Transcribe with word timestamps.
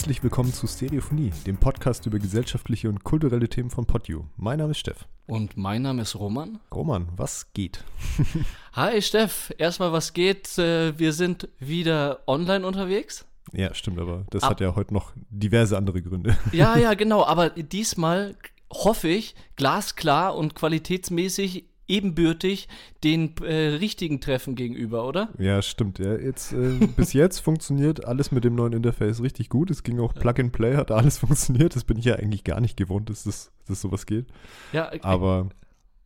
Herzlich 0.00 0.22
willkommen 0.22 0.50
zu 0.50 0.66
Stereophonie, 0.66 1.30
dem 1.46 1.58
Podcast 1.58 2.06
über 2.06 2.18
gesellschaftliche 2.18 2.88
und 2.88 3.04
kulturelle 3.04 3.50
Themen 3.50 3.68
von 3.68 3.84
PodU. 3.84 4.24
Mein 4.38 4.58
Name 4.58 4.70
ist 4.70 4.78
Steff. 4.78 5.06
Und 5.26 5.58
mein 5.58 5.82
Name 5.82 6.00
ist 6.00 6.14
Roman. 6.18 6.58
Roman, 6.74 7.06
was 7.18 7.52
geht? 7.52 7.84
Hi 8.72 9.02
Steff, 9.02 9.52
erstmal 9.58 9.92
was 9.92 10.14
geht? 10.14 10.56
Äh, 10.56 10.98
Wir 10.98 11.12
sind 11.12 11.50
wieder 11.58 12.20
online 12.26 12.66
unterwegs. 12.66 13.26
Ja, 13.52 13.74
stimmt, 13.74 13.98
aber 13.98 14.24
das 14.30 14.42
Ab- 14.42 14.52
hat 14.52 14.60
ja 14.62 14.74
heute 14.74 14.94
noch 14.94 15.12
diverse 15.28 15.76
andere 15.76 16.00
Gründe. 16.00 16.34
Ja, 16.52 16.78
ja, 16.78 16.94
genau, 16.94 17.22
aber 17.26 17.50
diesmal 17.50 18.36
hoffe 18.72 19.08
ich, 19.08 19.34
glasklar 19.56 20.34
und 20.34 20.54
qualitätsmäßig 20.54 21.66
ebenbürtig 21.90 22.68
den 23.04 23.34
äh, 23.42 23.68
richtigen 23.76 24.20
Treffen 24.20 24.54
gegenüber, 24.54 25.06
oder? 25.06 25.28
Ja, 25.38 25.60
stimmt. 25.60 25.98
Ja, 25.98 26.14
jetzt, 26.16 26.52
äh, 26.52 26.86
bis 26.96 27.12
jetzt 27.12 27.38
funktioniert 27.40 28.04
alles 28.06 28.32
mit 28.32 28.44
dem 28.44 28.54
neuen 28.54 28.72
Interface 28.72 29.22
richtig 29.22 29.48
gut. 29.50 29.70
Es 29.70 29.82
ging 29.82 30.00
auch 30.00 30.14
Plug 30.14 30.34
and 30.38 30.52
Play, 30.52 30.76
hat 30.76 30.90
alles 30.90 31.18
funktioniert. 31.24 31.76
Das 31.76 31.84
bin 31.84 31.98
ich 31.98 32.04
ja 32.06 32.14
eigentlich 32.16 32.44
gar 32.44 32.60
nicht 32.60 32.76
gewohnt, 32.76 33.10
dass 33.10 33.24
das, 33.24 33.52
dass 33.66 33.80
sowas 33.80 34.06
geht. 34.06 34.26
Ja, 34.72 34.90
äh, 34.92 35.00
Aber 35.02 35.48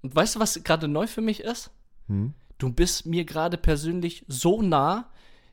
und 0.03 0.15
weißt 0.17 0.37
du, 0.37 0.41
was 0.41 0.63
gerade 0.65 0.89
neu 0.89 1.07
für 1.07 1.23
mich 1.23 1.41
ist? 1.41 1.71
hm, 2.09 2.35
Du 2.59 2.73
bist 2.73 3.05
mir 3.07 3.25
gerade 3.25 3.57
persönlich 3.59 4.25
so 4.29 4.63
nah 4.63 5.11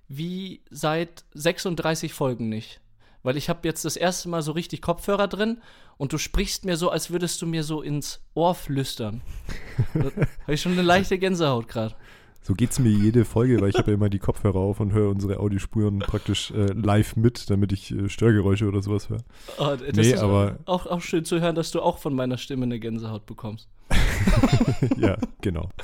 wie 0.08 0.62
seit 0.70 1.26
36 1.34 2.14
Folgen 2.14 2.50
nicht. 2.50 2.80
Weil 3.24 3.38
ich 3.38 3.50
habe 3.50 3.68
jetzt 3.68 3.86
das 3.86 3.96
erste 3.96 4.30
Mal 4.30 4.42
so 4.42 4.52
richtig 4.52 4.82
Kopfhörer 4.82 5.28
drin 5.28 5.62
und 6.02 6.14
du 6.14 6.18
sprichst 6.18 6.66
mir 6.66 6.78
so, 6.78 6.90
als 6.90 7.12
würdest 7.12 7.40
du 7.44 7.46
mir 7.46 7.64
so 7.64 7.84
ins 7.84 8.22
Ohr 8.34 8.56
flüstern. 8.56 9.22
habe 9.94 10.28
ich 10.48 10.60
schon 10.60 10.72
eine 10.72 10.82
leichte 10.82 11.20
Gänsehaut 11.20 11.68
gerade. 11.68 11.94
so 12.42 12.56
geht's 12.56 12.80
mir 12.80 12.90
jede 12.90 13.24
Folge, 13.24 13.62
weil 13.62 13.70
ich 13.70 13.78
habe 13.78 13.92
ja 13.92 13.96
immer 13.96 14.10
die 14.10 14.18
Kopfhörer 14.18 14.58
auf 14.58 14.80
und 14.80 14.94
höre 14.94 15.10
unsere 15.12 15.40
Audiospuren 15.40 16.00
praktisch 16.00 16.50
äh, 16.52 16.74
live 16.74 17.16
mit, 17.18 17.52
damit 17.52 17.72
ich 17.72 17.92
äh, 17.92 18.10
Störgeräusche 18.10 18.68
oder 18.68 18.82
sowas 18.82 19.10
höre. 19.10 19.20
Oh, 19.60 19.76
das 19.76 19.96
Nee, 19.96 20.14
ist 20.14 20.22
aber- 20.24 20.58
auch, 20.66 20.88
auch 20.88 21.02
schön 21.02 21.24
zu 21.24 21.40
hören, 21.40 21.54
dass 21.54 21.70
du 21.70 21.82
auch 21.84 22.00
von 22.00 22.16
meiner 22.16 22.40
Stimme 22.40 22.64
eine 22.64 22.80
Gänsehaut 22.80 23.28
bekommst. 23.28 23.70
ja, 24.98 25.18
genau. 25.42 25.70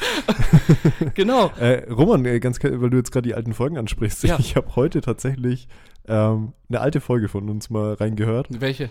Genau. 1.14 1.52
Äh, 1.60 1.90
Roman, 1.92 2.26
äh, 2.26 2.40
ganz 2.40 2.62
weil 2.64 2.90
du 2.90 2.98
jetzt 2.98 3.12
gerade 3.12 3.28
die 3.28 3.36
alten 3.36 3.54
Folgen 3.54 3.78
ansprichst, 3.78 4.24
Ja. 4.24 4.38
ich 4.40 4.56
habe 4.56 4.76
heute 4.76 5.02
tatsächlich 5.02 5.68
ähm, 6.08 6.54
eine 6.70 6.80
alte 6.82 7.02
Folge 7.02 7.28
von 7.28 7.50
uns 7.50 7.70
mal 7.70 7.94
reingehört, 7.94 8.48
Welche? 8.62 8.90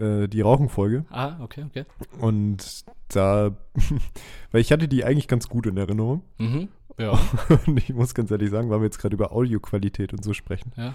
äh, 0.00 0.26
die 0.28 0.40
Rauchenfolge. 0.40 1.04
Ah, 1.10 1.36
okay, 1.40 1.64
okay. 1.64 1.84
Und 2.20 2.84
da, 3.08 3.56
weil 4.52 4.60
ich 4.60 4.72
hatte 4.72 4.88
die 4.88 5.04
eigentlich 5.04 5.28
ganz 5.28 5.48
gut 5.48 5.66
in 5.66 5.76
Erinnerung. 5.76 6.22
Mhm. 6.38 6.68
Ja, 6.98 7.18
Und 7.66 7.76
ich 7.78 7.92
muss 7.92 8.14
ganz 8.14 8.30
ehrlich 8.30 8.50
sagen, 8.50 8.70
weil 8.70 8.80
wir 8.80 8.86
jetzt 8.86 8.98
gerade 8.98 9.14
über 9.14 9.32
Audioqualität 9.32 10.12
und 10.12 10.24
so 10.24 10.32
sprechen. 10.32 10.72
ja. 10.76 10.94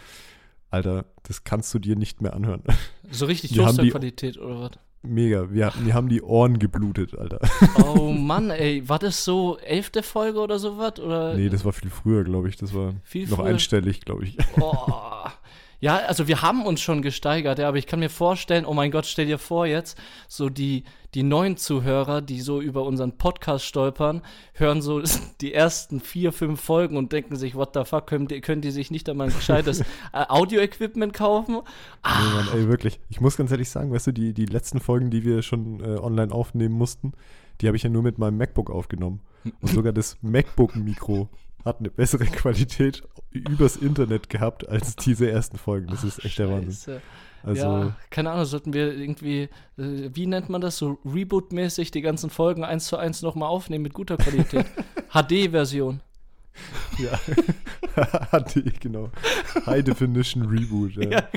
Alter, 0.74 1.04
das 1.24 1.44
kannst 1.44 1.74
du 1.74 1.80
dir 1.80 1.98
nicht 1.98 2.22
mehr 2.22 2.34
anhören. 2.34 2.64
So 3.14 3.26
richtig 3.26 3.54
Wir 3.54 3.64
Toasterqualität 3.64 4.38
oder 4.38 4.62
was? 4.62 4.72
Mega. 5.04 5.52
Wir, 5.52 5.74
mir 5.84 5.94
haben 5.94 6.08
die 6.08 6.22
Ohren 6.22 6.60
geblutet, 6.60 7.18
Alter. 7.18 7.40
Oh 7.98 8.14
Mann, 8.14 8.52
ey, 8.52 8.88
war 8.88 8.98
das 9.00 9.26
so 9.26 9.58
elfte 9.58 10.02
Folge 10.02 10.40
oder 10.40 10.60
sowas? 10.60 10.98
Oder 11.02 11.34
Nee, 11.34 11.50
das 11.50 11.66
war 11.66 11.74
viel 11.74 11.90
früher, 11.90 12.24
glaube 12.24 12.48
ich. 12.48 12.56
Das 12.56 12.74
war 12.74 12.94
Viel 13.04 13.28
noch 13.28 13.38
früher. 13.40 13.48
einstellig, 13.48 14.00
glaube 14.06 14.24
ich. 14.24 14.38
Oh. 14.62 15.26
Ja, 15.82 15.98
also 15.98 16.28
wir 16.28 16.44
haben 16.44 16.64
uns 16.64 16.80
schon 16.80 17.02
gesteigert, 17.02 17.58
ja, 17.58 17.68
aber 17.68 17.78
ich 17.78 17.88
kann 17.88 18.00
mir 18.00 18.12
vorstellen, 18.12 18.66
oh 18.66 18.74
mein 18.76 18.92
Gott, 18.92 19.08
stell 19.08 19.26
dir 19.26 19.40
vor 19.40 19.66
jetzt, 19.66 19.98
so 20.28 20.48
die, 20.48 20.84
die 21.16 21.24
neuen 21.24 21.58
Zuhörer, 21.58 22.22
die 22.22 22.40
so 22.40 22.62
über 22.62 22.84
unseren 22.84 23.18
Podcast 23.18 23.66
stolpern, 23.66 24.22
hören 24.54 24.84
so 24.84 25.02
die 25.42 25.54
ersten 25.54 26.00
vier, 26.00 26.34
fünf 26.34 26.62
Folgen 26.62 26.98
und 26.98 27.12
denken 27.12 27.36
sich, 27.36 27.56
what 27.56 27.72
the 27.74 27.84
fuck, 27.84 28.06
können 28.06 28.28
die, 28.28 28.42
können 28.42 28.62
die 28.62 28.70
sich 28.70 28.92
nicht 28.92 29.10
einmal 29.10 29.30
ein 29.30 29.34
gescheites 29.34 29.82
äh, 30.14 30.26
Audio-Equipment 30.30 31.14
kaufen? 31.14 31.56
Nee, 31.56 32.34
Mann, 32.36 32.48
ey, 32.54 32.68
wirklich. 32.68 33.00
Ich 33.10 33.20
muss 33.20 33.36
ganz 33.36 33.50
ehrlich 33.50 33.72
sagen, 33.72 33.92
weißt 33.92 34.06
du, 34.06 34.12
die, 34.12 34.34
die 34.34 34.46
letzten 34.46 34.80
Folgen, 34.80 35.10
die 35.10 35.26
wir 35.26 35.42
schon 35.42 35.80
äh, 35.80 35.98
online 35.98 36.32
aufnehmen 36.32 36.76
mussten, 36.76 37.14
die 37.60 37.68
habe 37.68 37.76
ich 37.76 37.82
ja 37.82 37.90
nur 37.90 38.04
mit 38.04 38.20
meinem 38.20 38.38
MacBook 38.38 38.70
aufgenommen. 38.70 39.22
Und 39.62 39.70
sogar 39.70 39.94
das 39.94 40.18
MacBook-Mikro 40.22 41.28
hat 41.66 41.80
eine 41.80 41.90
bessere 41.90 42.26
Qualität 42.26 43.04
übers 43.32 43.76
Internet 43.76 44.30
gehabt 44.30 44.68
als 44.68 44.96
diese 44.96 45.30
ersten 45.30 45.58
Folgen. 45.58 45.88
Das 45.88 46.04
ist 46.04 46.24
echt 46.26 46.40
der 46.40 46.50
Wahnsinn. 46.50 47.02
Also, 47.44 47.66
ja, 47.66 47.98
keine 48.12 48.32
Ahnung, 48.32 48.46
sollten 48.46 48.74
wir 48.74 48.96
irgendwie, 48.96 49.50
äh, 49.78 50.10
wie 50.14 50.28
nennt 50.28 50.50
man 50.50 50.62
das, 50.62 50.78
so 50.78 51.00
Reboot-mäßig 51.06 51.90
die 51.90 52.02
ganzen 52.02 52.30
Folgen 52.30 52.64
eins 52.64 52.86
zu 52.86 52.98
eins 52.98 53.24
nochmal 53.24 53.50
aufnehmen 53.50 53.82
mit 53.84 53.94
guter 53.94 54.18
Qualität. 54.18 54.66
HD-Version. 55.12 56.02
Ja. 56.98 57.20
HD, 58.32 58.80
genau. 58.80 59.10
High 59.66 59.84
Definition 59.84 60.46
Reboot. 60.46 60.96
Ja. 60.96 61.10
Ja, 61.22 61.28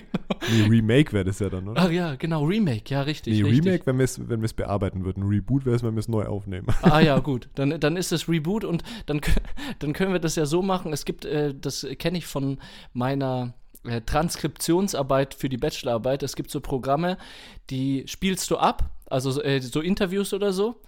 Nee, 0.50 0.62
Remake 0.68 1.12
wäre 1.12 1.24
das 1.24 1.38
ja 1.38 1.48
dann, 1.48 1.68
oder? 1.68 1.82
Ach 1.82 1.90
ja, 1.90 2.16
genau, 2.16 2.44
Remake, 2.44 2.82
ja, 2.88 3.02
richtig. 3.02 3.34
nee, 3.34 3.42
richtig. 3.42 3.66
Remake, 3.66 3.86
wenn 3.86 3.98
wir 3.98 4.04
es 4.04 4.28
wenn 4.28 4.40
wir's 4.42 4.52
bearbeiten 4.52 5.04
würden. 5.04 5.22
Reboot 5.22 5.64
wäre 5.64 5.76
es, 5.76 5.82
wenn 5.82 5.94
wir 5.94 6.00
es 6.00 6.08
neu 6.08 6.24
aufnehmen. 6.26 6.66
Ah 6.82 7.00
ja, 7.00 7.18
gut. 7.20 7.48
Dann, 7.54 7.80
dann 7.80 7.96
ist 7.96 8.12
es 8.12 8.28
Reboot 8.28 8.64
und 8.64 8.82
dann, 9.06 9.20
dann 9.78 9.92
können 9.92 10.12
wir 10.12 10.20
das 10.20 10.36
ja 10.36 10.46
so 10.46 10.62
machen. 10.62 10.92
Es 10.92 11.04
gibt, 11.04 11.24
äh, 11.24 11.54
das 11.54 11.86
kenne 11.98 12.18
ich 12.18 12.26
von 12.26 12.58
meiner 12.92 13.54
äh, 13.84 14.00
Transkriptionsarbeit 14.02 15.34
für 15.34 15.48
die 15.48 15.58
Bachelorarbeit. 15.58 16.22
Es 16.22 16.36
gibt 16.36 16.50
so 16.50 16.60
Programme, 16.60 17.18
die 17.70 18.04
spielst 18.06 18.50
du 18.50 18.56
ab, 18.56 18.90
also 19.06 19.30
so, 19.30 19.42
äh, 19.42 19.60
so 19.60 19.80
Interviews 19.80 20.32
oder 20.32 20.52
so, 20.52 20.80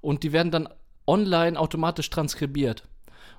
und 0.00 0.22
die 0.22 0.32
werden 0.32 0.50
dann 0.50 0.68
online 1.06 1.58
automatisch 1.58 2.10
transkribiert. 2.10 2.84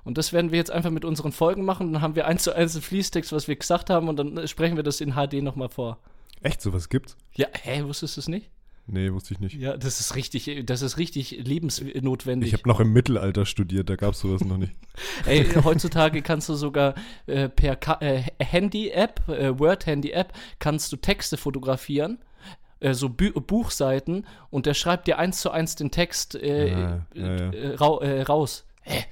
Und 0.06 0.18
das 0.18 0.32
werden 0.32 0.52
wir 0.52 0.58
jetzt 0.58 0.70
einfach 0.70 0.90
mit 0.90 1.04
unseren 1.04 1.32
Folgen 1.32 1.64
machen. 1.64 1.92
Dann 1.92 2.00
haben 2.00 2.14
wir 2.14 2.28
eins 2.28 2.44
zu 2.44 2.54
eins 2.54 2.76
einen 2.76 2.82
Fließtext, 2.82 3.32
was 3.32 3.48
wir 3.48 3.56
gesagt 3.56 3.90
haben, 3.90 4.08
und 4.08 4.16
dann 4.16 4.46
sprechen 4.46 4.76
wir 4.76 4.84
das 4.84 5.00
in 5.00 5.14
HD 5.14 5.42
nochmal 5.42 5.68
vor. 5.68 5.98
Echt, 6.42 6.62
sowas 6.62 6.88
gibt's? 6.88 7.16
Ja, 7.34 7.48
hä, 7.52 7.82
wusstest 7.82 8.16
du 8.16 8.20
es 8.20 8.28
nicht? 8.28 8.50
Nee, 8.86 9.12
wusste 9.12 9.34
ich 9.34 9.40
nicht. 9.40 9.56
Ja, 9.56 9.76
das 9.76 9.98
ist 9.98 10.14
richtig, 10.14 10.62
das 10.64 10.82
ist 10.82 10.96
richtig 10.96 11.32
lebensnotwendig. 11.32 12.52
Ich 12.52 12.52
habe 12.52 12.68
noch 12.68 12.78
im 12.78 12.92
Mittelalter 12.92 13.44
studiert, 13.44 13.90
da 13.90 13.96
gab 13.96 14.14
es 14.14 14.20
sowas 14.20 14.44
noch 14.44 14.58
nicht. 14.58 14.74
Ey, 15.26 15.44
heutzutage 15.64 16.22
kannst 16.22 16.48
du 16.48 16.54
sogar 16.54 16.94
äh, 17.26 17.48
per 17.48 17.76
äh, 18.00 18.22
Handy-App, 18.38 19.28
äh, 19.28 19.58
Word-Handy-App, 19.58 20.32
kannst 20.60 20.92
du 20.92 20.96
Texte 20.98 21.36
fotografieren, 21.36 22.18
äh, 22.78 22.94
so 22.94 23.08
Bü 23.08 23.32
Buchseiten, 23.32 24.24
und 24.50 24.66
der 24.66 24.74
schreibt 24.74 25.08
dir 25.08 25.18
eins 25.18 25.40
zu 25.40 25.50
eins 25.50 25.74
den 25.74 25.90
Text 25.90 26.36
äh, 26.36 26.70
Ja, 26.70 27.06
ja, 27.12 27.36
ja. 27.36 27.50
Äh, 27.50 28.18
äh, 28.20 28.22
raus. 28.22 28.66
Hä? 28.82 29.04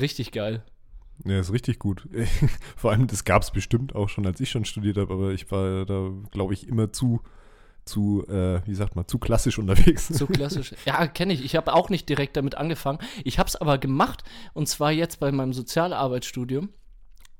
Richtig 0.00 0.32
geil. 0.32 0.62
Ja, 1.24 1.40
ist 1.40 1.52
richtig 1.52 1.78
gut. 1.78 2.08
Vor 2.76 2.92
allem, 2.92 3.06
das 3.06 3.24
gab 3.24 3.42
es 3.42 3.50
bestimmt 3.50 3.94
auch 3.94 4.08
schon, 4.08 4.26
als 4.26 4.40
ich 4.40 4.50
schon 4.50 4.64
studiert 4.64 4.96
habe, 4.98 5.12
aber 5.12 5.30
ich 5.32 5.50
war 5.50 5.86
da, 5.86 6.10
glaube 6.30 6.52
ich, 6.52 6.68
immer 6.68 6.92
zu, 6.92 7.20
zu, 7.84 8.26
äh, 8.28 8.60
wie 8.66 8.74
sagt 8.74 8.96
man, 8.96 9.08
zu 9.08 9.18
klassisch 9.18 9.58
unterwegs. 9.58 10.08
So 10.08 10.26
klassisch. 10.26 10.74
ja, 10.84 11.06
kenne 11.06 11.32
ich. 11.32 11.44
Ich 11.44 11.56
habe 11.56 11.72
auch 11.72 11.88
nicht 11.88 12.08
direkt 12.08 12.36
damit 12.36 12.56
angefangen. 12.56 12.98
Ich 13.24 13.38
habe 13.38 13.48
es 13.48 13.56
aber 13.56 13.78
gemacht, 13.78 14.24
und 14.52 14.68
zwar 14.68 14.92
jetzt 14.92 15.20
bei 15.20 15.32
meinem 15.32 15.52
Sozialarbeitsstudium, 15.52 16.68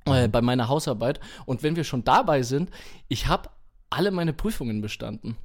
äh, 0.07 0.29
bei 0.29 0.41
meiner 0.41 0.69
Hausarbeit. 0.69 1.21
Und 1.45 1.63
wenn 1.63 1.77
wir 1.77 1.85
schon 1.85 2.05
dabei 2.05 2.43
sind, 2.43 2.71
ich 3.09 3.27
habe 3.27 3.51
alle 3.91 4.11
meine 4.11 4.33
Prüfungen 4.33 4.81
bestanden. 4.81 5.37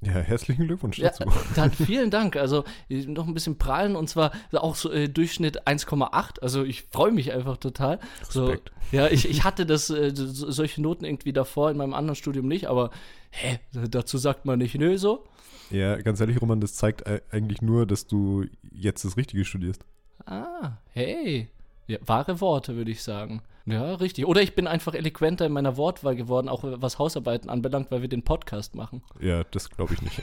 Ja, 0.00 0.12
herzlichen 0.12 0.66
Glückwunsch 0.66 0.98
Ja, 0.98 1.10
dazu. 1.10 1.24
dann 1.56 1.70
vielen 1.72 2.10
Dank. 2.10 2.36
Also 2.36 2.64
äh, 2.88 3.04
noch 3.06 3.26
ein 3.26 3.34
bisschen 3.34 3.58
prallen 3.58 3.96
und 3.96 4.08
zwar 4.08 4.32
auch 4.52 4.76
so 4.76 4.92
äh, 4.92 5.08
Durchschnitt 5.08 5.66
1,8. 5.66 6.40
Also 6.40 6.64
ich 6.64 6.84
freue 6.84 7.10
mich 7.12 7.32
einfach 7.32 7.56
total. 7.56 7.98
So, 8.28 8.46
Respekt. 8.46 8.72
ja, 8.92 9.08
ich, 9.08 9.28
ich 9.28 9.44
hatte 9.44 9.66
das, 9.66 9.90
äh, 9.90 10.12
so, 10.14 10.50
solche 10.50 10.80
Noten 10.82 11.04
irgendwie 11.04 11.32
davor 11.32 11.70
in 11.70 11.76
meinem 11.76 11.94
anderen 11.94 12.16
Studium 12.16 12.46
nicht, 12.46 12.66
aber 12.68 12.90
hä, 13.30 13.58
dazu 13.90 14.18
sagt 14.18 14.44
man 14.44 14.58
nicht 14.60 14.74
nö 14.76 14.96
so. 14.98 15.24
Ja, 15.70 15.96
ganz 15.96 16.20
ehrlich, 16.20 16.40
Roman, 16.40 16.60
das 16.60 16.74
zeigt 16.74 17.06
e- 17.06 17.20
eigentlich 17.30 17.60
nur, 17.60 17.84
dass 17.84 18.06
du 18.06 18.46
jetzt 18.70 19.04
das 19.04 19.16
Richtige 19.16 19.44
studierst. 19.44 19.84
Ah, 20.24 20.78
hey. 20.92 21.48
Ja, 21.88 21.98
wahre 22.06 22.40
Worte, 22.40 22.76
würde 22.76 22.90
ich 22.90 23.02
sagen. 23.02 23.42
Ja, 23.64 23.94
richtig. 23.94 24.26
Oder 24.26 24.42
ich 24.42 24.54
bin 24.54 24.66
einfach 24.66 24.94
eloquenter 24.94 25.46
in 25.46 25.52
meiner 25.52 25.76
Wortwahl 25.76 26.16
geworden, 26.16 26.48
auch 26.48 26.60
was 26.62 26.98
Hausarbeiten 26.98 27.50
anbelangt, 27.50 27.90
weil 27.90 28.02
wir 28.02 28.08
den 28.08 28.22
Podcast 28.22 28.74
machen. 28.74 29.02
Ja, 29.20 29.42
das 29.44 29.68
glaube 29.70 29.94
ich 29.94 30.02
nicht. 30.02 30.22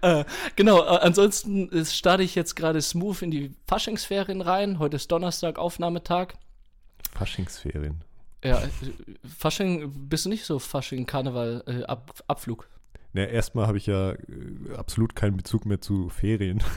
Äh, 0.00 0.24
genau, 0.54 0.82
äh, 0.82 0.98
ansonsten 0.98 1.70
äh, 1.72 1.84
starte 1.84 2.22
ich 2.22 2.34
jetzt 2.34 2.56
gerade 2.56 2.82
smooth 2.82 3.22
in 3.22 3.30
die 3.30 3.54
Faschingsferien 3.66 4.42
rein. 4.42 4.78
Heute 4.78 4.96
ist 4.96 5.10
Donnerstag, 5.10 5.58
Aufnahmetag. 5.58 6.34
Faschingsferien. 7.14 8.04
Ja, 8.44 8.62
Fasching, 9.38 10.08
bist 10.08 10.26
du 10.26 10.28
nicht 10.28 10.44
so 10.44 10.58
Fasching, 10.58 11.06
Karneval, 11.06 11.62
äh, 11.66 11.84
Ab, 11.84 12.22
Abflug? 12.26 12.68
Ja, 13.14 13.24
erstmal 13.24 13.66
habe 13.66 13.78
ich 13.78 13.86
ja 13.86 14.12
äh, 14.12 14.16
absolut 14.76 15.14
keinen 15.16 15.36
Bezug 15.36 15.66
mehr 15.66 15.80
zu 15.80 16.08
Ferien. 16.08 16.62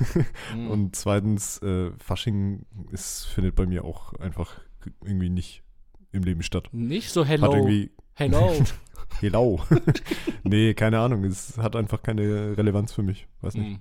Mhm. 0.56 0.72
Und 0.72 0.95
zweitens, 0.95 1.62
äh, 1.62 1.92
Fasching 1.98 2.66
ist, 2.92 3.25
findet 3.25 3.56
bei 3.56 3.66
mir 3.66 3.84
auch 3.84 4.13
einfach 4.13 4.60
irgendwie 5.04 5.30
nicht 5.30 5.63
im 6.12 6.24
Leben 6.24 6.42
statt. 6.42 6.69
Nicht 6.72 7.10
so 7.10 7.24
Hat 7.24 7.42
hello. 7.42 7.54
irgendwie, 7.54 7.92
Hello. 8.13 8.51
Hello. 9.19 9.60
nee, 10.44 10.74
keine 10.74 11.00
Ahnung. 11.00 11.24
Es 11.24 11.57
hat 11.57 11.75
einfach 11.75 12.01
keine 12.01 12.57
Relevanz 12.57 12.94
für 12.94 13.04
mich. 13.04 13.28
Weiß 13.42 13.54
nicht. 13.54 13.80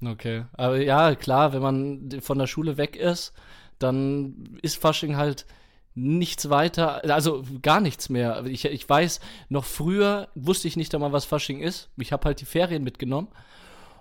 Hm. 0.00 0.08
Okay. 0.08 0.44
Aber 0.54 0.80
ja, 0.80 1.14
klar, 1.14 1.52
wenn 1.52 1.62
man 1.62 2.20
von 2.20 2.38
der 2.38 2.48
Schule 2.48 2.76
weg 2.78 2.96
ist, 2.96 3.32
dann 3.78 4.58
ist 4.62 4.76
Fasching 4.76 5.16
halt 5.16 5.46
nichts 5.96 6.50
weiter, 6.50 7.02
also 7.12 7.42
gar 7.62 7.80
nichts 7.80 8.08
mehr. 8.10 8.44
Ich, 8.44 8.66
ich 8.66 8.88
weiß, 8.88 9.18
noch 9.48 9.64
früher 9.64 10.28
wusste 10.34 10.68
ich 10.68 10.76
nicht 10.76 10.94
einmal, 10.94 11.12
was 11.12 11.24
Fasching 11.24 11.60
ist. 11.60 11.88
Ich 11.96 12.12
habe 12.12 12.26
halt 12.26 12.40
die 12.40 12.44
Ferien 12.44 12.84
mitgenommen. 12.84 13.28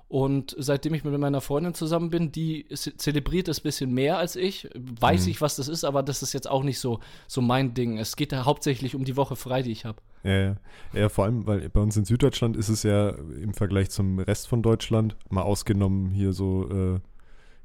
Und 0.07 0.55
seitdem 0.59 0.93
ich 0.93 1.03
mit 1.03 1.17
meiner 1.17 1.41
Freundin 1.41 1.73
zusammen 1.73 2.11
bin, 2.11 2.31
die 2.31 2.67
zelebriert 2.69 3.47
das 3.47 3.59
ein 3.59 3.63
bisschen 3.63 3.91
mehr 3.91 4.19
als 4.19 4.35
ich. 4.35 4.69
Weiß 4.75 5.25
mhm. 5.25 5.31
ich, 5.31 5.41
was 5.41 5.55
das 5.55 5.67
ist, 5.67 5.83
aber 5.83 6.03
das 6.03 6.21
ist 6.21 6.33
jetzt 6.33 6.47
auch 6.49 6.63
nicht 6.63 6.79
so, 6.79 6.99
so 7.27 7.41
mein 7.41 7.73
Ding. 7.73 7.97
Es 7.97 8.15
geht 8.15 8.31
da 8.31 8.45
hauptsächlich 8.45 8.93
um 8.93 9.03
die 9.03 9.17
Woche 9.17 9.35
frei, 9.35 9.63
die 9.63 9.71
ich 9.71 9.85
habe. 9.85 9.97
Ja, 10.23 10.37
ja. 10.37 10.55
ja, 10.93 11.09
vor 11.09 11.25
allem, 11.25 11.47
weil 11.47 11.69
bei 11.69 11.79
uns 11.79 11.97
in 11.97 12.05
Süddeutschland 12.05 12.55
ist 12.55 12.69
es 12.69 12.83
ja 12.83 13.09
im 13.09 13.53
Vergleich 13.53 13.89
zum 13.89 14.19
Rest 14.19 14.47
von 14.47 14.61
Deutschland, 14.61 15.15
mal 15.29 15.41
ausgenommen 15.41 16.11
hier 16.11 16.33
so, 16.33 16.69
äh, 16.69 16.99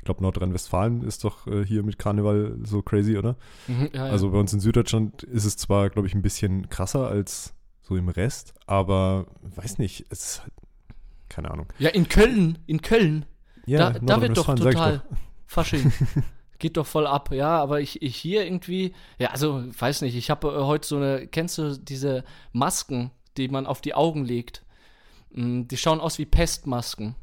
ich 0.00 0.04
glaube 0.04 0.22
Nordrhein-Westfalen 0.22 1.02
ist 1.02 1.24
doch 1.24 1.46
äh, 1.46 1.62
hier 1.62 1.82
mit 1.82 1.98
Karneval 1.98 2.56
so 2.62 2.80
crazy, 2.80 3.18
oder? 3.18 3.36
Mhm, 3.68 3.90
ja, 3.92 4.04
also 4.04 4.30
bei 4.30 4.38
uns 4.38 4.50
in 4.54 4.60
Süddeutschland 4.60 5.24
ist 5.24 5.44
es 5.44 5.58
zwar, 5.58 5.90
glaube 5.90 6.08
ich, 6.08 6.14
ein 6.14 6.22
bisschen 6.22 6.70
krasser 6.70 7.06
als 7.06 7.52
so 7.82 7.96
im 7.96 8.08
Rest, 8.08 8.54
aber 8.64 9.26
weiß 9.42 9.76
nicht, 9.76 10.06
es 10.08 10.22
ist 10.22 10.42
halt 10.42 10.52
keine 11.28 11.50
Ahnung. 11.50 11.66
Ja, 11.78 11.90
in 11.90 12.08
Köln, 12.08 12.58
in 12.66 12.80
Köln. 12.80 13.26
Ja, 13.66 13.90
da, 13.90 13.98
da 13.98 14.22
wird 14.22 14.38
doch 14.38 14.54
total 14.54 15.02
doch. 15.08 15.16
Fasching. 15.46 15.92
Geht 16.58 16.78
doch 16.78 16.86
voll 16.86 17.06
ab, 17.06 17.30
ja, 17.30 17.58
aber 17.58 17.82
ich, 17.82 18.00
ich 18.00 18.16
hier 18.16 18.44
irgendwie, 18.44 18.94
ja, 19.18 19.28
also, 19.32 19.62
weiß 19.78 20.00
nicht, 20.00 20.16
ich 20.16 20.30
habe 20.30 20.48
äh, 20.48 20.62
heute 20.62 20.88
so 20.88 20.96
eine, 20.96 21.26
kennst 21.26 21.58
du 21.58 21.78
diese 21.78 22.24
Masken, 22.52 23.10
die 23.36 23.48
man 23.48 23.66
auf 23.66 23.82
die 23.82 23.94
Augen 23.94 24.24
legt? 24.24 24.64
Mm, 25.32 25.64
die 25.64 25.76
schauen 25.76 26.00
aus 26.00 26.18
wie 26.18 26.24
Pestmasken. 26.24 27.16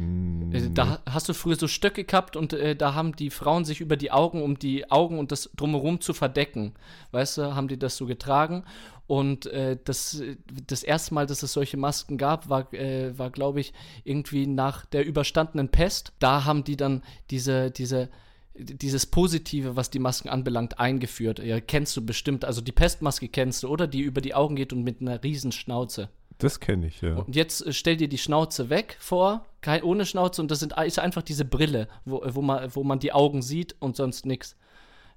Mm, 0.00 0.74
da 0.74 1.00
hast 1.06 1.28
du 1.28 1.34
früher 1.34 1.56
so 1.56 1.68
Stöcke 1.68 2.04
gehabt 2.04 2.36
und 2.36 2.52
äh, 2.52 2.74
da 2.74 2.94
haben 2.94 3.14
die 3.14 3.30
Frauen 3.30 3.64
sich 3.64 3.80
über 3.80 3.96
die 3.96 4.10
Augen, 4.10 4.42
um 4.42 4.58
die 4.58 4.90
Augen 4.90 5.18
und 5.18 5.32
das 5.32 5.50
drumherum 5.56 6.00
zu 6.00 6.12
verdecken, 6.12 6.74
weißt 7.12 7.38
du, 7.38 7.54
haben 7.54 7.68
die 7.68 7.78
das 7.78 7.96
so 7.96 8.06
getragen. 8.06 8.64
Und 9.06 9.46
äh, 9.46 9.76
das, 9.84 10.22
das 10.68 10.84
erste 10.84 11.14
Mal, 11.14 11.26
dass 11.26 11.42
es 11.42 11.52
solche 11.52 11.76
Masken 11.76 12.16
gab, 12.16 12.48
war, 12.48 12.72
äh, 12.72 13.18
war 13.18 13.30
glaube 13.30 13.60
ich, 13.60 13.72
irgendwie 14.04 14.46
nach 14.46 14.86
der 14.86 15.04
überstandenen 15.04 15.68
Pest. 15.68 16.12
Da 16.20 16.44
haben 16.44 16.62
die 16.62 16.76
dann 16.76 17.02
diese, 17.28 17.72
diese, 17.72 18.08
dieses 18.54 19.06
Positive, 19.06 19.74
was 19.74 19.90
die 19.90 19.98
Masken 19.98 20.28
anbelangt, 20.28 20.78
eingeführt. 20.78 21.40
Ja, 21.40 21.60
kennst 21.60 21.96
du 21.96 22.06
bestimmt. 22.06 22.44
Also 22.44 22.60
die 22.60 22.70
Pestmaske 22.70 23.28
kennst 23.28 23.64
du, 23.64 23.68
oder? 23.68 23.88
Die 23.88 24.00
über 24.00 24.20
die 24.20 24.34
Augen 24.34 24.54
geht 24.54 24.72
und 24.72 24.84
mit 24.84 25.00
einer 25.00 25.22
riesen 25.24 25.50
Schnauze. 25.50 26.08
Das 26.38 26.60
kenne 26.60 26.86
ich, 26.86 27.00
ja. 27.02 27.16
Und 27.16 27.34
jetzt 27.34 27.66
äh, 27.66 27.72
stell 27.72 27.96
dir 27.96 28.08
die 28.08 28.18
Schnauze 28.18 28.70
weg 28.70 28.96
vor, 29.00 29.44
kein, 29.60 29.82
ohne 29.82 30.06
Schnauze, 30.06 30.40
und 30.42 30.50
das 30.50 30.60
sind, 30.60 30.74
ist 30.78 30.98
einfach 30.98 31.22
diese 31.22 31.44
Brille, 31.44 31.88
wo, 32.04 32.22
wo, 32.26 32.42
man, 32.42 32.74
wo 32.74 32.84
man 32.84 32.98
die 32.98 33.12
Augen 33.12 33.42
sieht 33.42 33.76
und 33.78 33.96
sonst 33.96 34.26
nichts. 34.26 34.56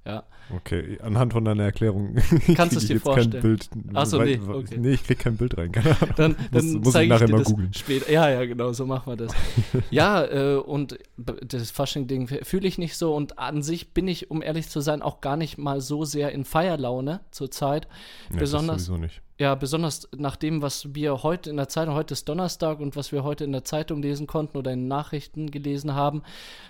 Ja. 0.05 0.23
Okay, 0.53 0.99
anhand 1.01 1.31
von 1.31 1.45
deiner 1.45 1.63
Erklärung 1.63 2.15
kannst 2.55 2.75
du 2.75 2.79
es 2.79 2.87
dir 2.87 2.99
vorstellen. 2.99 3.31
Kein 3.31 3.41
Bild, 3.41 3.69
Achso, 3.93 4.21
nee, 4.21 4.37
okay. 4.37 4.77
nee, 4.77 4.91
ich 4.91 5.03
krieg 5.05 5.17
kein 5.17 5.37
Bild 5.37 5.57
rein. 5.57 5.71
dann 6.17 6.35
dann 6.51 6.73
muss, 6.73 6.85
muss 6.85 6.95
ich 6.95 7.07
nachher 7.07 7.25
ich 7.25 7.31
mal 7.31 7.43
googeln. 7.43 7.73
Später. 7.73 8.11
Ja, 8.11 8.29
ja, 8.29 8.45
genau, 8.45 8.73
so 8.73 8.85
machen 8.85 9.13
wir 9.13 9.15
das. 9.15 9.33
ja, 9.91 10.25
äh, 10.25 10.55
und 10.57 10.99
das 11.15 11.71
Fasching-Ding 11.71 12.27
fühle 12.27 12.67
ich 12.67 12.77
nicht 12.77 12.97
so 12.97 13.15
und 13.15 13.39
an 13.39 13.63
sich 13.63 13.93
bin 13.93 14.09
ich, 14.09 14.29
um 14.29 14.41
ehrlich 14.41 14.67
zu 14.67 14.81
sein, 14.81 15.01
auch 15.01 15.21
gar 15.21 15.37
nicht 15.37 15.57
mal 15.57 15.79
so 15.79 16.03
sehr 16.03 16.33
in 16.33 16.43
Feierlaune 16.43 17.21
zurzeit. 17.31 17.87
Ja, 18.33 18.39
besonders, 18.39 18.77
das 18.77 18.85
sowieso 18.87 19.01
nicht. 19.01 19.21
Ja, 19.39 19.55
besonders 19.55 20.07
nach 20.15 20.35
dem, 20.35 20.61
was 20.61 20.93
wir 20.93 21.23
heute 21.23 21.49
in 21.49 21.57
der 21.57 21.67
Zeitung, 21.67 21.95
heute 21.95 22.13
ist 22.13 22.29
Donnerstag 22.29 22.79
und 22.79 22.95
was 22.95 23.11
wir 23.11 23.23
heute 23.23 23.43
in 23.43 23.51
der 23.51 23.63
Zeitung 23.63 24.01
lesen 24.01 24.27
konnten 24.27 24.57
oder 24.57 24.71
in 24.71 24.87
Nachrichten 24.87 25.49
gelesen 25.49 25.95
haben, 25.95 26.21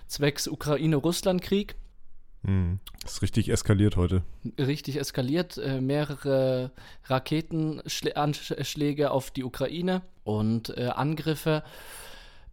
zwecks 0.07 0.47
Ukraine-Russland-Krieg 0.47 1.75
hm. 2.45 2.79
Ist 3.05 3.21
richtig 3.21 3.49
eskaliert 3.49 3.95
heute. 3.95 4.23
Richtig 4.57 4.97
eskaliert. 4.97 5.57
Äh, 5.57 5.81
mehrere 5.81 6.71
Raketenanschläge 7.05 9.11
auf 9.11 9.31
die 9.31 9.43
Ukraine 9.43 10.01
und 10.23 10.77
äh, 10.77 10.87
Angriffe. 10.87 11.63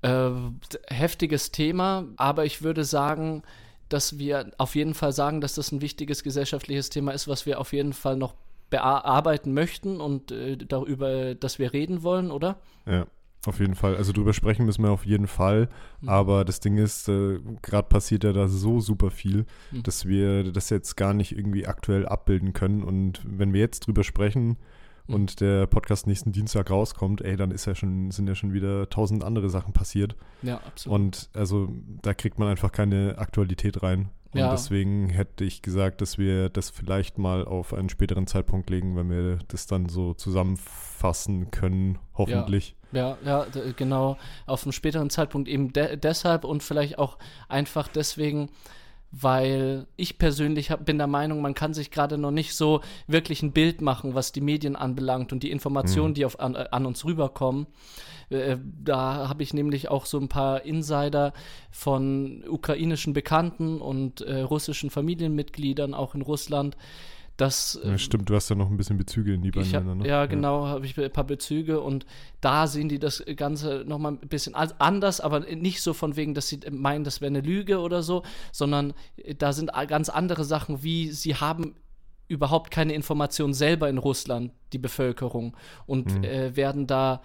Äh, 0.03 0.31
heftiges 0.89 1.51
Thema, 1.51 2.07
aber 2.17 2.47
ich 2.47 2.63
würde 2.63 2.85
sagen, 2.85 3.43
dass 3.89 4.19
wir 4.19 4.53
auf 4.57 4.77
jeden 4.77 4.95
Fall 4.95 5.13
sagen, 5.13 5.41
dass 5.41 5.57
das 5.57 5.73
ein 5.73 5.83
wichtiges 5.83 6.23
gesellschaftliches 6.23 6.91
Thema 6.91 7.13
ist, 7.13 7.29
was 7.29 7.45
wir 7.45 7.61
auf 7.61 7.73
jeden 7.73 7.93
Fall 7.93 8.17
noch 8.17 8.35
bearbeiten 8.71 9.53
möchten 9.53 10.01
und 10.01 10.33
äh, 10.33 10.57
darüber, 10.57 11.35
dass 11.35 11.59
wir 11.59 11.73
reden 11.73 12.03
wollen, 12.03 12.31
oder? 12.31 12.57
Ja. 12.87 13.07
Auf 13.47 13.59
jeden 13.59 13.75
Fall. 13.75 13.97
Also 13.97 14.13
drüber 14.13 14.35
sprechen 14.35 14.67
müssen 14.67 14.83
wir 14.83 14.91
auf 14.91 15.07
jeden 15.07 15.27
Fall. 15.27 15.71
Mhm. 16.03 16.09
Aber 16.11 16.45
das 16.45 16.61
Ding 16.61 16.77
ist, 16.77 17.09
äh, 17.09 17.41
gerade 17.63 17.89
passiert 17.89 18.25
ja 18.25 18.33
da 18.33 18.49
so 18.49 18.81
super 18.81 19.11
viel, 19.11 19.47
mhm. 19.71 19.83
dass 19.83 20.05
wir 20.05 20.53
das 20.53 20.69
jetzt 20.69 20.97
gar 20.97 21.15
nicht 21.15 21.33
irgendwie 21.37 21.67
aktuell 21.67 22.07
abbilden 22.07 22.53
können. 22.53 22.83
Und 22.83 23.23
wenn 23.25 23.55
wir 23.55 23.61
jetzt 23.61 23.87
drüber 23.87 24.05
sprechen 24.05 24.59
mhm. 25.07 25.15
und 25.15 25.41
der 25.41 25.67
Podcast 25.67 26.07
nächsten 26.07 26.33
Dienstag 26.33 26.71
rauskommt, 26.71 27.23
ey, 27.23 27.37
dann 27.37 27.51
ist 27.51 27.65
ja 27.65 27.75
schon, 27.75 28.11
sind 28.11 28.29
ja 28.29 28.35
schon 28.35 28.53
wieder 28.53 28.91
tausend 28.91 29.25
andere 29.25 29.49
Sachen 29.49 29.73
passiert. 29.73 30.17
Ja, 30.43 30.59
absolut. 30.59 30.99
Und 30.99 31.31
also 31.33 31.73
da 32.03 32.13
kriegt 32.13 32.39
man 32.39 32.49
einfach 32.49 32.73
keine 32.73 33.17
Aktualität 33.17 33.83
rein. 33.83 34.11
Und 34.33 34.41
ja. 34.41 34.51
deswegen 34.51 35.09
hätte 35.09 35.45
ich 35.45 35.61
gesagt, 35.61 36.01
dass 36.01 36.17
wir 36.17 36.51
das 36.51 36.71
vielleicht 36.71 37.19
mal 37.19 37.45
auf 37.45 37.75
einen 37.75 37.89
späteren 37.89 38.29
Zeitpunkt 38.29 38.71
legen, 38.71 38.97
wenn 38.97 39.11
wir 39.11 39.39
das 39.49 39.67
dann 39.67 39.89
so 39.89 40.15
zusammenfassen 40.15 41.51
können, 41.51 41.99
hoffentlich. 42.15 42.77
Ja, 42.93 43.19
ja, 43.25 43.47
ja 43.53 43.73
genau. 43.77 44.17
Auf 44.47 44.63
einem 44.63 44.73
späteren 44.73 45.11
Zeitpunkt 45.11 45.49
eben 45.49 45.73
de 45.73 45.97
deshalb 45.97 46.45
und 46.45 46.63
vielleicht 46.63 46.99
auch 46.99 47.19
einfach 47.49 47.89
deswegen, 47.89 48.51
weil 49.13 49.87
ich 49.97 50.19
persönlich 50.19 50.71
hab, 50.71 50.85
bin 50.85 50.99
der 50.99 51.07
Meinung, 51.07 51.41
man 51.41 51.55
kann 51.55 51.75
sich 51.75 51.91
gerade 51.91 52.17
noch 52.17 52.31
nicht 52.31 52.55
so 52.55 52.81
wirklich 53.07 53.43
ein 53.43 53.53
Bild 53.53 53.81
machen, 53.81 54.15
was 54.15 54.33
die 54.33 54.41
Medien 54.41 54.77
anbelangt 54.77 55.33
und 55.33 55.43
die 55.43 55.51
Informationen, 55.51 56.11
mhm. 56.11 56.15
die 56.15 56.25
auf, 56.25 56.39
an, 56.39 56.55
an, 56.55 56.87
uns 56.87 57.05
rüberkommen. 57.05 57.67
Äh, 58.29 58.57
da 58.83 59.29
habe 59.29 59.43
ich 59.43 59.53
nämlich 59.53 59.89
auch 59.89 60.07
so 60.07 60.19
ein 60.19 60.29
paar 60.29 60.65
Insider 60.65 61.33
von 61.73 62.45
ukrainischen 62.49 63.13
Bekannten 63.13 63.81
und 63.81 64.21
äh, 64.21 64.43
russischen 64.43 64.91
Familienmitgliedern 64.91 65.93
auch 65.93 66.15
in 66.15 66.23
Russland, 66.23 66.77
das, 67.37 67.81
ja, 67.83 67.97
stimmt, 67.97 68.29
du 68.29 68.35
hast 68.35 68.51
ja 68.51 68.57
noch 68.57 68.71
ein 68.71 68.77
bisschen 68.77 68.99
Bezüge 68.99 69.33
in 69.33 69.41
die 69.41 69.51
beiden 69.51 69.71
Länder, 69.71 69.95
ne? 69.95 70.07
Ja, 70.07 70.27
genau, 70.27 70.67
habe 70.67 70.85
ich 70.85 70.99
ein 70.99 71.11
paar 71.11 71.25
Bezüge 71.25 71.81
und 71.81 72.05
da 72.43 72.67
sehen 72.67 72.91
die 72.91 72.99
das 72.99 73.25
Ganze 73.37 73.85
nochmal 73.87 74.13
ein 74.13 74.29
bisschen 74.29 74.55
anders, 74.55 75.21
aber 75.21 75.41
nicht 75.41 75.81
so 75.81 75.95
von 75.95 76.17
wegen, 76.17 76.35
dass 76.35 76.49
sie 76.49 76.61
meinen, 76.71 77.03
das 77.03 77.23
wäre 77.23 77.31
eine 77.31 77.41
Lüge 77.41 77.79
oder 77.79 78.03
so, 78.03 78.23
sondern 78.53 78.93
da 79.39 79.55
sind 79.55 79.71
ganz 79.89 80.11
andere 80.11 80.45
Sachen, 80.45 80.83
wie 80.83 81.11
sie 81.13 81.35
haben 81.35 81.77
überhaupt 82.29 82.71
keine 82.71 82.93
Informationen 82.93 83.55
selber 83.55 83.89
in 83.89 83.99
Russland, 83.99 84.53
die 84.73 84.79
Bevölkerung, 84.79 85.57
und 85.87 86.19
mhm. 86.19 86.25
äh, 86.25 86.57
werden 86.57 86.87
da 86.87 87.23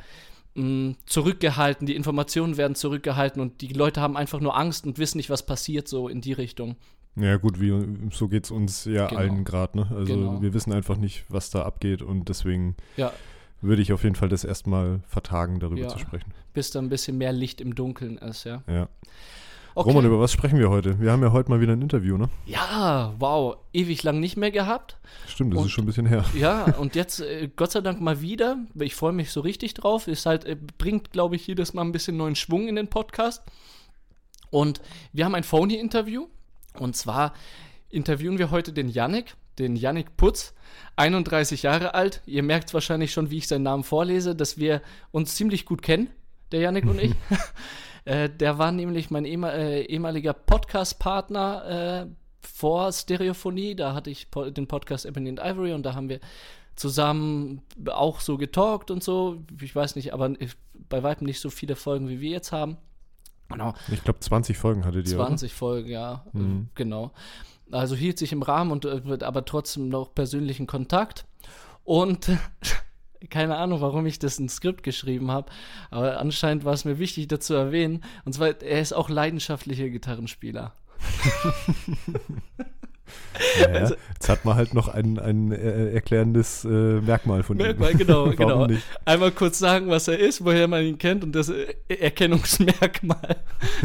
mh, 0.56 0.96
zurückgehalten, 1.06 1.86
die 1.86 1.96
Informationen 1.96 2.58
werden 2.58 2.76
zurückgehalten 2.76 3.42
und 3.42 3.62
die 3.62 3.68
Leute 3.68 4.02
haben 4.02 4.18
einfach 4.18 4.40
nur 4.40 4.58
Angst 4.58 4.86
und 4.86 4.98
wissen 4.98 5.18
nicht, 5.18 5.30
was 5.30 5.46
passiert, 5.46 5.88
so 5.88 6.10
in 6.10 6.22
die 6.22 6.34
Richtung. 6.34 6.76
Ja, 7.16 7.38
gut, 7.38 7.62
wie, 7.62 7.74
so 8.12 8.28
geht 8.28 8.46
es 8.46 8.52
uns 8.52 8.86
ja 8.86 9.08
genau. 9.08 9.20
allen 9.22 9.44
gerade, 9.46 9.78
ne? 9.78 9.88
Also 9.96 10.14
genau. 10.14 10.42
wir 10.42 10.54
wissen 10.54 10.74
einfach 10.74 10.98
nicht, 10.98 11.24
was 11.30 11.50
da 11.50 11.64
abgeht 11.64 12.02
und 12.02 12.28
deswegen 12.28 12.76
ja. 12.98 13.14
würde 13.62 13.82
ich 13.82 13.94
auf 13.94 14.04
jeden 14.04 14.16
Fall 14.16 14.28
das 14.28 14.44
erstmal 14.44 15.00
vertagen, 15.08 15.60
darüber 15.60 15.82
ja. 15.82 15.88
zu 15.88 16.00
sprechen. 16.00 16.34
Bis 16.54 16.72
da 16.72 16.80
ein 16.80 16.90
bisschen 16.90 17.18
mehr 17.18 17.32
Licht 17.32 17.62
im 17.62 17.74
Dunkeln 17.74 18.18
ist, 18.18 18.44
ja. 18.44 18.64
Ja. 18.68 18.90
Okay. 19.78 19.90
Roman, 19.90 20.06
über 20.06 20.22
was 20.22 20.32
sprechen 20.32 20.58
wir 20.58 20.70
heute? 20.70 21.02
Wir 21.02 21.12
haben 21.12 21.22
ja 21.22 21.34
heute 21.34 21.50
mal 21.50 21.60
wieder 21.60 21.74
ein 21.74 21.82
Interview, 21.82 22.18
ne? 22.18 22.30
Ja, 22.46 23.14
wow, 23.20 23.58
ewig 23.74 24.04
lang 24.04 24.22
nicht 24.22 24.38
mehr 24.38 24.52
gehabt. 24.52 24.98
Stimmt, 25.28 25.54
das 25.54 25.60
und, 25.60 25.66
ist 25.66 25.72
schon 25.74 25.84
ein 25.84 25.88
bisschen 25.88 26.06
her. 26.06 26.24
Ja, 26.34 26.76
und 26.78 26.96
jetzt 26.96 27.20
äh, 27.20 27.50
Gott 27.54 27.72
sei 27.72 27.82
Dank 27.82 28.00
mal 28.00 28.22
wieder. 28.22 28.58
Ich 28.76 28.96
freue 28.96 29.12
mich 29.12 29.32
so 29.32 29.42
richtig 29.42 29.74
drauf. 29.74 30.08
Ist 30.08 30.26
halt, 30.26 30.46
äh, 30.46 30.56
bringt, 30.78 31.12
glaube 31.12 31.36
ich, 31.36 31.46
jedes 31.46 31.74
Mal 31.74 31.82
ein 31.82 31.92
bisschen 31.92 32.16
neuen 32.16 32.36
Schwung 32.36 32.70
in 32.70 32.76
den 32.78 32.88
Podcast. 32.88 33.44
Und 34.50 34.82
wir 35.12 35.26
haben 35.26 35.36
ein 35.36 35.44
Phony-Interview 35.44 36.28
und 36.80 36.96
zwar 36.96 37.34
interviewen 37.90 38.38
wir 38.38 38.52
heute 38.52 38.74
den 38.74 38.90
Yannick, 38.90 39.36
den 39.58 39.76
Yannick 39.76 40.18
Putz, 40.18 40.54
31 40.98 41.64
Jahre 41.64 41.94
alt. 41.94 42.22
Ihr 42.26 42.44
merkt 42.44 42.74
wahrscheinlich 42.74 43.12
schon, 43.12 43.30
wie 43.32 43.38
ich 43.38 43.48
seinen 43.48 43.64
Namen 43.64 43.84
vorlese, 43.84 44.36
dass 44.36 44.58
wir 44.58 44.82
uns 45.12 45.36
ziemlich 45.36 45.66
gut 45.66 45.82
kennen, 45.82 46.10
der 46.52 46.62
Yannick 46.62 46.86
und 46.86 47.02
ich. 47.02 47.14
äh, 48.06 48.30
der 48.30 48.58
war 48.58 48.72
nämlich 48.72 49.10
mein 49.12 49.26
ehm 49.26 49.44
äh, 49.44 49.82
ehemaliger 49.82 50.34
Podcast-Partner 50.34 52.06
äh, 52.06 52.16
vor 52.42 52.92
Stereophonie. 52.92 53.76
Da 53.76 53.94
hatte 53.94 54.10
ich 54.10 54.30
po 54.30 54.50
den 54.50 54.68
Podcast 54.68 55.06
Ebony 55.06 55.30
and 55.30 55.40
Ivory 55.40 55.74
und 55.74 55.84
da 55.84 55.96
haben 55.96 56.10
wir 56.10 56.20
zusammen 56.76 57.62
auch 57.90 58.20
so 58.20 58.38
getalkt 58.38 58.92
und 58.92 59.04
so. 59.04 59.44
Ich 59.62 59.76
weiß 59.76 59.96
nicht, 59.96 60.14
aber 60.14 60.34
bei 60.90 61.04
weitem 61.04 61.26
nicht 61.26 61.40
so 61.40 61.50
viele 61.50 61.76
Folgen, 61.76 62.10
wie 62.10 62.20
wir 62.20 62.32
jetzt 62.32 62.52
haben. 62.52 62.78
Genau. 63.50 63.74
Ich 63.92 64.04
glaube, 64.04 64.20
20 64.20 64.58
Folgen 64.58 64.86
hatte 64.86 65.04
die. 65.04 65.12
20 65.12 65.52
oder? 65.52 65.58
Folgen, 65.58 65.90
ja, 65.90 66.26
mhm. 66.34 66.70
genau. 66.76 67.12
Also 67.72 67.96
hielt 67.96 68.18
sich 68.20 68.32
im 68.32 68.42
Rahmen 68.42 68.72
und 68.72 68.86
äh, 68.86 69.02
aber 69.22 69.46
trotzdem 69.46 69.90
noch 69.90 70.14
persönlichen 70.14 70.68
Kontakt. 70.68 71.26
Und 71.84 72.30
keine 73.30 73.58
Ahnung, 73.58 73.82
warum 73.82 74.06
ich 74.06 74.20
das 74.20 74.40
ins 74.40 74.56
Skript 74.56 74.84
geschrieben 74.84 75.32
habe, 75.32 75.52
aber 75.90 76.20
anscheinend 76.20 76.66
war 76.66 76.74
es 76.74 76.86
mir 76.86 77.00
wichtig, 77.00 77.28
dazu 77.28 77.54
erwähnen. 77.54 78.04
Und 78.24 78.34
zwar, 78.34 78.62
er 78.62 78.82
ist 78.82 78.94
auch 78.94 79.10
leidenschaftlicher 79.10 79.90
Gitarrenspieler. 79.90 80.74
Naja, 83.60 83.80
also, 83.80 83.96
jetzt 84.14 84.30
hat 84.30 84.46
man 84.46 84.56
halt 84.56 84.74
noch 84.74 84.88
ein, 84.88 85.20
ein 85.20 85.52
äh, 85.52 85.92
erklärendes 85.92 86.66
äh, 86.66 86.68
Merkmal 86.68 87.44
von 87.44 87.58
Merkmal, 87.58 87.92
ihm. 87.92 87.98
Genau, 87.98 88.30
genau. 88.38 88.68
Nicht? 88.68 88.84
Einmal 89.06 89.32
kurz 89.32 89.60
sagen, 89.60 89.90
was 89.90 90.08
er 90.08 90.20
ist, 90.20 90.44
woher 90.44 90.68
man 90.68 90.84
ihn 90.84 90.98
kennt 90.98 91.24
und 91.24 91.34
das 91.34 91.50
äh, 91.50 91.76
Erkennungsmerkmal, 91.88 93.38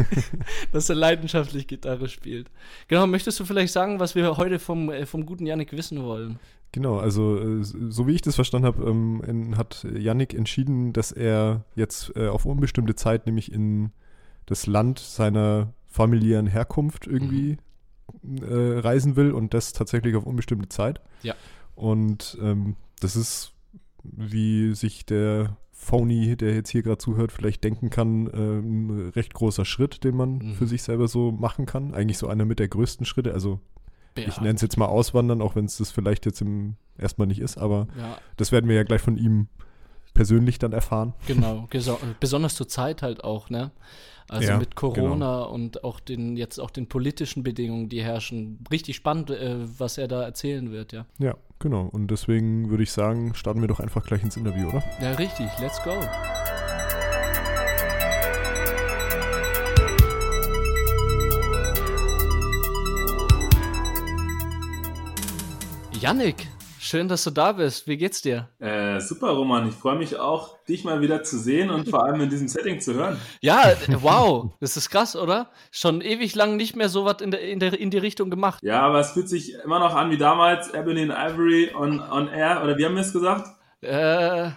dass 0.71 0.89
er 0.89 0.95
leidenschaftlich 0.95 1.67
Gitarre 1.67 2.07
spielt. 2.07 2.49
Genau, 2.87 3.07
möchtest 3.07 3.39
du 3.39 3.45
vielleicht 3.45 3.73
sagen, 3.73 3.99
was 3.99 4.15
wir 4.15 4.37
heute 4.37 4.59
vom, 4.59 4.89
äh, 4.89 5.05
vom 5.05 5.25
guten 5.25 5.45
Yannick 5.45 5.71
wissen 5.73 6.03
wollen? 6.03 6.39
Genau, 6.73 6.99
also 6.99 7.61
so 7.63 8.07
wie 8.07 8.13
ich 8.13 8.21
das 8.21 8.35
verstanden 8.35 8.65
habe, 8.65 8.89
ähm, 8.89 9.57
hat 9.57 9.85
Yannick 9.93 10.33
entschieden, 10.33 10.93
dass 10.93 11.11
er 11.11 11.65
jetzt 11.75 12.15
auf 12.15 12.45
unbestimmte 12.45 12.95
Zeit 12.95 13.25
nämlich 13.25 13.51
in 13.51 13.91
das 14.45 14.67
Land 14.67 14.99
seiner 14.99 15.73
familiären 15.87 16.47
Herkunft 16.47 17.07
irgendwie 17.07 17.53
mhm. 17.53 17.57
Äh, 18.23 18.79
reisen 18.79 19.15
will 19.15 19.31
und 19.31 19.53
das 19.53 19.73
tatsächlich 19.73 20.15
auf 20.15 20.25
unbestimmte 20.25 20.69
Zeit. 20.69 21.01
Ja. 21.23 21.35
Und 21.75 22.37
ähm, 22.41 22.75
das 22.99 23.15
ist, 23.15 23.53
wie 24.03 24.73
sich 24.75 25.05
der 25.05 25.57
Phony, 25.71 26.35
der 26.37 26.53
jetzt 26.53 26.69
hier 26.69 26.83
gerade 26.83 26.99
zuhört, 26.99 27.31
vielleicht 27.31 27.63
denken 27.63 27.89
kann, 27.89 28.27
äh, 28.27 28.59
ein 28.59 29.11
recht 29.15 29.33
großer 29.33 29.65
Schritt, 29.65 30.03
den 30.03 30.15
man 30.15 30.37
mhm. 30.37 30.53
für 30.53 30.67
sich 30.67 30.83
selber 30.83 31.07
so 31.07 31.31
machen 31.31 31.65
kann. 31.65 31.93
Eigentlich 31.93 32.17
so 32.17 32.27
einer 32.27 32.45
mit 32.45 32.59
der 32.59 32.67
größten 32.67 33.05
Schritte. 33.05 33.33
Also 33.33 33.59
ja. 34.17 34.27
ich 34.27 34.39
nenne 34.39 34.55
es 34.55 34.61
jetzt 34.61 34.77
mal 34.77 34.85
Auswandern, 34.85 35.41
auch 35.41 35.55
wenn 35.55 35.65
es 35.65 35.77
das 35.77 35.91
vielleicht 35.91 36.25
jetzt 36.25 36.41
im 36.41 36.75
erstmal 36.97 37.27
nicht 37.27 37.41
ist, 37.41 37.57
aber 37.57 37.87
ja. 37.97 38.17
das 38.37 38.51
werden 38.51 38.69
wir 38.69 38.75
ja 38.75 38.83
gleich 38.83 39.01
von 39.01 39.17
ihm 39.17 39.47
persönlich 40.13 40.59
dann 40.59 40.73
erfahren. 40.73 41.13
Genau, 41.27 41.67
besonders 42.19 42.55
zur 42.55 42.67
Zeit 42.67 43.01
halt 43.01 43.23
auch, 43.23 43.49
ne? 43.49 43.71
Also 44.31 44.47
ja, 44.47 44.57
mit 44.57 44.75
Corona 44.75 45.13
genau. 45.13 45.51
und 45.51 45.83
auch 45.83 45.99
den 45.99 46.37
jetzt 46.37 46.57
auch 46.57 46.71
den 46.71 46.87
politischen 46.87 47.43
Bedingungen, 47.43 47.89
die 47.89 48.01
herrschen. 48.01 48.63
Richtig 48.71 48.95
spannend, 48.95 49.29
äh, 49.29 49.57
was 49.77 49.97
er 49.97 50.07
da 50.07 50.23
erzählen 50.23 50.71
wird, 50.71 50.93
ja. 50.93 51.05
Ja, 51.19 51.35
genau. 51.59 51.89
Und 51.91 52.07
deswegen 52.07 52.69
würde 52.69 52.83
ich 52.83 52.93
sagen, 52.93 53.35
starten 53.35 53.59
wir 53.59 53.67
doch 53.67 53.81
einfach 53.81 54.05
gleich 54.05 54.23
ins 54.23 54.37
Interview, 54.37 54.69
oder? 54.69 54.83
Ja, 55.01 55.11
richtig. 55.11 55.47
Let's 55.59 55.83
go. 55.83 55.99
Yannick, 65.99 66.47
Schön, 66.83 67.07
dass 67.07 67.23
du 67.23 67.29
da 67.29 67.51
bist. 67.51 67.87
Wie 67.87 67.95
geht's 67.95 68.23
dir? 68.23 68.49
Äh, 68.57 68.99
super, 69.01 69.29
Roman. 69.29 69.69
Ich 69.69 69.75
freue 69.75 69.99
mich 69.99 70.17
auch, 70.17 70.57
dich 70.65 70.83
mal 70.83 70.99
wieder 70.99 71.21
zu 71.21 71.37
sehen 71.37 71.69
und 71.69 71.87
vor 71.87 72.03
allem 72.03 72.21
in 72.21 72.29
diesem 72.31 72.47
Setting 72.47 72.81
zu 72.81 72.95
hören. 72.95 73.21
Ja, 73.39 73.75
wow. 74.01 74.49
Das 74.59 74.77
ist 74.77 74.89
krass, 74.89 75.15
oder? 75.15 75.51
Schon 75.69 76.01
ewig 76.01 76.33
lang 76.33 76.55
nicht 76.55 76.75
mehr 76.75 76.89
so 76.89 77.05
was 77.05 77.21
in, 77.21 77.29
der, 77.29 77.41
in, 77.41 77.59
der, 77.59 77.79
in 77.79 77.91
die 77.91 77.99
Richtung 77.99 78.31
gemacht. 78.31 78.63
Ja, 78.63 78.81
aber 78.81 78.99
es 78.99 79.11
fühlt 79.11 79.29
sich 79.29 79.53
immer 79.63 79.77
noch 79.77 79.93
an 79.93 80.09
wie 80.09 80.17
damals 80.17 80.73
Ebony 80.73 81.03
and 81.03 81.11
Ivory 81.11 81.71
on, 81.75 81.99
on 81.99 82.27
Air. 82.29 82.63
Oder 82.63 82.75
wie 82.79 82.85
haben 82.85 82.95
wir 82.95 83.03
es 83.03 83.13
gesagt? 83.13 83.47
Äh, 83.81 84.49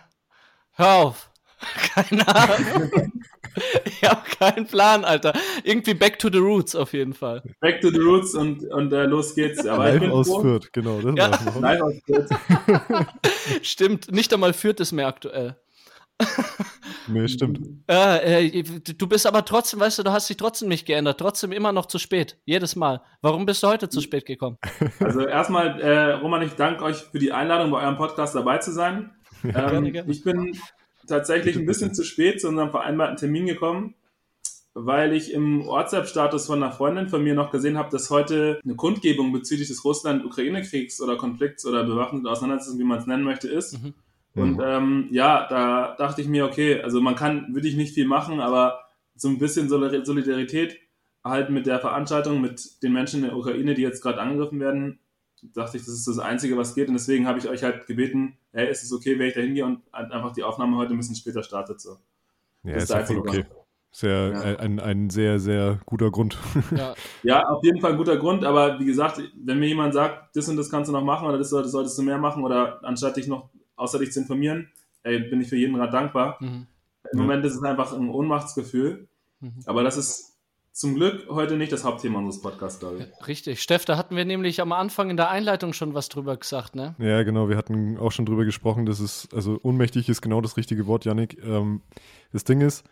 hör 0.72 0.94
auf. 0.94 1.28
Keine 1.94 2.26
Ahnung. 2.26 2.90
ich 3.84 4.02
habe 4.04 4.22
keinen 4.38 4.66
Plan, 4.66 5.04
Alter. 5.04 5.32
Irgendwie 5.62 5.94
Back 5.94 6.18
to 6.18 6.28
the 6.30 6.38
Roots 6.38 6.74
auf 6.74 6.92
jeden 6.92 7.14
Fall. 7.14 7.42
Back 7.60 7.80
to 7.80 7.90
the 7.90 7.98
Roots 7.98 8.34
und, 8.34 8.64
und 8.72 8.92
äh, 8.92 9.04
los 9.04 9.34
geht's. 9.34 9.66
Aber 9.66 9.92
Live 9.92 10.10
aus 10.10 10.28
Fürth, 10.28 10.72
genau. 10.72 11.00
Das 11.00 11.44
ja. 11.44 11.58
Live 11.60 11.80
aus 11.80 11.94
Fürth. 12.06 12.28
stimmt, 13.62 14.10
nicht 14.10 14.32
einmal 14.32 14.52
Fürth 14.52 14.80
ist 14.80 14.92
mehr 14.92 15.06
aktuell. 15.06 15.56
nee, 17.08 17.26
stimmt. 17.26 17.60
Äh, 17.88 18.60
äh, 18.60 18.62
du 18.62 19.06
bist 19.08 19.26
aber 19.26 19.44
trotzdem, 19.44 19.80
weißt 19.80 19.98
du, 19.98 20.02
du 20.04 20.12
hast 20.12 20.28
dich 20.28 20.36
trotzdem 20.36 20.68
nicht 20.68 20.86
geändert. 20.86 21.18
Trotzdem 21.18 21.50
immer 21.52 21.72
noch 21.72 21.86
zu 21.86 21.98
spät. 21.98 22.38
Jedes 22.44 22.76
Mal. 22.76 23.02
Warum 23.20 23.46
bist 23.46 23.62
du 23.62 23.68
heute 23.68 23.88
zu 23.88 24.00
spät 24.00 24.24
gekommen? 24.24 24.58
Also 25.00 25.26
erstmal, 25.26 25.80
äh, 25.80 26.12
Roman, 26.14 26.42
ich 26.42 26.52
danke 26.54 26.84
euch 26.84 26.96
für 26.96 27.18
die 27.18 27.32
Einladung, 27.32 27.72
bei 27.72 27.82
eurem 27.82 27.96
Podcast 27.96 28.34
dabei 28.34 28.58
zu 28.58 28.72
sein. 28.72 29.10
Ähm, 29.42 29.52
gerne, 29.52 29.92
gerne. 29.92 30.10
Ich 30.10 30.22
bin 30.22 30.56
tatsächlich 31.06 31.56
ein 31.56 31.66
bisschen 31.66 31.94
zu 31.94 32.04
spät 32.04 32.40
zu 32.40 32.48
unserem 32.48 32.70
vereinbarten 32.70 33.16
Termin 33.16 33.46
gekommen, 33.46 33.94
weil 34.74 35.12
ich 35.12 35.32
im 35.32 35.64
WhatsApp-Status 35.64 36.46
von 36.46 36.62
einer 36.62 36.72
Freundin 36.72 37.08
von 37.08 37.22
mir 37.22 37.34
noch 37.34 37.50
gesehen 37.50 37.78
habe, 37.78 37.90
dass 37.90 38.10
heute 38.10 38.60
eine 38.64 38.74
Kundgebung 38.74 39.32
bezüglich 39.32 39.68
des 39.68 39.84
Russland-Ukraine-Kriegs 39.84 41.00
oder 41.00 41.16
Konflikts 41.16 41.64
oder 41.64 41.84
bewaffneten 41.84 42.26
Auseinandersetzung, 42.26 42.78
wie 42.78 42.84
man 42.84 42.98
es 42.98 43.06
nennen 43.06 43.24
möchte, 43.24 43.48
ist. 43.48 43.80
Mhm. 43.80 43.94
Und 44.34 44.60
ähm, 44.64 45.08
ja, 45.12 45.46
da 45.48 45.94
dachte 45.96 46.20
ich 46.20 46.26
mir, 46.26 46.44
okay, 46.44 46.80
also 46.82 47.00
man 47.00 47.14
kann, 47.14 47.54
würde 47.54 47.68
ich 47.68 47.76
nicht 47.76 47.94
viel 47.94 48.06
machen, 48.06 48.40
aber 48.40 48.80
so 49.14 49.28
ein 49.28 49.38
bisschen 49.38 49.68
Solidarität 49.68 50.76
halt 51.22 51.50
mit 51.50 51.66
der 51.66 51.78
Veranstaltung, 51.78 52.40
mit 52.40 52.82
den 52.82 52.92
Menschen 52.92 53.22
in 53.22 53.30
der 53.30 53.36
Ukraine, 53.36 53.74
die 53.74 53.82
jetzt 53.82 54.02
gerade 54.02 54.20
angegriffen 54.20 54.58
werden, 54.58 54.98
dachte 55.54 55.76
ich, 55.76 55.84
das 55.84 55.94
ist 55.94 56.08
das 56.08 56.18
Einzige, 56.18 56.56
was 56.56 56.74
geht. 56.74 56.88
Und 56.88 56.94
deswegen 56.94 57.26
habe 57.26 57.38
ich 57.38 57.48
euch 57.48 57.62
halt 57.62 57.86
gebeten, 57.86 58.38
hey, 58.52 58.70
ist 58.70 58.82
es 58.82 58.92
okay, 58.92 59.18
wenn 59.18 59.28
ich 59.28 59.34
da 59.34 59.40
hingehe 59.40 59.64
und 59.64 59.82
einfach 59.92 60.32
die 60.32 60.42
Aufnahme 60.42 60.76
heute 60.76 60.92
ein 60.92 60.96
bisschen 60.96 61.16
später 61.16 61.42
startet. 61.42 61.80
So. 61.80 61.98
Ja, 62.62 62.74
das 62.74 62.84
ist, 62.84 62.90
ist 62.90 63.06
voll 63.06 63.18
okay. 63.18 63.44
Sehr, 63.90 64.32
ja. 64.32 64.58
ein, 64.58 64.80
ein 64.80 65.08
sehr, 65.08 65.38
sehr 65.38 65.78
guter 65.86 66.10
Grund. 66.10 66.36
Ja. 66.76 66.94
ja, 67.22 67.42
auf 67.48 67.62
jeden 67.62 67.80
Fall 67.80 67.92
ein 67.92 67.96
guter 67.96 68.16
Grund, 68.16 68.44
aber 68.44 68.80
wie 68.80 68.86
gesagt, 68.86 69.22
wenn 69.36 69.60
mir 69.60 69.68
jemand 69.68 69.94
sagt, 69.94 70.34
das 70.34 70.48
und 70.48 70.56
das 70.56 70.68
kannst 70.68 70.88
du 70.88 70.92
noch 70.92 71.04
machen 71.04 71.28
oder 71.28 71.38
das 71.38 71.50
solltest, 71.50 71.72
solltest 71.72 71.96
du 71.96 72.02
mehr 72.02 72.18
machen 72.18 72.42
oder 72.42 72.82
anstatt 72.82 73.16
dich 73.16 73.28
noch, 73.28 73.50
außer 73.76 74.00
dich 74.00 74.10
zu 74.10 74.18
informieren, 74.18 74.68
ey, 75.04 75.20
bin 75.20 75.40
ich 75.40 75.48
für 75.48 75.56
jeden 75.56 75.76
Rat 75.76 75.94
dankbar. 75.94 76.38
Mhm. 76.40 76.66
Im 77.12 77.18
Moment 77.18 77.44
ist 77.44 77.54
es 77.54 77.62
einfach 77.62 77.92
ein 77.92 78.10
Ohnmachtsgefühl, 78.10 79.06
mhm. 79.38 79.62
aber 79.66 79.84
das 79.84 79.96
ist 79.96 80.33
zum 80.74 80.96
Glück 80.96 81.28
heute 81.28 81.56
nicht 81.56 81.70
das 81.70 81.84
Hauptthema 81.84 82.18
unseres 82.18 82.42
Podcasts, 82.42 82.80
glaube 82.80 82.98
ich. 82.98 83.28
Richtig. 83.28 83.62
Steff, 83.62 83.84
da 83.84 83.96
hatten 83.96 84.16
wir 84.16 84.24
nämlich 84.24 84.60
am 84.60 84.72
Anfang 84.72 85.08
in 85.08 85.16
der 85.16 85.30
Einleitung 85.30 85.72
schon 85.72 85.94
was 85.94 86.08
drüber 86.08 86.36
gesagt, 86.36 86.74
ne? 86.74 86.96
Ja, 86.98 87.22
genau. 87.22 87.48
Wir 87.48 87.56
hatten 87.56 87.96
auch 87.96 88.10
schon 88.10 88.26
drüber 88.26 88.44
gesprochen, 88.44 88.84
dass 88.84 88.98
es, 88.98 89.28
also 89.32 89.56
unmächtig 89.62 90.08
ist 90.08 90.20
genau 90.20 90.40
das 90.40 90.56
richtige 90.56 90.88
Wort, 90.88 91.04
Yannick. 91.04 91.40
Ähm, 91.44 91.80
das 92.32 92.42
Ding 92.42 92.60
ist, 92.60 92.84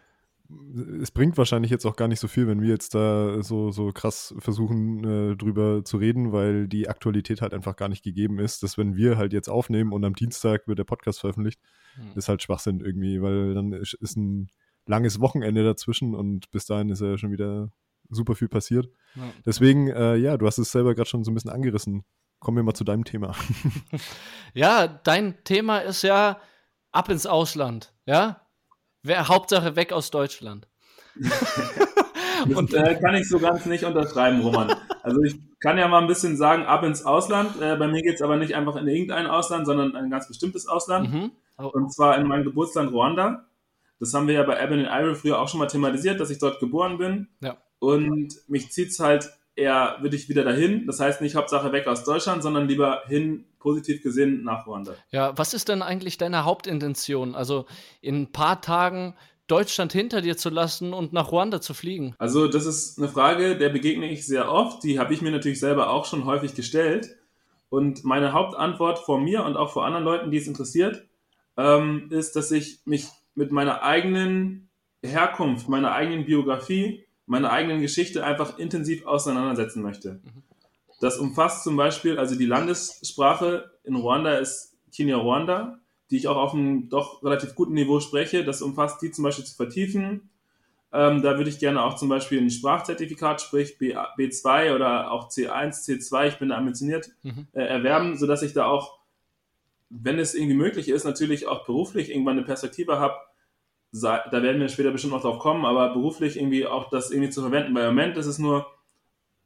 es 1.01 1.11
bringt 1.11 1.37
wahrscheinlich 1.37 1.73
jetzt 1.73 1.85
auch 1.85 1.97
gar 1.97 2.07
nicht 2.07 2.21
so 2.21 2.29
viel, 2.29 2.47
wenn 2.47 2.63
wir 2.63 2.69
jetzt 2.69 2.95
da 2.95 3.43
so, 3.43 3.73
so 3.73 3.91
krass 3.91 4.33
versuchen, 4.39 5.33
äh, 5.33 5.37
drüber 5.37 5.85
zu 5.85 5.97
reden, 5.97 6.31
weil 6.31 6.69
die 6.69 6.89
Aktualität 6.89 7.43
halt 7.43 7.53
einfach 7.53 7.75
gar 7.75 7.89
nicht 7.89 8.05
gegeben 8.05 8.39
ist, 8.39 8.63
dass 8.63 8.79
wenn 8.79 8.95
wir 8.95 9.17
halt 9.17 9.33
jetzt 9.33 9.49
aufnehmen 9.49 9.93
und 9.93 10.05
am 10.05 10.15
Dienstag 10.15 10.69
wird 10.69 10.79
der 10.79 10.85
Podcast 10.85 11.19
veröffentlicht, 11.19 11.61
hm. 11.97 12.13
ist 12.15 12.29
halt 12.29 12.43
Schwachsinn 12.43 12.81
irgendwie, 12.81 13.21
weil 13.21 13.55
dann 13.55 13.73
ist, 13.73 13.95
ist 13.95 14.17
ein 14.17 14.51
langes 14.87 15.21
Wochenende 15.21 15.65
dazwischen 15.65 16.15
und 16.15 16.51
bis 16.51 16.67
dahin 16.67 16.91
ist 16.91 17.01
ja 17.01 17.17
schon 17.19 17.33
wieder 17.33 17.71
super 18.09 18.35
viel 18.35 18.49
passiert. 18.49 18.89
Ja. 19.15 19.23
Deswegen, 19.47 19.89
äh, 19.89 20.17
ja, 20.17 20.37
du 20.37 20.47
hast 20.47 20.59
es 20.59 20.73
selber 20.73 20.95
gerade 20.95 21.09
schon 21.09 21.25
so 21.25 21.31
ein 21.31 21.35
bisschen 21.35 21.51
angerissen. 21.51 22.05
Kommen 22.41 22.57
wir 22.57 22.65
mal 22.65 22.75
zu 22.75 22.85
deinem 22.85 23.05
Thema. 23.05 23.35
ja, 24.55 24.87
dein 24.87 25.43
Thema 25.45 25.79
ist 25.79 26.03
ja 26.03 26.39
ab 26.91 27.09
ins 27.09 27.27
Ausland, 27.27 27.95
ja? 28.07 28.41
Wer, 29.03 29.29
Hauptsache 29.29 29.77
weg 29.77 29.93
aus 29.93 30.11
Deutschland. 30.11 30.69
und 32.55 32.73
äh, 32.73 32.99
kann 33.01 33.15
ich 33.15 33.29
so 33.29 33.39
ganz 33.39 33.67
nicht 33.67 33.85
unterschreiben, 33.85 34.41
Roman. 34.41 34.75
Also 35.03 35.23
ich 35.23 35.37
kann 35.61 35.79
ja 35.79 35.89
mal 35.89 36.01
ein 36.01 36.07
bisschen 36.07 36.37
sagen, 36.37 36.65
ab 36.65 36.85
ins 36.85 37.05
Ausland. 37.05 37.61
Äh, 37.61 37.77
bei 37.77 37.89
mir 37.89 38.03
geht 38.03 38.17
es 38.17 38.23
aber 38.23 38.37
nicht 38.37 38.55
einfach 38.55 38.77
in 38.77 38.87
irgendein 38.87 39.27
Ausland, 39.27 39.67
sondern 39.67 39.97
ein 39.97 40.11
ganz 40.11 40.29
bestimmtes 40.29 40.67
Ausland. 40.67 41.13
Mhm. 41.13 41.33
Oh. 41.59 41.67
Und 41.67 41.93
zwar 41.93 42.19
in 42.19 42.27
mein 42.27 42.45
Geburtsland 42.45 42.93
Ruanda. 42.93 43.45
Das 44.03 44.15
haben 44.15 44.27
wir 44.27 44.35
ja 44.35 44.43
bei 44.43 44.61
Ebony 44.61 44.83
Ivory 44.83 45.15
früher 45.15 45.41
auch 45.41 45.49
schon 45.49 45.61
mal 45.61 45.69
thematisiert, 45.69 46.19
dass 46.19 46.29
ich 46.29 46.41
dort 46.41 46.59
geboren 46.59 46.99
bin. 46.99 47.29
Ja. 47.41 47.57
Und 47.79 48.35
mich 48.49 48.73
zieht 48.73 48.89
es 48.89 48.99
halt 48.99 49.31
eher, 49.55 49.97
würde 50.01 50.17
ich 50.17 50.29
wieder 50.29 50.43
dahin. 50.43 50.89
Das 50.89 50.99
heißt 50.99 51.21
nicht 51.21 51.37
Hauptsache 51.37 51.71
weg 51.71 51.87
aus 51.87 52.03
Deutschland, 52.03 52.43
sondern 52.43 52.67
lieber 52.67 53.03
hin, 53.07 53.45
positiv 53.61 54.03
gesehen, 54.03 54.43
nach 54.43 54.67
Ruanda. 54.67 54.95
Ja, 55.11 55.39
was 55.39 55.55
ist 55.55 55.69
denn 55.69 55.83
eigentlich 55.83 56.19
deine 56.19 56.45
Hauptintention? 56.45 57.37
Also 57.37 57.67
in 58.01 58.23
ein 58.23 58.33
paar 58.33 58.61
Tagen 58.61 59.15
Deutschland 59.47 59.93
hinter 59.93 60.21
dir 60.21 60.37
zu 60.37 60.51
lassen 60.51 60.95
und 60.95 61.13
nach 61.13 61.31
Ruanda 61.31 61.61
zu 61.61 61.73
fliegen? 61.73 62.17
Also 62.19 62.49
das 62.49 62.67
ist 62.67 62.99
eine 62.99 63.07
Frage, 63.07 63.57
der 63.57 63.69
begegne 63.69 64.11
ich 64.11 64.27
sehr 64.27 64.51
oft. 64.51 64.83
Die 64.83 64.99
habe 64.99 65.15
ich 65.15 65.23
mir 65.23 65.31
natürlich 65.31 65.61
selber 65.61 65.91
auch 65.91 66.07
schon 66.07 66.25
häufig 66.25 66.57
gestellt. 66.57 67.19
Und 67.69 68.03
meine 68.03 68.33
Hauptantwort 68.33 68.99
vor 68.99 69.21
mir 69.21 69.45
und 69.45 69.57
auch 69.57 69.71
vor 69.71 69.87
anderen 69.87 70.05
Leuten, 70.05 70.33
die 70.33 70.39
es 70.39 70.49
interessiert, 70.49 71.05
ähm, 71.57 72.09
ist, 72.11 72.35
dass 72.35 72.51
ich 72.51 72.81
mich 72.85 73.07
mit 73.35 73.53
meiner 73.53 73.83
eigenen 73.83 74.69
Herkunft, 75.03 75.69
meiner 75.69 75.93
eigenen 75.93 76.25
Biografie, 76.25 77.05
meiner 77.27 77.51
eigenen 77.51 77.81
Geschichte 77.81 78.25
einfach 78.25 78.59
intensiv 78.59 79.07
auseinandersetzen 79.07 79.83
möchte. 79.83 80.21
Das 81.01 81.19
umfasst 81.19 81.65
zum 81.65 81.77
Beispiel, 81.77 82.19
also 82.19 82.37
die 82.37 82.47
Landessprache 82.47 83.73
in 83.85 83.97
Ruanda 83.97 84.35
ist 84.37 84.77
Kinyarwanda, 84.93 85.79
die 86.11 86.19
ich 86.19 86.29
auch 86.29 86.37
auf 86.37 86.55
einem 86.55 86.89
doch 86.91 87.25
relativ 87.25 87.55
guten 87.55 87.73
Niveau 87.73 87.99
spreche. 88.01 88.45
Das 88.45 88.63
umfasst 88.63 89.03
die 89.03 89.11
zum 89.11 89.25
Beispiel 89.25 89.45
zu 89.45 89.57
vertiefen. 89.57 90.31
Ähm, 90.93 91.23
da 91.23 91.39
würde 91.39 91.49
ich 91.49 91.59
gerne 91.59 91.83
auch 91.83 91.97
zum 91.97 92.11
Beispiel 92.11 92.39
ein 92.39 92.51
Sprachzertifikat, 92.51 93.41
sprich 93.41 93.79
B, 93.79 93.97
B2 93.97 94.75
oder 94.75 95.11
auch 95.11 95.31
C1, 95.31 95.87
C2, 95.87 96.29
ich 96.29 96.39
bin 96.39 96.51
da 96.51 96.57
ambitioniert, 96.59 97.11
mhm. 97.23 97.47
äh, 97.55 97.63
erwerben, 97.63 98.19
sodass 98.19 98.43
ich 98.43 98.53
da 98.53 98.67
auch 98.67 98.99
wenn 99.95 100.19
es 100.19 100.35
irgendwie 100.35 100.55
möglich 100.55 100.89
ist, 100.89 101.05
natürlich 101.05 101.47
auch 101.47 101.67
beruflich 101.67 102.11
irgendwann 102.11 102.39
eine 102.39 102.47
Perspektive 102.47 102.99
habe, 102.99 103.15
da 103.93 104.31
werden 104.33 104.61
wir 104.61 104.69
später 104.69 104.91
bestimmt 104.91 105.13
noch 105.13 105.21
drauf 105.21 105.39
kommen, 105.39 105.67
aber 105.67 105.93
beruflich 105.93 106.39
irgendwie 106.39 106.67
auch 106.67 106.89
das 106.89 107.11
irgendwie 107.11 107.29
zu 107.29 107.43
verwenden. 107.43 107.75
Weil 107.75 107.89
im 107.89 107.95
Moment 107.95 108.17
ist 108.17 108.27
es 108.27 108.39
nur 108.39 108.67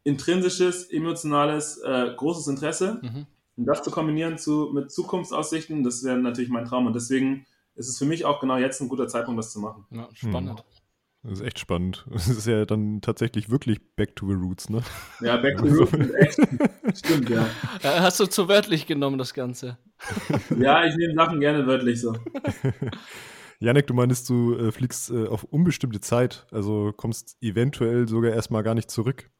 intrinsisches, 0.05 0.85
emotionales, 0.85 1.79
äh, 1.79 2.13
großes 2.17 2.47
Interesse. 2.47 3.01
Mhm. 3.03 3.27
Und 3.57 3.67
das 3.67 3.83
zu 3.83 3.91
kombinieren 3.91 4.39
zu, 4.39 4.71
mit 4.73 4.93
Zukunftsaussichten, 4.93 5.83
das 5.83 6.05
wäre 6.05 6.19
natürlich 6.19 6.51
mein 6.51 6.65
Traum. 6.65 6.87
Und 6.87 6.95
deswegen 6.95 7.45
ist 7.75 7.89
es 7.89 7.99
für 7.99 8.05
mich 8.05 8.25
auch 8.25 8.39
genau 8.39 8.57
jetzt 8.57 8.81
ein 8.81 8.89
guter 8.89 9.09
Zeitpunkt, 9.09 9.39
das 9.39 9.53
zu 9.53 9.59
machen. 9.59 9.85
Ja, 9.91 10.09
spannend. 10.15 10.61
Hm. 10.61 10.67
Das 11.29 11.41
ist 11.41 11.47
echt 11.47 11.59
spannend. 11.59 12.07
Das 12.11 12.29
ist 12.29 12.47
ja 12.47 12.65
dann 12.65 13.01
tatsächlich 13.01 13.51
wirklich 13.51 13.81
Back 13.97 14.17
to 14.17 14.27
the 14.27 14.35
Roots, 14.35 14.71
ne? 14.71 14.83
Ja, 15.21 15.37
Back 15.37 15.59
to 15.59 15.67
the 15.67 15.75
Roots 15.75 15.93
ist 15.93 16.15
echt. 16.15 16.99
Stimmt, 16.99 17.31
ja. 17.31 17.47
Hast 17.83 18.21
du 18.21 18.27
zu 18.27 18.49
wörtlich 18.49 18.87
genommen, 18.87 19.19
das 19.19 19.35
Ganze? 19.35 19.79
Ja, 20.59 20.85
ich 20.85 20.95
nehme 20.97 21.15
Sachen 21.15 21.41
gerne 21.41 21.67
wörtlich 21.67 22.01
so. 22.01 22.15
Janek, 23.59 23.87
du 23.87 23.95
meinst, 23.95 24.29
du 24.29 24.55
äh, 24.55 24.73
fliegst 24.73 25.11
äh, 25.11 25.27
auf 25.27 25.45
unbestimmte 25.45 26.01
Zeit, 26.01 26.47
also 26.51 26.93
kommst 26.95 27.39
eventuell 27.41 28.07
sogar 28.07 28.33
erstmal 28.33 28.63
gar 28.63 28.75
nicht 28.75 28.91
zurück. 28.91 29.31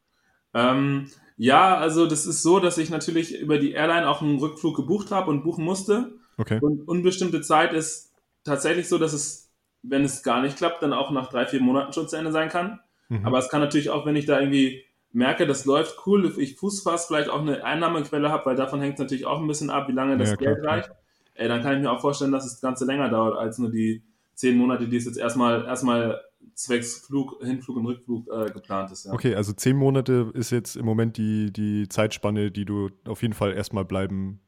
Ähm, 0.53 1.09
ja, 1.37 1.77
also 1.77 2.07
das 2.07 2.25
ist 2.25 2.41
so, 2.41 2.59
dass 2.59 2.79
ich 2.79 2.89
natürlich 2.89 3.39
über 3.39 3.59
die 3.59 3.71
Airline 3.73 4.09
auch 4.09 4.21
einen 4.23 4.39
Rückflug 4.39 4.75
gebucht 4.75 5.11
habe 5.11 5.29
und 5.29 5.43
buchen 5.43 5.63
musste. 5.63 6.15
Okay. 6.37 6.59
Und 6.61 6.87
unbestimmte 6.87 7.41
Zeit 7.41 7.73
ist 7.73 8.13
tatsächlich 8.43 8.87
so, 8.87 8.97
dass 8.97 9.13
es, 9.13 9.46
wenn 9.89 10.03
es 10.03 10.23
gar 10.23 10.41
nicht 10.41 10.57
klappt, 10.57 10.81
dann 10.81 10.93
auch 10.93 11.11
nach 11.11 11.29
drei, 11.29 11.45
vier 11.45 11.61
Monaten 11.61 11.93
schon 11.93 12.07
zu 12.07 12.15
Ende 12.15 12.31
sein 12.31 12.49
kann. 12.49 12.79
Mhm. 13.09 13.25
Aber 13.25 13.39
es 13.39 13.49
kann 13.49 13.61
natürlich 13.61 13.89
auch, 13.89 14.05
wenn 14.05 14.15
ich 14.15 14.25
da 14.25 14.39
irgendwie 14.39 14.83
merke, 15.11 15.47
das 15.47 15.65
läuft 15.65 16.05
cool, 16.05 16.31
ich 16.37 16.55
Fußfass 16.57 17.07
vielleicht 17.07 17.29
auch 17.29 17.41
eine 17.41 17.63
Einnahmequelle 17.63 18.29
habe, 18.29 18.45
weil 18.45 18.55
davon 18.55 18.81
hängt 18.81 18.95
es 18.95 18.99
natürlich 18.99 19.25
auch 19.25 19.39
ein 19.39 19.47
bisschen 19.47 19.69
ab, 19.69 19.87
wie 19.87 19.93
lange 19.93 20.17
das 20.17 20.31
ja, 20.31 20.35
Geld 20.35 20.59
klar, 20.59 20.73
reicht. 20.73 20.91
Ey, 21.33 21.47
dann 21.47 21.61
kann 21.61 21.75
ich 21.75 21.81
mir 21.81 21.91
auch 21.91 22.01
vorstellen, 22.01 22.31
dass 22.31 22.43
das 22.43 22.61
Ganze 22.61 22.85
länger 22.85 23.09
dauert 23.09 23.37
als 23.37 23.57
nur 23.57 23.71
die 23.71 24.03
zehn 24.33 24.57
Monate, 24.57 24.87
die 24.87 24.97
es 24.97 25.05
jetzt 25.05 25.17
erstmal, 25.17 25.65
erstmal 25.65 26.21
zwecks 26.53 27.05
Flug, 27.05 27.37
Hinflug 27.43 27.77
und 27.77 27.85
Rückflug 27.85 28.27
äh, 28.31 28.51
geplant 28.51 28.91
ist. 28.91 29.05
Ja. 29.05 29.13
Okay, 29.13 29.35
also 29.35 29.53
zehn 29.53 29.75
Monate 29.75 30.31
ist 30.33 30.51
jetzt 30.51 30.75
im 30.75 30.85
Moment 30.85 31.17
die, 31.17 31.51
die 31.51 31.87
Zeitspanne, 31.87 32.51
die 32.51 32.65
du 32.65 32.89
auf 33.05 33.21
jeden 33.21 33.33
Fall 33.33 33.53
erstmal 33.53 33.85
bleiben 33.85 34.39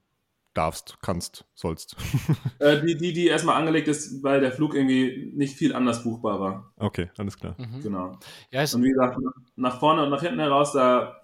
darfst, 0.54 0.98
kannst, 1.02 1.46
sollst. 1.56 1.96
Äh, 2.60 2.86
die, 2.86 2.98
die, 2.98 3.14
die 3.14 3.28
erstmal 3.28 3.56
angelegt 3.56 3.88
ist, 3.88 4.22
weil 4.22 4.42
der 4.42 4.52
Flug 4.52 4.76
irgendwie 4.76 5.32
nicht 5.34 5.56
viel 5.56 5.74
anders 5.74 6.04
buchbar 6.04 6.42
war. 6.42 6.74
Okay, 6.76 7.10
alles 7.18 7.38
klar. 7.38 7.56
Mhm. 7.58 7.82
Genau. 7.82 8.20
Ja, 8.52 8.62
und 8.62 8.84
wie 8.84 8.90
gesagt, 8.90 9.18
nach 9.56 9.80
vorne 9.80 10.04
und 10.04 10.10
nach 10.10 10.22
hinten 10.22 10.40
heraus, 10.40 10.74
da 10.74 11.16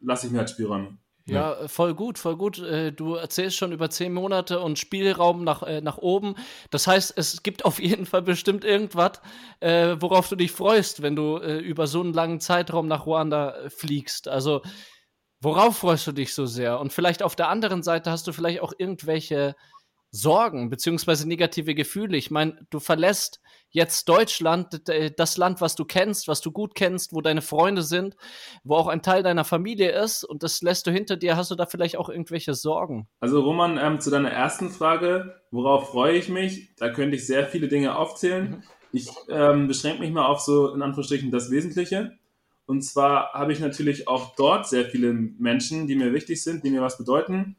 lasse 0.00 0.26
ich 0.26 0.32
mir 0.32 0.38
halt 0.38 0.48
Spielräume. 0.48 0.96
Ja, 1.26 1.60
ja, 1.60 1.68
voll 1.68 1.94
gut, 1.94 2.18
voll 2.18 2.36
gut. 2.36 2.58
Äh, 2.58 2.90
du 2.92 3.14
erzählst 3.14 3.56
schon 3.58 3.72
über 3.72 3.90
zehn 3.90 4.14
Monate 4.14 4.60
und 4.60 4.78
Spielraum 4.78 5.44
nach, 5.44 5.62
äh, 5.62 5.82
nach 5.82 5.98
oben. 5.98 6.36
Das 6.70 6.86
heißt, 6.86 7.12
es 7.16 7.42
gibt 7.42 7.66
auf 7.66 7.80
jeden 7.80 8.06
Fall 8.06 8.22
bestimmt 8.22 8.64
irgendwas, 8.64 9.20
äh, 9.60 9.96
worauf 10.00 10.28
du 10.30 10.36
dich 10.36 10.52
freust, 10.52 11.02
wenn 11.02 11.16
du 11.16 11.36
über 11.38 11.86
so 11.86 12.00
einen 12.00 12.14
langen 12.14 12.40
Zeitraum 12.40 12.88
nach 12.88 13.04
Ruanda 13.04 13.54
fliegst. 13.68 14.28
Also, 14.28 14.62
worauf 15.40 15.78
freust 15.78 16.06
du 16.06 16.12
dich 16.12 16.34
so 16.34 16.46
sehr? 16.46 16.80
Und 16.80 16.92
vielleicht 16.92 17.22
auf 17.22 17.36
der 17.36 17.48
anderen 17.48 17.82
Seite 17.82 18.10
hast 18.10 18.26
du 18.26 18.32
vielleicht 18.32 18.60
auch 18.60 18.72
irgendwelche 18.76 19.54
Sorgen 20.10 20.70
beziehungsweise 20.70 21.28
negative 21.28 21.74
Gefühle. 21.74 22.16
Ich 22.16 22.30
meine, 22.30 22.58
du 22.70 22.80
verlässt 22.80 23.40
jetzt 23.70 24.08
Deutschland, 24.08 24.80
das 25.16 25.36
Land, 25.36 25.60
was 25.60 25.74
du 25.74 25.84
kennst, 25.84 26.28
was 26.28 26.40
du 26.40 26.50
gut 26.50 26.74
kennst, 26.74 27.12
wo 27.12 27.20
deine 27.20 27.42
Freunde 27.42 27.82
sind, 27.82 28.16
wo 28.64 28.76
auch 28.76 28.86
ein 28.86 29.02
Teil 29.02 29.22
deiner 29.22 29.44
Familie 29.44 29.90
ist 29.90 30.24
und 30.24 30.42
das 30.42 30.62
lässt 30.62 30.86
du 30.86 30.90
hinter 30.90 31.16
dir. 31.16 31.36
Hast 31.36 31.50
du 31.50 31.54
da 31.56 31.66
vielleicht 31.66 31.98
auch 31.98 32.08
irgendwelche 32.08 32.54
Sorgen? 32.54 33.06
Also 33.20 33.42
Roman, 33.42 33.76
ähm, 33.76 34.00
zu 34.00 34.10
deiner 34.10 34.30
ersten 34.30 34.70
Frage, 34.70 35.34
worauf 35.50 35.90
freue 35.90 36.16
ich 36.16 36.30
mich? 36.30 36.74
Da 36.76 36.88
könnte 36.88 37.16
ich 37.16 37.26
sehr 37.26 37.46
viele 37.46 37.68
Dinge 37.68 37.96
aufzählen. 37.96 38.50
Mhm. 38.50 38.62
Ich 38.92 39.10
ähm, 39.28 39.68
beschränke 39.68 40.00
mich 40.00 40.10
mal 40.10 40.24
auf 40.24 40.40
so 40.40 40.72
in 40.72 40.80
Anführungsstrichen 40.80 41.30
das 41.30 41.50
Wesentliche. 41.50 42.17
Und 42.68 42.82
zwar 42.82 43.32
habe 43.32 43.52
ich 43.52 43.58
natürlich 43.58 44.06
auch 44.06 44.36
dort 44.36 44.68
sehr 44.68 44.84
viele 44.84 45.12
Menschen, 45.12 45.88
die 45.88 45.96
mir 45.96 46.12
wichtig 46.12 46.40
sind, 46.44 46.62
die 46.62 46.70
mir 46.70 46.82
was 46.82 46.98
bedeuten 46.98 47.56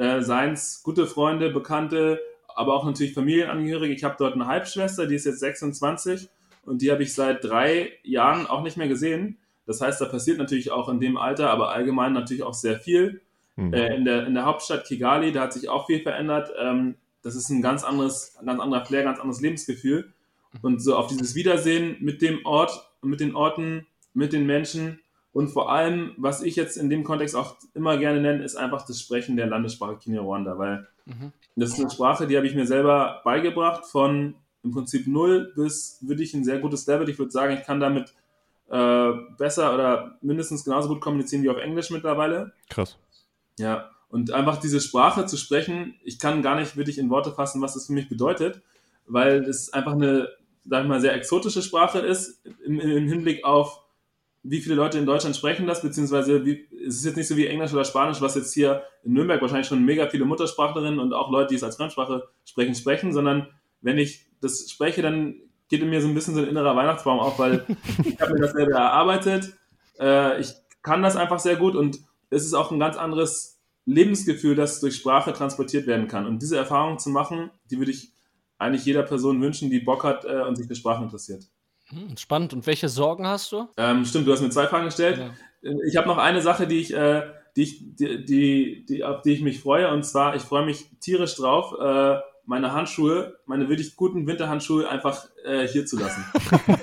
äh, 0.00 0.22
seien 0.22 0.54
es 0.54 0.82
gute 0.82 1.06
Freunde, 1.06 1.50
Bekannte, 1.50 2.20
aber 2.48 2.74
auch 2.74 2.84
natürlich 2.84 3.12
Familienangehörige. 3.12 3.92
Ich 3.92 4.02
habe 4.02 4.16
dort 4.18 4.34
eine 4.34 4.46
Halbschwester, 4.46 5.06
die 5.06 5.14
ist 5.14 5.26
jetzt 5.26 5.40
26 5.40 6.30
und 6.64 6.80
die 6.80 6.90
habe 6.90 7.02
ich 7.02 7.14
seit 7.14 7.44
drei 7.44 7.92
Jahren 8.02 8.46
auch 8.46 8.62
nicht 8.62 8.78
mehr 8.78 8.88
gesehen. 8.88 9.36
Das 9.66 9.82
heißt, 9.82 10.00
da 10.00 10.06
passiert 10.06 10.38
natürlich 10.38 10.70
auch 10.70 10.88
in 10.88 11.00
dem 11.00 11.18
Alter, 11.18 11.50
aber 11.50 11.70
allgemein 11.70 12.14
natürlich 12.14 12.42
auch 12.42 12.54
sehr 12.54 12.80
viel. 12.80 13.20
Mhm. 13.56 13.74
Äh, 13.74 13.94
in, 13.94 14.04
der, 14.06 14.26
in 14.26 14.32
der 14.32 14.46
Hauptstadt 14.46 14.86
Kigali, 14.86 15.32
da 15.32 15.42
hat 15.42 15.52
sich 15.52 15.68
auch 15.68 15.86
viel 15.86 16.00
verändert. 16.00 16.50
Ähm, 16.58 16.94
das 17.22 17.36
ist 17.36 17.50
ein 17.50 17.60
ganz 17.60 17.84
anderes, 17.84 18.36
ein 18.40 18.46
ganz 18.46 18.60
anderer 18.60 18.86
Flair, 18.86 19.04
ganz 19.04 19.20
anderes 19.20 19.42
Lebensgefühl. 19.42 20.14
Und 20.62 20.82
so 20.82 20.96
auf 20.96 21.08
dieses 21.08 21.34
Wiedersehen 21.34 21.96
mit 22.00 22.22
dem 22.22 22.44
Ort, 22.46 22.90
mit 23.02 23.20
den 23.20 23.34
Orten, 23.36 23.86
mit 24.14 24.32
den 24.32 24.46
Menschen, 24.46 25.00
und 25.32 25.48
vor 25.48 25.70
allem, 25.70 26.14
was 26.16 26.42
ich 26.42 26.56
jetzt 26.56 26.76
in 26.76 26.90
dem 26.90 27.04
Kontext 27.04 27.36
auch 27.36 27.56
immer 27.74 27.96
gerne 27.98 28.20
nenne, 28.20 28.42
ist 28.42 28.56
einfach 28.56 28.84
das 28.84 29.00
Sprechen 29.00 29.36
der 29.36 29.46
Landessprache 29.46 29.96
Kinyarwanda, 29.96 30.58
weil 30.58 30.88
mhm. 31.06 31.32
das 31.54 31.70
ist 31.70 31.80
eine 31.80 31.90
Sprache, 31.90 32.26
die 32.26 32.36
habe 32.36 32.46
ich 32.46 32.54
mir 32.54 32.66
selber 32.66 33.20
beigebracht, 33.24 33.86
von 33.86 34.34
im 34.64 34.72
Prinzip 34.72 35.06
null 35.06 35.52
bis 35.54 35.98
wirklich 36.00 36.34
ein 36.34 36.44
sehr 36.44 36.58
gutes 36.58 36.86
Level. 36.86 37.08
Ich 37.08 37.18
würde 37.18 37.30
sagen, 37.30 37.56
ich 37.56 37.64
kann 37.64 37.80
damit 37.80 38.12
äh, 38.70 39.12
besser 39.38 39.72
oder 39.72 40.18
mindestens 40.20 40.64
genauso 40.64 40.88
gut 40.88 41.00
kommunizieren 41.00 41.42
wie 41.44 41.48
auf 41.48 41.58
Englisch 41.58 41.90
mittlerweile. 41.90 42.52
Krass. 42.68 42.98
Ja, 43.58 43.90
und 44.08 44.32
einfach 44.32 44.58
diese 44.58 44.80
Sprache 44.80 45.26
zu 45.26 45.36
sprechen, 45.36 45.94
ich 46.02 46.18
kann 46.18 46.42
gar 46.42 46.58
nicht 46.58 46.76
wirklich 46.76 46.98
in 46.98 47.08
Worte 47.08 47.30
fassen, 47.30 47.62
was 47.62 47.74
das 47.74 47.86
für 47.86 47.92
mich 47.92 48.08
bedeutet, 48.08 48.62
weil 49.06 49.44
es 49.44 49.72
einfach 49.72 49.92
eine, 49.92 50.28
sag 50.68 50.82
ich 50.82 50.88
mal, 50.88 51.00
sehr 51.00 51.14
exotische 51.14 51.62
Sprache 51.62 52.00
ist 52.00 52.44
im, 52.64 52.80
im 52.80 53.06
Hinblick 53.06 53.44
auf 53.44 53.84
wie 54.42 54.60
viele 54.60 54.74
Leute 54.74 54.98
in 54.98 55.06
Deutschland 55.06 55.36
sprechen 55.36 55.66
das, 55.66 55.82
beziehungsweise 55.82 56.44
wie, 56.44 56.66
es 56.86 56.96
ist 56.96 57.04
jetzt 57.04 57.16
nicht 57.16 57.28
so 57.28 57.36
wie 57.36 57.46
Englisch 57.46 57.72
oder 57.72 57.84
Spanisch, 57.84 58.20
was 58.20 58.34
jetzt 58.34 58.54
hier 58.54 58.82
in 59.02 59.12
Nürnberg 59.12 59.40
wahrscheinlich 59.42 59.66
schon 59.66 59.84
mega 59.84 60.08
viele 60.08 60.24
Muttersprachlerinnen 60.24 60.98
und 60.98 61.12
auch 61.12 61.30
Leute, 61.30 61.48
die 61.48 61.56
es 61.56 61.62
als 61.62 61.76
Fremdsprache 61.76 62.28
sprechen, 62.44 62.74
sprechen, 62.74 63.12
sondern 63.12 63.48
wenn 63.82 63.98
ich 63.98 64.26
das 64.40 64.70
spreche, 64.70 65.02
dann 65.02 65.34
geht 65.68 65.82
in 65.82 65.90
mir 65.90 66.00
so 66.00 66.08
ein 66.08 66.14
bisschen 66.14 66.34
so 66.34 66.40
ein 66.40 66.48
innerer 66.48 66.74
Weihnachtsbaum 66.74 67.20
auf, 67.20 67.38
weil 67.38 67.66
ich 68.04 68.20
habe 68.20 68.32
mir 68.32 68.40
das 68.40 68.52
selber 68.52 68.76
erarbeitet, 68.76 69.54
äh, 69.98 70.40
ich 70.40 70.54
kann 70.82 71.02
das 71.02 71.16
einfach 71.16 71.38
sehr 71.38 71.56
gut 71.56 71.76
und 71.76 72.00
es 72.30 72.44
ist 72.44 72.54
auch 72.54 72.70
ein 72.70 72.80
ganz 72.80 72.96
anderes 72.96 73.60
Lebensgefühl, 73.84 74.54
das 74.54 74.80
durch 74.80 74.96
Sprache 74.96 75.32
transportiert 75.32 75.86
werden 75.86 76.08
kann. 76.08 76.26
Und 76.26 76.40
diese 76.40 76.56
Erfahrung 76.56 76.98
zu 76.98 77.10
machen, 77.10 77.50
die 77.70 77.78
würde 77.78 77.90
ich 77.90 78.12
eigentlich 78.58 78.84
jeder 78.84 79.02
Person 79.02 79.40
wünschen, 79.40 79.70
die 79.70 79.80
Bock 79.80 80.04
hat 80.04 80.24
äh, 80.24 80.42
und 80.42 80.56
sich 80.56 80.66
für 80.66 80.74
Sprache 80.74 81.02
interessiert. 81.02 81.44
Hm, 81.92 82.16
spannend. 82.16 82.52
Und 82.52 82.66
welche 82.66 82.88
Sorgen 82.88 83.26
hast 83.26 83.52
du? 83.52 83.68
Ähm, 83.76 84.04
stimmt, 84.04 84.26
du 84.26 84.32
hast 84.32 84.40
mir 84.40 84.50
zwei 84.50 84.66
Fragen 84.66 84.86
gestellt. 84.86 85.18
Ja. 85.18 85.72
Ich 85.86 85.96
habe 85.96 86.08
noch 86.08 86.18
eine 86.18 86.40
Sache, 86.40 86.66
die 86.66 86.80
ich, 86.80 86.94
äh, 86.94 87.22
die 87.56 87.62
ich, 87.62 87.96
die, 87.96 88.24
die, 88.24 88.86
die, 88.88 89.04
auf 89.04 89.22
die 89.22 89.32
ich 89.32 89.42
mich 89.42 89.60
freue. 89.60 89.90
Und 89.92 90.04
zwar, 90.04 90.36
ich 90.36 90.42
freue 90.42 90.64
mich 90.64 90.86
tierisch 91.00 91.36
drauf, 91.36 91.74
äh, 91.80 92.20
meine 92.46 92.72
Handschuhe, 92.72 93.38
meine 93.46 93.68
wirklich 93.68 93.96
guten 93.96 94.26
Winterhandschuhe 94.26 94.88
einfach 94.88 95.28
äh, 95.44 95.66
hier 95.68 95.86
zu 95.86 95.98
lassen. 95.98 96.24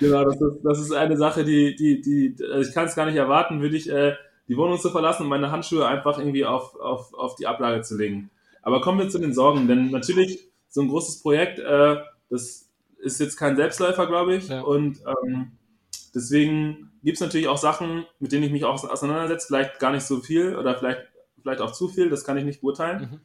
genau, 0.00 0.24
das 0.24 0.40
ist, 0.40 0.60
das 0.62 0.80
ist 0.80 0.92
eine 0.92 1.16
Sache, 1.16 1.44
die, 1.44 1.76
die, 1.76 2.00
die, 2.00 2.36
also 2.44 2.68
ich 2.68 2.74
kann 2.74 2.86
es 2.86 2.94
gar 2.94 3.06
nicht 3.06 3.16
erwarten, 3.16 3.60
würde 3.60 3.76
ich 3.76 3.88
äh, 3.88 4.14
die 4.48 4.56
Wohnung 4.56 4.78
zu 4.78 4.90
verlassen 4.90 5.22
und 5.22 5.28
meine 5.28 5.50
Handschuhe 5.50 5.86
einfach 5.86 6.18
irgendwie 6.18 6.44
auf, 6.44 6.74
auf, 6.76 7.14
auf 7.14 7.36
die 7.36 7.46
Ablage 7.46 7.82
zu 7.82 7.96
legen. 7.96 8.30
Aber 8.62 8.80
kommen 8.80 8.98
wir 8.98 9.08
zu 9.08 9.18
den 9.18 9.32
Sorgen, 9.32 9.68
denn 9.68 9.90
natürlich 9.90 10.50
so 10.68 10.82
ein 10.82 10.88
großes 10.88 11.22
Projekt, 11.22 11.58
äh, 11.60 11.96
das 12.28 12.69
ist 13.00 13.20
jetzt 13.20 13.36
kein 13.36 13.56
Selbstläufer, 13.56 14.06
glaube 14.06 14.36
ich. 14.36 14.48
Ja. 14.48 14.62
Und 14.62 15.00
ähm, 15.06 15.52
deswegen 16.14 16.92
gibt 17.02 17.16
es 17.16 17.20
natürlich 17.20 17.48
auch 17.48 17.58
Sachen, 17.58 18.04
mit 18.18 18.32
denen 18.32 18.44
ich 18.44 18.52
mich 18.52 18.64
auch 18.64 18.82
auseinandersetze. 18.84 19.46
Vielleicht 19.46 19.78
gar 19.78 19.92
nicht 19.92 20.04
so 20.04 20.20
viel 20.20 20.56
oder 20.56 20.78
vielleicht, 20.78 21.02
vielleicht 21.40 21.60
auch 21.60 21.72
zu 21.72 21.88
viel, 21.88 22.10
das 22.10 22.24
kann 22.24 22.36
ich 22.36 22.44
nicht 22.44 22.60
beurteilen. 22.60 23.00
Mhm. 23.00 23.20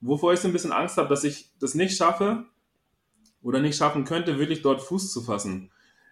Wovor 0.00 0.32
ich 0.32 0.40
so 0.40 0.48
ein 0.48 0.52
bisschen 0.52 0.72
Angst 0.72 0.96
habe, 0.98 1.08
dass 1.08 1.24
ich 1.24 1.50
das 1.58 1.74
nicht 1.74 1.96
schaffe 1.96 2.44
oder 3.42 3.60
nicht 3.60 3.76
schaffen 3.76 4.04
könnte, 4.04 4.38
wirklich 4.38 4.62
dort 4.62 4.82
Fuß 4.82 5.12
zu 5.12 5.22
fassen. 5.22 5.70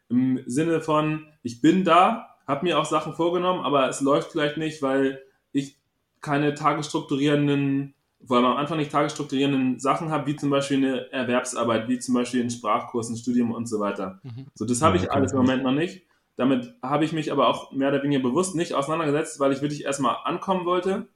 Im 0.08 0.42
Sinne 0.46 0.80
von, 0.80 1.26
ich 1.42 1.60
bin 1.60 1.84
da, 1.84 2.36
habe 2.46 2.64
mir 2.64 2.78
auch 2.78 2.84
Sachen 2.84 3.14
vorgenommen, 3.14 3.64
aber 3.64 3.88
es 3.88 4.00
läuft 4.00 4.32
vielleicht 4.32 4.56
nicht, 4.56 4.82
weil 4.82 5.22
ich 5.52 5.78
keine 6.20 6.54
tagesstrukturierenden 6.54 7.94
vor 8.26 8.36
allem 8.36 8.46
am 8.46 8.56
Anfang 8.56 8.78
nicht 8.78 8.92
tagesstrukturierenden 8.92 9.78
Sachen 9.78 10.10
habe, 10.10 10.26
wie 10.26 10.36
zum 10.36 10.50
Beispiel 10.50 10.78
eine 10.78 11.12
Erwerbsarbeit, 11.12 11.88
wie 11.88 11.98
zum 11.98 12.14
Beispiel 12.14 12.42
ein 12.42 12.50
Sprachkurs, 12.50 13.10
ein 13.10 13.16
Studium 13.16 13.52
und 13.52 13.66
so 13.68 13.80
weiter. 13.80 14.20
Mhm. 14.22 14.46
So, 14.54 14.64
das 14.64 14.82
habe 14.82 14.96
ich 14.96 15.10
alles 15.10 15.32
im 15.32 15.38
Moment 15.38 15.62
noch 15.62 15.72
nicht. 15.72 16.02
Damit 16.36 16.74
habe 16.82 17.04
ich 17.04 17.12
mich 17.12 17.30
aber 17.30 17.48
auch 17.48 17.70
mehr 17.72 17.90
oder 17.90 18.02
weniger 18.02 18.22
bewusst 18.22 18.56
nicht 18.56 18.74
auseinandergesetzt, 18.74 19.38
weil 19.40 19.52
ich 19.52 19.62
wirklich 19.62 19.84
erstmal 19.84 20.16
ankommen 20.24 20.64
wollte 20.64 21.06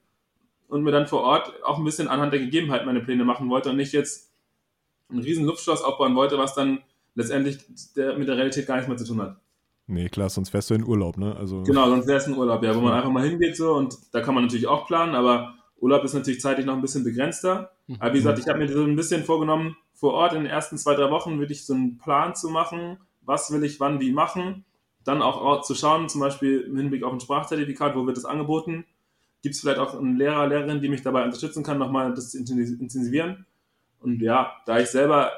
und 0.69 0.83
mir 0.83 0.91
dann 0.91 1.07
vor 1.07 1.21
Ort 1.21 1.53
auch 1.63 1.77
ein 1.77 1.83
bisschen 1.83 2.07
anhand 2.07 2.31
der 2.31 2.39
Gegebenheiten 2.39 2.85
meine 2.85 3.01
Pläne 3.01 3.25
machen 3.25 3.49
wollte 3.49 3.71
und 3.71 3.77
nicht 3.77 3.91
jetzt 3.91 4.31
ein 5.11 5.19
riesen 5.19 5.45
Luftschloss 5.45 5.81
aufbauen 5.81 6.15
wollte, 6.15 6.37
was 6.37 6.53
dann 6.53 6.79
letztendlich 7.15 7.59
der, 7.95 8.17
mit 8.17 8.27
der 8.27 8.37
Realität 8.37 8.67
gar 8.67 8.75
nichts 8.75 8.87
mehr 8.87 8.97
zu 8.97 9.05
tun 9.05 9.21
hat. 9.21 9.35
Nee, 9.87 10.07
klar, 10.07 10.29
sonst 10.29 10.53
wärst 10.53 10.69
du 10.69 10.75
in 10.75 10.85
Urlaub, 10.85 11.17
ne? 11.17 11.35
Also 11.35 11.63
genau, 11.63 11.89
sonst 11.89 12.07
wärst 12.07 12.27
du 12.27 12.33
in 12.33 12.37
Urlaub, 12.37 12.63
ja, 12.63 12.75
wo 12.75 12.79
man 12.79 12.93
einfach 12.93 13.09
mal 13.09 13.27
hingeht 13.27 13.57
so 13.57 13.73
und 13.73 13.97
da 14.11 14.21
kann 14.21 14.35
man 14.35 14.43
natürlich 14.43 14.67
auch 14.67 14.85
planen, 14.85 15.15
aber 15.15 15.55
Urlaub 15.81 16.03
ist 16.03 16.13
natürlich 16.13 16.41
zeitlich 16.41 16.65
noch 16.65 16.75
ein 16.75 16.81
bisschen 16.81 17.03
begrenzter. 17.03 17.71
Mhm. 17.87 17.97
Aber 17.99 18.13
wie 18.13 18.17
gesagt, 18.17 18.39
ich 18.39 18.47
habe 18.47 18.59
mir 18.59 18.67
so 18.67 18.83
ein 18.83 18.95
bisschen 18.95 19.23
vorgenommen, 19.23 19.75
vor 19.93 20.13
Ort 20.13 20.33
in 20.33 20.43
den 20.43 20.51
ersten 20.51 20.77
zwei, 20.77 20.95
drei 20.95 21.09
Wochen 21.11 21.39
würde 21.39 21.51
ich 21.51 21.65
so 21.65 21.73
einen 21.73 21.97
Plan 21.97 22.35
zu 22.35 22.49
machen, 22.49 22.97
was 23.21 23.51
will 23.51 23.63
ich 23.63 23.79
wann 23.79 23.99
wie 23.99 24.11
machen. 24.11 24.65
dann 25.03 25.21
auch 25.21 25.61
zu 25.61 25.75
schauen, 25.75 26.07
zum 26.07 26.21
Beispiel 26.21 26.61
im 26.61 26.77
Hinblick 26.77 27.03
auf 27.03 27.13
ein 27.13 27.19
Sprachzertifikat, 27.19 27.95
wo 27.95 28.05
wird 28.05 28.17
das 28.17 28.25
angeboten? 28.25 28.85
Gibt 29.41 29.55
es 29.55 29.61
vielleicht 29.61 29.79
auch 29.79 29.97
einen 29.97 30.17
Lehrer, 30.17 30.47
Lehrerin, 30.47 30.81
die 30.81 30.89
mich 30.89 31.01
dabei 31.01 31.23
unterstützen 31.23 31.63
kann, 31.63 31.77
nochmal 31.77 32.13
das 32.13 32.31
zu 32.31 32.37
intensivieren? 32.37 33.45
Und 33.99 34.21
ja, 34.21 34.53
da 34.65 34.79
ich 34.79 34.87
selber 34.87 35.31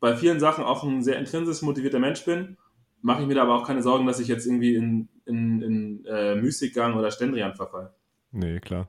bei 0.00 0.16
vielen 0.16 0.40
Sachen 0.40 0.64
auch 0.64 0.84
ein 0.84 1.02
sehr 1.02 1.18
intrinsisch 1.18 1.62
motivierter 1.62 1.98
Mensch 1.98 2.24
bin, 2.24 2.56
mache 3.02 3.22
ich 3.22 3.28
mir 3.28 3.34
da 3.34 3.42
aber 3.42 3.56
auch 3.56 3.66
keine 3.66 3.82
Sorgen, 3.82 4.06
dass 4.06 4.20
ich 4.20 4.28
jetzt 4.28 4.46
irgendwie 4.46 4.74
in, 4.74 5.08
in, 5.26 5.62
in 5.62 6.04
äh, 6.06 6.34
Müßiggang 6.36 6.94
oder 6.94 7.10
Stendrian 7.10 7.54
verfall. 7.54 7.92
Nee, 8.32 8.60
klar. 8.60 8.88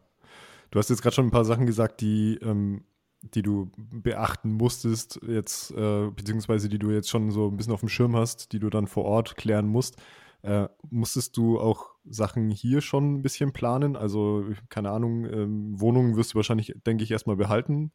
Du 0.71 0.79
hast 0.79 0.89
jetzt 0.89 1.01
gerade 1.01 1.15
schon 1.15 1.27
ein 1.27 1.31
paar 1.31 1.45
Sachen 1.45 1.65
gesagt, 1.65 2.01
die, 2.01 2.37
ähm, 2.41 2.83
die 3.21 3.41
du 3.41 3.71
beachten 3.75 4.53
musstest, 4.53 5.19
jetzt, 5.27 5.71
äh, 5.71 6.09
beziehungsweise 6.09 6.69
die 6.69 6.79
du 6.79 6.91
jetzt 6.91 7.09
schon 7.09 7.31
so 7.31 7.47
ein 7.47 7.57
bisschen 7.57 7.73
auf 7.73 7.79
dem 7.79 7.89
Schirm 7.89 8.15
hast, 8.15 8.51
die 8.51 8.59
du 8.59 8.69
dann 8.69 8.87
vor 8.87 9.05
Ort 9.05 9.35
klären 9.35 9.67
musst. 9.67 9.97
Äh, 10.41 10.67
musstest 10.91 11.37
du 11.37 11.59
auch 11.59 11.95
Sachen 12.05 12.51
hier 12.51 12.81
schon 12.81 13.15
ein 13.15 13.21
bisschen 13.23 13.51
planen? 13.51 13.95
Also, 13.95 14.45
keine 14.69 14.91
Ahnung, 14.91 15.25
ähm, 15.25 15.79
Wohnungen 15.79 16.17
wirst 16.17 16.33
du 16.33 16.35
wahrscheinlich, 16.35 16.75
denke 16.85 17.03
ich, 17.03 17.09
erstmal 17.09 17.35
behalten. 17.35 17.91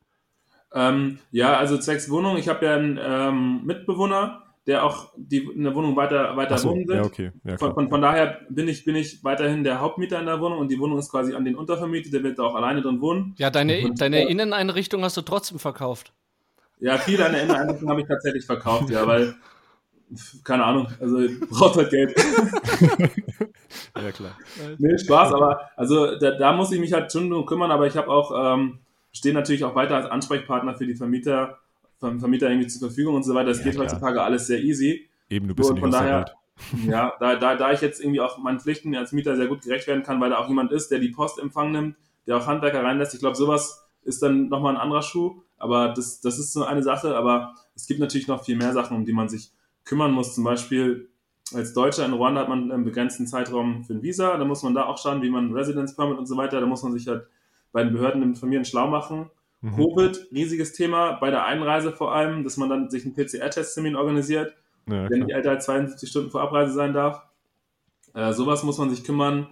Ähm, 0.72 1.18
ja, 1.30 1.56
also 1.56 1.78
zwecks 1.78 2.10
Wohnung, 2.10 2.36
ich 2.36 2.48
habe 2.48 2.66
ja 2.66 2.74
einen 2.74 2.98
ähm, 3.00 3.64
Mitbewohner, 3.64 4.49
der 4.66 4.84
auch 4.84 5.12
die, 5.16 5.38
in 5.38 5.64
der 5.64 5.74
Wohnung 5.74 5.96
weiter, 5.96 6.36
weiter 6.36 6.58
so, 6.58 6.70
wohnen 6.70 6.86
wird. 6.86 6.98
Ja, 6.98 7.04
okay. 7.04 7.32
Ja, 7.44 7.58
von, 7.58 7.74
von, 7.74 7.88
von, 7.88 8.02
daher 8.02 8.40
bin 8.50 8.68
ich, 8.68 8.84
bin 8.84 8.94
ich 8.94 9.24
weiterhin 9.24 9.64
der 9.64 9.80
Hauptmieter 9.80 10.20
in 10.20 10.26
der 10.26 10.40
Wohnung 10.40 10.58
und 10.58 10.70
die 10.70 10.78
Wohnung 10.78 10.98
ist 10.98 11.10
quasi 11.10 11.34
an 11.34 11.44
den 11.44 11.56
untervermietet, 11.56 12.12
der 12.12 12.22
wird 12.22 12.38
da 12.38 12.44
auch 12.44 12.54
alleine 12.54 12.82
drin 12.82 13.00
wohnen. 13.00 13.34
Ja, 13.38 13.50
deine, 13.50 13.84
und, 13.84 14.00
deine 14.00 14.24
äh, 14.24 14.30
Inneneinrichtung 14.30 15.02
hast 15.02 15.16
du 15.16 15.22
trotzdem 15.22 15.58
verkauft. 15.58 16.12
Ja, 16.78 16.98
viele 16.98 17.26
an 17.26 17.32
der 17.32 17.42
Inneneinrichtung 17.42 17.88
habe 17.88 18.02
ich 18.02 18.06
tatsächlich 18.06 18.44
verkauft, 18.44 18.90
ja, 18.90 19.06
weil, 19.06 19.34
keine 20.44 20.64
Ahnung, 20.64 20.88
also 21.00 21.18
braucht 21.50 21.76
halt 21.76 21.90
Geld. 21.90 22.14
ja, 23.96 24.12
klar. 24.12 24.38
Nee, 24.78 24.98
Spaß, 24.98 25.32
aber 25.32 25.70
also 25.76 26.18
da, 26.18 26.32
da 26.32 26.52
muss 26.52 26.72
ich 26.72 26.80
mich 26.80 26.92
halt 26.92 27.10
schon 27.10 27.30
drum 27.30 27.46
kümmern, 27.46 27.70
aber 27.70 27.86
ich 27.86 27.96
habe 27.96 28.08
auch, 28.08 28.54
ähm, 28.54 28.78
stehe 29.12 29.34
natürlich 29.34 29.64
auch 29.64 29.74
weiter 29.74 29.96
als 29.96 30.06
Ansprechpartner 30.06 30.74
für 30.74 30.86
die 30.86 30.94
Vermieter 30.94 31.58
Vermieter 32.00 32.48
irgendwie 32.48 32.68
zur 32.68 32.88
Verfügung 32.88 33.14
und 33.14 33.22
so 33.22 33.34
weiter. 33.34 33.48
Das 33.48 33.58
ja, 33.58 33.64
geht 33.64 33.74
klar. 33.74 33.86
heutzutage 33.86 34.22
alles 34.22 34.46
sehr 34.46 34.60
easy. 34.60 35.08
Eben, 35.28 35.48
du 35.48 35.54
bist 35.54 35.68
so, 35.68 35.76
von 35.76 35.90
daher, 35.90 36.24
ja, 36.86 37.12
da, 37.20 37.36
da, 37.36 37.54
da 37.56 37.72
ich 37.72 37.80
jetzt 37.80 38.00
irgendwie 38.00 38.20
auch 38.20 38.38
meinen 38.38 38.60
Pflichten 38.60 38.94
als 38.96 39.12
Mieter 39.12 39.36
sehr 39.36 39.46
gut 39.46 39.62
gerecht 39.62 39.86
werden 39.86 40.02
kann, 40.02 40.20
weil 40.20 40.30
da 40.30 40.38
auch 40.38 40.48
jemand 40.48 40.72
ist, 40.72 40.90
der 40.90 40.98
die 40.98 41.10
Postempfang 41.10 41.72
nimmt, 41.72 41.96
der 42.26 42.36
auch 42.36 42.46
Handwerker 42.46 42.82
reinlässt. 42.82 43.14
Ich 43.14 43.20
glaube, 43.20 43.36
sowas 43.36 43.86
ist 44.02 44.22
dann 44.22 44.48
nochmal 44.48 44.74
ein 44.74 44.80
anderer 44.80 45.02
Schuh. 45.02 45.42
Aber 45.58 45.88
das, 45.88 46.20
das 46.20 46.38
ist 46.38 46.52
so 46.52 46.64
eine 46.64 46.82
Sache. 46.82 47.16
Aber 47.16 47.54
es 47.76 47.86
gibt 47.86 48.00
natürlich 48.00 48.28
noch 48.28 48.44
viel 48.44 48.56
mehr 48.56 48.72
Sachen, 48.72 48.96
um 48.96 49.04
die 49.04 49.12
man 49.12 49.28
sich 49.28 49.52
kümmern 49.84 50.12
muss. 50.12 50.34
Zum 50.34 50.44
Beispiel 50.44 51.08
als 51.52 51.74
Deutscher 51.74 52.06
in 52.06 52.12
Ruanda 52.12 52.40
hat 52.40 52.48
man 52.48 52.72
einen 52.72 52.84
begrenzten 52.84 53.26
Zeitraum 53.26 53.84
für 53.84 53.94
ein 53.94 54.02
Visa. 54.02 54.36
Da 54.36 54.44
muss 54.44 54.62
man 54.62 54.74
da 54.74 54.86
auch 54.86 54.98
schauen, 54.98 55.22
wie 55.22 55.30
man 55.30 55.52
Residence 55.52 55.94
Permit 55.94 56.18
und 56.18 56.26
so 56.26 56.36
weiter. 56.36 56.60
Da 56.60 56.66
muss 56.66 56.82
man 56.82 56.92
sich 56.92 57.06
halt 57.08 57.26
bei 57.72 57.84
den 57.84 57.92
Behörden 57.92 58.22
informieren, 58.22 58.64
schlau 58.64 58.88
machen. 58.88 59.30
Mhm. 59.62 59.76
Covid, 59.76 60.26
riesiges 60.32 60.72
Thema, 60.72 61.12
bei 61.12 61.30
der 61.30 61.44
Einreise 61.44 61.92
vor 61.92 62.14
allem, 62.14 62.44
dass 62.44 62.56
man 62.56 62.70
dann 62.70 62.90
sich 62.90 63.04
einen 63.04 63.14
PCR-Testtermin 63.14 63.96
organisiert, 63.96 64.54
ja, 64.86 65.08
der 65.08 65.18
nicht 65.18 65.30
älter 65.30 65.50
als 65.50 65.66
72 65.66 66.08
Stunden 66.08 66.30
vor 66.30 66.40
Abreise 66.40 66.72
sein 66.72 66.94
darf. 66.94 67.22
Äh, 68.14 68.32
sowas 68.32 68.62
muss 68.62 68.78
man 68.78 68.90
sich 68.90 69.04
kümmern. 69.04 69.48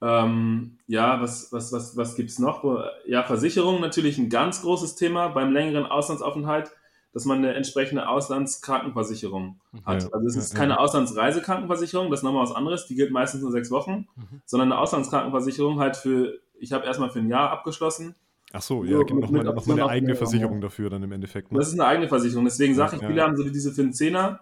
Ähm, 0.00 0.78
ja, 0.86 1.20
was, 1.20 1.52
was, 1.52 1.72
was, 1.72 1.96
was 1.96 2.14
gibt 2.14 2.30
es 2.30 2.38
noch? 2.38 2.64
Ja, 3.06 3.24
Versicherung 3.24 3.80
natürlich 3.80 4.16
ein 4.18 4.30
ganz 4.30 4.62
großes 4.62 4.94
Thema 4.94 5.28
beim 5.28 5.52
längeren 5.52 5.86
Auslandsaufenthalt, 5.86 6.70
dass 7.12 7.24
man 7.24 7.38
eine 7.38 7.54
entsprechende 7.54 8.08
Auslandskrankenversicherung 8.08 9.60
hat. 9.84 10.04
Ja, 10.04 10.08
also 10.12 10.26
es 10.28 10.36
ist 10.36 10.52
ja, 10.52 10.58
keine 10.58 10.74
ja. 10.74 10.78
Auslandsreisekrankenversicherung, 10.78 12.10
das 12.10 12.20
ist 12.20 12.24
nochmal 12.24 12.44
was 12.44 12.54
anderes, 12.54 12.86
die 12.86 12.94
gilt 12.94 13.10
meistens 13.10 13.42
nur 13.42 13.50
sechs 13.50 13.72
Wochen, 13.72 14.06
mhm. 14.14 14.40
sondern 14.44 14.70
eine 14.70 14.80
Auslandskrankenversicherung 14.80 15.80
halt 15.80 15.96
für, 15.96 16.38
ich 16.60 16.72
habe 16.72 16.86
erstmal 16.86 17.10
für 17.10 17.18
ein 17.18 17.28
Jahr 17.28 17.50
abgeschlossen 17.50 18.14
Ach 18.52 18.62
so, 18.62 18.84
ja, 18.84 18.98
gibt 19.02 19.20
nochmal 19.20 19.44
noch 19.44 19.66
mal 19.66 19.72
eine 19.74 19.88
eigene 19.88 20.14
Versicherung 20.14 20.60
dafür 20.60 20.88
dann 20.88 21.02
im 21.02 21.12
Endeffekt. 21.12 21.52
Ne? 21.52 21.58
Das 21.58 21.68
ist 21.68 21.74
eine 21.74 21.86
eigene 21.86 22.08
Versicherung. 22.08 22.44
Deswegen 22.44 22.74
sage 22.74 22.96
ich, 22.96 23.02
ja. 23.02 23.08
viele 23.08 23.22
haben 23.22 23.36
so 23.36 23.44
wie 23.44 23.52
diese 23.52 23.72
für 23.72 23.82
einen 23.82 23.92
Zehner. 23.92 24.40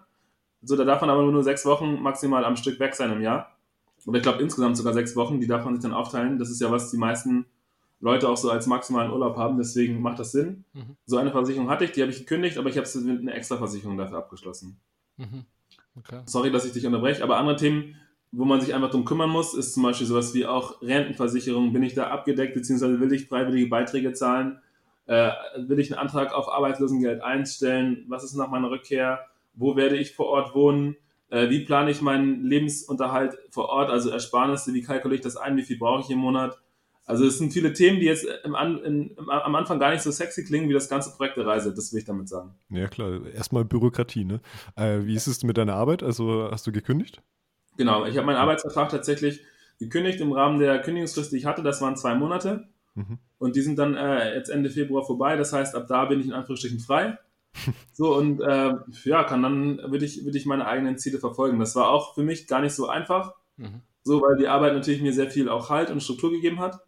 So, 0.61 0.75
da 0.75 0.85
darf 0.85 1.01
man 1.01 1.09
aber 1.09 1.23
nur 1.23 1.43
sechs 1.43 1.65
Wochen 1.65 2.01
maximal 2.01 2.45
am 2.45 2.55
Stück 2.55 2.79
weg 2.79 2.95
sein 2.95 3.11
im 3.11 3.21
Jahr. 3.21 3.57
Oder 4.05 4.17
ich 4.17 4.23
glaube 4.23 4.41
insgesamt 4.41 4.77
sogar 4.77 4.93
sechs 4.93 5.15
Wochen, 5.15 5.41
die 5.41 5.47
darf 5.47 5.65
man 5.65 5.75
sich 5.75 5.83
dann 5.83 5.93
aufteilen. 5.93 6.39
Das 6.39 6.49
ist 6.49 6.61
ja, 6.61 6.71
was 6.71 6.89
die 6.89 6.97
meisten 6.97 7.45
Leute 7.99 8.29
auch 8.29 8.37
so 8.37 8.49
als 8.49 8.67
maximalen 8.67 9.11
Urlaub 9.11 9.37
haben, 9.37 9.57
deswegen 9.57 10.01
macht 10.01 10.19
das 10.19 10.31
Sinn. 10.31 10.65
Mhm. 10.73 10.95
So 11.05 11.17
eine 11.17 11.31
Versicherung 11.31 11.69
hatte 11.69 11.85
ich, 11.85 11.91
die 11.91 12.01
habe 12.01 12.11
ich 12.11 12.19
gekündigt, 12.19 12.57
aber 12.57 12.69
ich 12.69 12.77
habe 12.77 12.85
es 12.85 12.95
mit 12.95 13.21
einer 13.21 13.35
extra 13.35 13.57
Versicherung 13.57 13.97
dafür 13.97 14.19
abgeschlossen. 14.19 14.79
Mhm. 15.17 15.45
Okay. 15.95 16.21
Sorry, 16.25 16.51
dass 16.51 16.65
ich 16.65 16.73
dich 16.73 16.85
unterbreche, 16.85 17.23
aber 17.23 17.37
andere 17.37 17.55
Themen 17.55 17.95
wo 18.31 18.45
man 18.45 18.61
sich 18.61 18.73
einfach 18.73 18.91
drum 18.91 19.05
kümmern 19.05 19.29
muss, 19.29 19.53
ist 19.53 19.73
zum 19.73 19.83
Beispiel 19.83 20.07
sowas 20.07 20.33
wie 20.33 20.45
auch 20.45 20.81
Rentenversicherung. 20.81 21.73
Bin 21.73 21.83
ich 21.83 21.93
da 21.93 22.07
abgedeckt, 22.07 22.53
beziehungsweise 22.53 22.99
will 22.99 23.13
ich 23.13 23.27
freiwillige 23.27 23.67
Beiträge 23.67 24.13
zahlen? 24.13 24.59
Äh, 25.05 25.31
will 25.57 25.79
ich 25.79 25.91
einen 25.91 25.99
Antrag 25.99 26.33
auf 26.33 26.49
Arbeitslosengeld 26.49 27.21
einstellen? 27.21 28.05
Was 28.09 28.23
ist 28.23 28.35
nach 28.35 28.49
meiner 28.49 28.69
Rückkehr? 28.69 29.19
Wo 29.53 29.75
werde 29.75 29.97
ich 29.97 30.13
vor 30.13 30.27
Ort 30.27 30.53
wohnen? 30.53 30.97
Äh, 31.29 31.49
wie 31.49 31.63
plane 31.63 31.91
ich 31.91 32.01
meinen 32.01 32.43
Lebensunterhalt 32.43 33.37
vor 33.49 33.69
Ort? 33.69 33.89
Also 33.89 34.09
Ersparnisse, 34.09 34.73
wie 34.73 34.81
kalkuliere 34.81 35.15
ich 35.15 35.23
das 35.23 35.37
ein? 35.37 35.55
Wie 35.55 35.63
viel 35.63 35.77
brauche 35.77 36.01
ich 36.01 36.09
im 36.09 36.19
Monat? 36.19 36.57
Also 37.05 37.25
es 37.25 37.37
sind 37.37 37.53
viele 37.53 37.71
Themen, 37.71 38.01
die 38.01 38.05
jetzt 38.05 38.27
im, 38.43 38.53
in, 38.53 39.15
im, 39.17 39.29
am 39.29 39.55
Anfang 39.55 39.79
gar 39.79 39.91
nicht 39.91 40.01
so 40.01 40.11
sexy 40.11 40.43
klingen 40.43 40.67
wie 40.67 40.73
das 40.73 40.89
ganze 40.89 41.15
Projekt 41.15 41.37
der 41.37 41.47
Reise. 41.47 41.73
Das 41.73 41.93
will 41.93 41.99
ich 41.99 42.05
damit 42.05 42.27
sagen. 42.27 42.53
Ja 42.69 42.89
klar, 42.89 43.25
erstmal 43.33 43.63
Bürokratie. 43.63 44.25
Ne? 44.25 44.41
Äh, 44.75 45.05
wie 45.05 45.15
ist 45.15 45.27
es 45.27 45.41
mit 45.43 45.57
deiner 45.57 45.75
Arbeit? 45.75 46.03
Also 46.03 46.49
hast 46.51 46.67
du 46.67 46.73
gekündigt? 46.73 47.21
Genau, 47.77 48.05
ich 48.05 48.17
habe 48.17 48.25
meinen 48.25 48.37
Arbeitsvertrag 48.37 48.89
tatsächlich 48.89 49.41
gekündigt 49.79 50.19
im 50.19 50.31
Rahmen 50.31 50.59
der 50.59 50.81
Kündigungsfrist, 50.81 51.31
die 51.31 51.37
ich 51.37 51.45
hatte. 51.45 51.63
Das 51.63 51.81
waren 51.81 51.95
zwei 51.95 52.15
Monate. 52.15 52.67
Mhm. 52.95 53.19
Und 53.37 53.55
die 53.55 53.61
sind 53.61 53.77
dann 53.77 53.95
äh, 53.95 54.35
jetzt 54.35 54.49
Ende 54.49 54.69
Februar 54.69 55.03
vorbei. 55.03 55.35
Das 55.35 55.53
heißt, 55.53 55.75
ab 55.75 55.85
da 55.87 56.05
bin 56.05 56.19
ich 56.19 56.25
in 56.25 56.33
Anführungsstrichen 56.33 56.79
frei. 56.79 57.17
So, 57.91 58.15
und 58.15 58.39
äh, 58.41 58.73
ja, 59.05 59.23
kann 59.23 59.41
dann, 59.41 59.79
würde 59.79 60.05
ich, 60.05 60.23
würd 60.23 60.35
ich 60.35 60.45
meine 60.45 60.67
eigenen 60.67 60.99
Ziele 60.99 61.17
verfolgen. 61.17 61.57
Das 61.57 61.75
war 61.75 61.89
auch 61.89 62.13
für 62.13 62.21
mich 62.21 62.45
gar 62.45 62.61
nicht 62.61 62.73
so 62.73 62.87
einfach. 62.87 63.33
Mhm. 63.55 63.81
So, 64.03 64.21
weil 64.21 64.37
die 64.37 64.47
Arbeit 64.47 64.73
natürlich 64.73 65.01
mir 65.01 65.11
sehr 65.11 65.31
viel 65.31 65.49
auch 65.49 65.71
Halt 65.71 65.89
und 65.89 66.03
Struktur 66.03 66.29
gegeben 66.31 66.59
hat. 66.59 66.79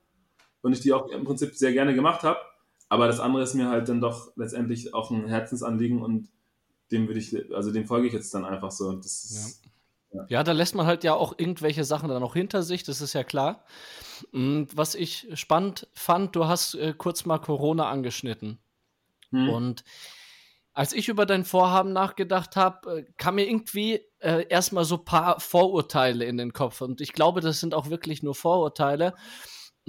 Und 0.62 0.74
ich 0.74 0.82
die 0.82 0.94
auch 0.94 1.08
im 1.10 1.24
Prinzip 1.24 1.56
sehr 1.56 1.74
gerne 1.74 1.96
gemacht 1.96 2.22
habe. 2.22 2.38
Aber 2.90 3.08
das 3.08 3.20
andere 3.20 3.42
ist 3.42 3.56
mir 3.56 3.70
halt 3.70 3.90
dann 3.90 4.02
doch 4.02 4.32
letztendlich 4.36 4.94
auch 4.94 5.10
ein 5.10 5.28
Herzensanliegen 5.28 6.02
und 6.02 6.30
dem 6.92 7.08
würde 7.08 7.20
ich, 7.20 7.36
also 7.54 7.72
dem 7.72 7.86
folge 7.86 8.08
ich 8.08 8.14
jetzt 8.14 8.34
dann 8.34 8.46
einfach 8.46 8.72
so. 8.72 8.94
Das 8.94 9.62
ja. 9.64 9.70
Ja. 10.30 10.44
da 10.44 10.52
lässt 10.54 10.76
man 10.76 10.88
halt 10.88 11.04
ja 11.04 11.14
auch 11.14 11.34
irgendwelche 11.38 11.84
Sachen 11.84 12.10
dann 12.10 12.22
noch 12.22 12.34
hinter 12.34 12.64
sich, 12.64 12.84
das 12.84 13.02
ist 13.02 13.14
ja 13.14 13.24
klar. 13.24 13.64
Und 14.32 14.76
was 14.76 14.96
ich 14.96 15.28
spannend 15.34 15.88
fand, 15.94 16.36
du 16.36 16.46
hast 16.46 16.76
äh, 16.76 16.94
kurz 16.98 17.26
mal 17.26 17.38
Corona 17.38 17.90
angeschnitten. 17.90 18.60
Hm. 19.32 19.50
Und 19.50 19.84
als 20.74 20.94
ich 20.94 21.10
über 21.10 21.26
dein 21.26 21.46
Vorhaben 21.46 21.94
nachgedacht 21.94 22.56
habe, 22.56 23.00
äh, 23.00 23.06
kam 23.18 23.36
mir 23.36 23.48
irgendwie 23.48 24.02
äh, 24.20 24.46
erstmal 24.48 24.86
so 24.86 24.96
ein 24.96 25.06
paar 25.06 25.40
Vorurteile 25.40 26.26
in 26.26 26.38
den 26.38 26.54
Kopf. 26.54 26.82
Und 26.82 27.02
ich 27.02 27.14
glaube, 27.14 27.42
das 27.42 27.60
sind 27.60 27.74
auch 27.74 27.90
wirklich 27.90 28.24
nur 28.24 28.36
Vorurteile. 28.36 29.14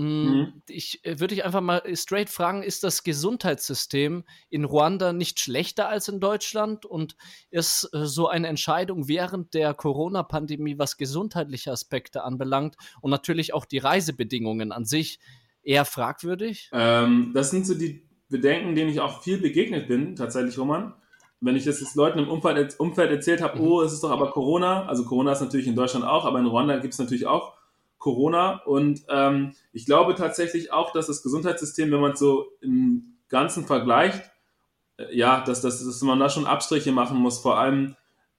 Mhm. 0.00 0.40
Mm, 0.40 0.62
ich 0.68 1.04
äh, 1.04 1.20
würde 1.20 1.34
dich 1.34 1.44
einfach 1.44 1.60
mal 1.60 1.82
straight 1.94 2.30
fragen, 2.30 2.62
ist 2.62 2.84
das 2.84 3.02
Gesundheitssystem 3.02 4.24
in 4.48 4.64
Ruanda 4.64 5.12
nicht 5.12 5.40
schlechter 5.40 5.88
als 5.88 6.08
in 6.08 6.20
Deutschland 6.20 6.86
und 6.86 7.16
ist 7.50 7.90
äh, 7.92 8.06
so 8.06 8.28
eine 8.28 8.48
Entscheidung 8.48 9.08
während 9.08 9.54
der 9.54 9.74
Corona-Pandemie, 9.74 10.78
was 10.78 10.96
gesundheitliche 10.96 11.70
Aspekte 11.70 12.24
anbelangt 12.24 12.76
und 13.00 13.10
natürlich 13.10 13.52
auch 13.52 13.64
die 13.64 13.78
Reisebedingungen 13.78 14.72
an 14.72 14.84
sich 14.84 15.20
eher 15.62 15.84
fragwürdig? 15.84 16.70
Ähm, 16.72 17.32
das 17.34 17.50
sind 17.50 17.66
so 17.66 17.74
die 17.74 18.08
Bedenken, 18.28 18.74
denen 18.74 18.90
ich 18.90 19.00
auch 19.00 19.22
viel 19.22 19.38
begegnet 19.38 19.88
bin, 19.88 20.16
tatsächlich, 20.16 20.56
Roman. 20.58 20.94
Wenn 21.42 21.56
ich 21.56 21.64
das 21.64 21.80
jetzt 21.80 21.96
Leuten 21.96 22.18
im 22.18 22.28
Umfeld, 22.28 22.78
Umfeld 22.78 23.10
erzählt 23.10 23.42
habe, 23.42 23.58
mhm. 23.58 23.66
oh, 23.66 23.82
es 23.82 23.92
ist 23.92 24.04
doch 24.04 24.10
aber 24.10 24.30
Corona, 24.30 24.86
also 24.86 25.04
Corona 25.04 25.32
ist 25.32 25.40
natürlich 25.40 25.66
in 25.66 25.74
Deutschland 25.74 26.04
auch, 26.04 26.24
aber 26.24 26.38
in 26.38 26.46
Ruanda 26.46 26.78
gibt 26.78 26.92
es 26.92 26.98
natürlich 26.98 27.26
auch 27.26 27.59
Corona. 28.00 28.62
Und 28.64 29.02
ähm, 29.08 29.54
ich 29.72 29.86
glaube 29.86 30.16
tatsächlich 30.16 30.72
auch, 30.72 30.92
dass 30.92 31.06
das 31.06 31.22
Gesundheitssystem, 31.22 31.92
wenn 31.92 32.00
man 32.00 32.12
es 32.12 32.18
so 32.18 32.46
im 32.60 33.18
Ganzen 33.28 33.64
vergleicht, 33.66 34.28
äh, 34.96 35.16
ja, 35.16 35.44
dass, 35.44 35.60
dass, 35.60 35.84
dass 35.84 36.02
man 36.02 36.18
da 36.18 36.28
schon 36.28 36.46
Abstriche 36.46 36.90
machen 36.90 37.18
muss. 37.18 37.38
Vor 37.38 37.58
allem 37.58 37.94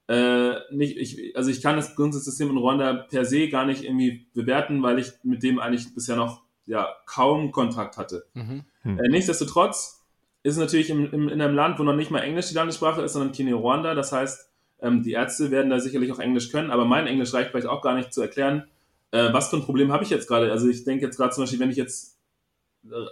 äh, 0.10 0.56
nicht, 0.72 0.98
ich, 0.98 1.38
also 1.38 1.50
ich 1.50 1.62
kann 1.62 1.78
das 1.78 1.96
Gesundheitssystem 1.96 2.50
in 2.50 2.58
Ruanda 2.58 2.94
per 2.94 3.24
se 3.24 3.48
gar 3.48 3.66
nicht 3.66 3.86
irgendwie 3.86 4.28
bewerten, 4.34 4.84
weil 4.84 5.00
ich 5.00 5.12
mit 5.24 5.44
dem 5.44 5.60
eigentlich 5.60 5.94
bisher 5.96 6.18
noch 6.18 6.42
ja, 6.66 6.90
kaum 7.06 7.52
Kontakt 7.52 7.98
hatte. 7.98 8.26
Mhm. 8.34 8.66
Hm. 8.82 9.00
Äh, 9.00 9.10
nichtsdestotrotz 9.10 10.04
ist 10.44 10.54
es 10.54 10.60
natürlich 10.60 10.90
im, 10.90 11.12
im, 11.14 11.30
in 11.30 11.40
einem 11.40 11.56
Land, 11.56 11.78
wo 11.78 11.84
noch 11.84 11.96
nicht 11.96 12.10
mal 12.10 12.20
Englisch 12.20 12.50
die 12.50 12.56
Landessprache 12.56 13.02
ist, 13.02 13.14
sondern 13.14 13.32
Kini 13.32 13.52
Ruanda. 13.52 13.94
Das 13.94 14.12
heißt, 14.12 14.50
ähm, 14.82 15.04
die 15.04 15.12
Ärzte 15.12 15.52
werden 15.52 15.70
da 15.70 15.80
sicherlich 15.80 16.12
auch 16.12 16.20
Englisch 16.20 16.52
können, 16.52 16.72
aber 16.72 16.86
mein 16.86 17.06
Englisch 17.06 17.34
reicht 17.34 17.52
vielleicht 17.52 17.68
auch 17.68 17.84
gar 17.84 17.94
nicht 17.94 18.12
zu 18.12 18.22
erklären, 18.22 18.68
äh, 19.12 19.32
was 19.34 19.50
für 19.50 19.58
ein 19.58 19.64
Problem 19.64 19.92
habe 19.92 20.04
ich 20.04 20.10
jetzt 20.10 20.28
gerade? 20.28 20.52
Also 20.52 20.68
ich 20.68 20.84
denke 20.84 21.06
jetzt 21.06 21.18
gerade 21.18 21.34
zum 21.34 21.44
Beispiel, 21.44 21.60
wenn 21.60 21.72
ich 21.72 21.78
jetzt 21.78 22.18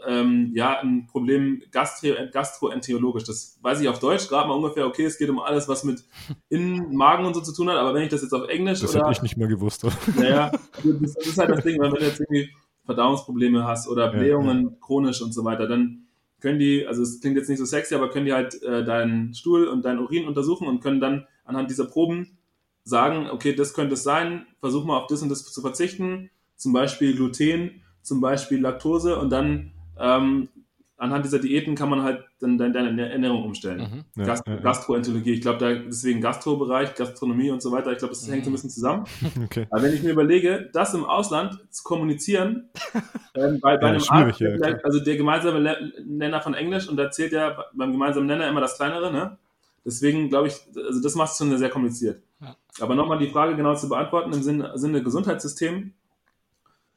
ähm, 0.08 0.52
ja, 0.56 0.80
ein 0.80 1.06
Problem 1.08 1.62
gastro 1.72 2.10
gastroenterologisch. 2.32 3.24
Das 3.24 3.60
weiß 3.62 3.82
ich 3.82 3.88
auf 3.88 4.00
Deutsch 4.00 4.28
gerade 4.28 4.48
mal 4.48 4.56
ungefähr, 4.56 4.88
okay, 4.88 5.06
es 5.06 5.18
geht 5.18 5.30
um 5.30 5.40
alles, 5.40 5.68
was 5.68 5.84
mit 5.84 6.04
Innen, 6.50 6.96
Magen 6.96 7.26
und 7.26 7.36
so 7.36 7.42
zu 7.42 7.54
tun 7.54 7.70
hat, 7.70 7.78
aber 7.78 7.94
wenn 7.94 8.04
ich 8.04 8.10
das 8.10 8.22
jetzt 8.22 8.34
auf 8.34 8.48
Englisch 8.48 8.80
Das 8.82 8.96
oder... 8.96 9.06
hätte 9.06 9.18
ich 9.18 9.22
nicht 9.22 9.38
mehr 9.38 9.48
gewusst. 9.48 9.86
Naja, 10.18 10.52
das, 10.84 11.14
das 11.14 11.28
ist 11.28 11.38
halt 11.38 11.52
das 11.52 11.64
Ding, 11.64 11.80
wenn 11.80 11.92
du 11.92 12.02
jetzt 12.02 12.20
irgendwie 12.20 12.50
Verdauungsprobleme 12.86 13.66
hast 13.66 13.88
oder 13.88 14.10
Blähungen 14.12 14.80
chronisch 14.80 15.22
und 15.22 15.34
so 15.34 15.44
weiter, 15.44 15.68
dann 15.68 16.08
können 16.40 16.58
die, 16.58 16.88
also 16.88 17.04
es 17.04 17.20
klingt 17.22 17.38
jetzt 17.38 17.50
nicht 17.50 17.60
so 17.60 17.66
sexy, 17.66 17.94
aber 17.94 18.10
können 18.10 18.26
die 18.26 18.34
halt 18.34 18.62
äh, 18.64 18.84
deinen 18.84 19.34
Stuhl 19.34 19.68
und 19.68 19.86
deinen 19.86 20.00
Urin 20.00 20.26
untersuchen 20.26 20.68
und 20.68 20.82
können 20.82 21.00
dann 21.00 21.28
anhand 21.44 21.70
dieser 21.70 21.86
Proben 21.86 22.39
sagen, 22.84 23.30
okay, 23.30 23.54
das 23.54 23.74
könnte 23.74 23.94
es 23.94 24.04
sein, 24.04 24.46
versuch 24.60 24.86
mal 24.86 24.98
auf 24.98 25.08
das 25.08 25.22
und 25.22 25.30
das 25.30 25.44
zu 25.44 25.62
verzichten, 25.62 26.30
zum 26.56 26.74
Beispiel 26.74 27.16
Gluten, 27.16 27.84
zum 28.02 28.22
Beispiel 28.22 28.60
Laktose 28.62 29.18
und 29.20 29.30
dann 29.30 29.72
ähm, 30.00 30.50
anhand 31.00 31.26
dieser 31.26 31.40
Diäten 31.40 31.76
kann 31.76 31.90
man 31.90 32.04
halt 32.04 32.26
dann 32.40 32.58
deine, 32.58 32.74
deine 32.74 33.10
Ernährung 33.10 33.44
umstellen. 33.44 34.06
Mhm. 34.16 34.22
Ja, 34.22 34.26
Gast 34.26 34.48
ja, 34.48 34.56
ja. 34.56 34.60
Gastroenterologie, 34.60 35.34
ich 35.34 35.42
glaube, 35.42 35.60
da 35.60 35.74
deswegen 35.74 36.22
Gastrobereich, 36.22 36.94
Gastronomie 36.96 37.52
und 37.52 37.62
so 37.62 37.72
weiter, 37.72 37.92
ich 37.92 38.00
glaube, 38.00 38.14
das 38.14 38.30
hängt 38.30 38.44
so 38.44 38.50
ein 38.50 38.54
bisschen 38.54 38.70
zusammen. 38.70 39.06
Okay. 39.46 39.68
Aber 39.70 39.84
wenn 39.84 39.94
ich 39.94 40.04
mir 40.04 40.12
überlege, 40.12 40.70
das 40.74 40.94
im 40.94 41.06
Ausland 41.06 41.60
zu 41.70 41.84
kommunizieren, 41.84 42.70
ähm, 43.36 43.60
bei, 43.62 43.78
bei 43.78 43.94
Ja, 43.94 43.94
einem 43.94 44.04
Arzt, 44.10 44.84
also 44.84 45.00
der 45.00 45.18
gemeinsame 45.18 45.78
Nenner 46.06 46.42
von 46.42 46.54
Englisch 46.54 46.88
und 46.90 46.98
da 46.98 47.10
zählt 47.10 47.32
ja 47.32 47.64
beim 47.74 47.92
gemeinsamen 47.92 48.28
Nenner 48.28 48.48
immer 48.48 48.62
das 48.62 48.76
kleinere, 48.76 49.12
ne? 49.12 49.38
Deswegen 49.86 50.30
glaube 50.30 50.50
ich, 50.50 50.56
also 50.76 51.02
das 51.02 51.16
macht 51.16 51.32
es 51.32 51.38
schon 51.38 51.58
sehr 51.58 51.70
kompliziert. 51.70 52.22
Aber 52.82 52.96
nochmal 52.96 53.20
die 53.20 53.30
Frage 53.30 53.56
genau 53.56 53.76
zu 53.76 53.90
beantworten 53.90 54.32
im 54.34 54.44
Sinne, 54.44 54.78
Sinne 54.78 55.04
Gesundheitssystem. 55.04 55.94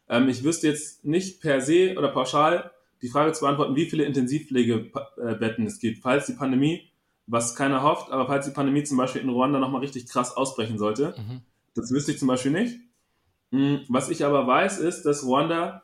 Ähm, 0.09 0.29
ich 0.29 0.45
wüsste 0.45 0.69
jetzt 0.69 1.05
nicht 1.05 1.41
per 1.41 1.61
se 1.61 1.95
oder 1.99 2.09
pauschal 2.09 2.71
die 3.03 3.09
Frage 3.09 3.33
zu 3.33 3.41
beantworten, 3.43 3.75
wie 3.77 3.87
viele 3.91 4.05
Intensivpflegebetten 4.05 5.67
es 5.67 5.79
gibt, 5.81 6.03
falls 6.03 6.27
die 6.27 6.35
Pandemie, 6.35 6.89
was 7.27 7.55
keiner 7.57 7.83
hofft, 7.83 8.11
aber 8.13 8.27
falls 8.27 8.47
die 8.47 8.53
Pandemie 8.53 8.85
zum 8.85 8.97
Beispiel 8.97 9.23
in 9.23 9.29
Ruanda 9.29 9.59
nochmal 9.59 9.81
richtig 9.81 10.09
krass 10.09 10.37
ausbrechen 10.37 10.79
sollte, 10.79 11.15
Mhm. 11.19 11.41
das 11.75 11.91
wüsste 11.91 12.13
ich 12.13 12.19
zum 12.19 12.29
Beispiel 12.29 12.53
nicht. 12.53 12.79
Mm, 13.51 13.77
Was 13.89 14.09
ich 14.09 14.25
aber 14.25 14.47
weiß, 14.47 14.79
ist, 14.79 15.03
dass 15.03 15.25
Ruanda 15.25 15.83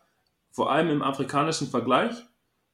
vor 0.52 0.70
allem 0.72 0.88
im 0.90 1.02
afrikanischen 1.02 1.68
Vergleich, 1.68 2.12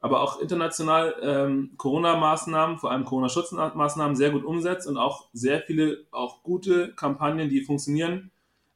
aber 0.05 0.21
auch 0.21 0.38
international 0.38 1.14
ähm, 1.23 1.73
Corona-Maßnahmen, 1.79 2.77
vor 2.77 2.90
allem 2.90 3.07
Corona-Schutzmaßnahmen 3.07 4.17
sehr 4.17 4.33
gut 4.33 4.45
umsetzt 4.45 4.87
und 4.87 4.99
auch 4.99 5.31
sehr 5.33 5.62
viele 5.62 6.05
auch 6.11 6.43
gute 6.43 6.93
Kampagnen, 6.95 7.49
die 7.49 7.62
funktionieren, 7.62 8.31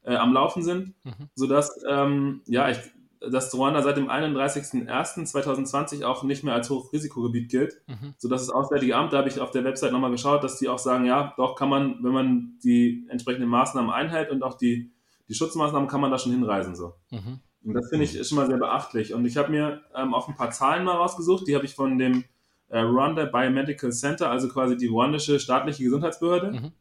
äh, 0.04 0.16
am 0.16 0.32
Laufen 0.32 0.62
sind, 0.62 0.94
Mhm. 1.04 1.28
sodass 1.34 1.84
ähm, 1.86 2.40
ja, 2.46 2.70
ich, 2.70 2.78
dass 3.20 3.52
Ruanda 3.54 3.82
seit 3.82 3.98
dem 3.98 4.08
31.01.2020 4.08 6.04
auch 6.04 6.22
nicht 6.22 6.44
mehr 6.44 6.54
als 6.54 6.70
Hochrisikogebiet 6.70 7.50
gilt, 7.50 7.82
Mhm. 7.86 8.14
sodass 8.16 8.46
das 8.46 8.54
Auswärtige 8.54 8.96
Amt, 8.96 9.12
da 9.12 9.18
habe 9.18 9.28
ich 9.28 9.38
auf 9.38 9.50
der 9.50 9.64
Website 9.64 9.92
nochmal 9.92 10.10
geschaut, 10.10 10.42
dass 10.44 10.58
die 10.58 10.70
auch 10.70 10.78
sagen, 10.78 11.04
ja, 11.04 11.34
doch 11.36 11.56
kann 11.56 11.68
man, 11.68 12.02
wenn 12.02 12.12
man 12.12 12.58
die 12.64 13.06
entsprechenden 13.10 13.50
Maßnahmen 13.50 13.90
einhält 13.90 14.30
und 14.30 14.42
auch 14.42 14.56
die, 14.56 14.92
die 15.28 15.34
Schutzmaßnahmen, 15.34 15.88
kann 15.88 16.00
man 16.00 16.10
da 16.10 16.18
schon 16.18 16.32
hinreisen. 16.32 16.74
So. 16.74 16.94
Mhm. 17.10 17.40
Und 17.64 17.74
das 17.74 17.88
finde 17.90 18.04
ich 18.04 18.14
ist 18.16 18.28
schon 18.28 18.36
mal 18.38 18.46
sehr 18.46 18.56
beachtlich. 18.58 19.12
Und 19.14 19.24
ich 19.26 19.36
habe 19.36 19.50
mir 19.50 19.82
ähm, 19.94 20.14
auch 20.14 20.28
ein 20.28 20.34
paar 20.36 20.50
Zahlen 20.50 20.84
mal 20.84 20.96
rausgesucht, 20.96 21.46
die 21.48 21.54
habe 21.54 21.64
ich 21.64 21.74
von 21.74 21.98
dem 21.98 22.24
äh, 22.68 22.78
Rwanda 22.80 23.24
Biomedical 23.26 23.92
Center, 23.92 24.30
also 24.30 24.48
quasi 24.48 24.76
die 24.76 24.86
ruandische 24.86 25.40
staatliche 25.40 25.82
Gesundheitsbehörde, 25.84 26.52
Mhm. 26.52 26.72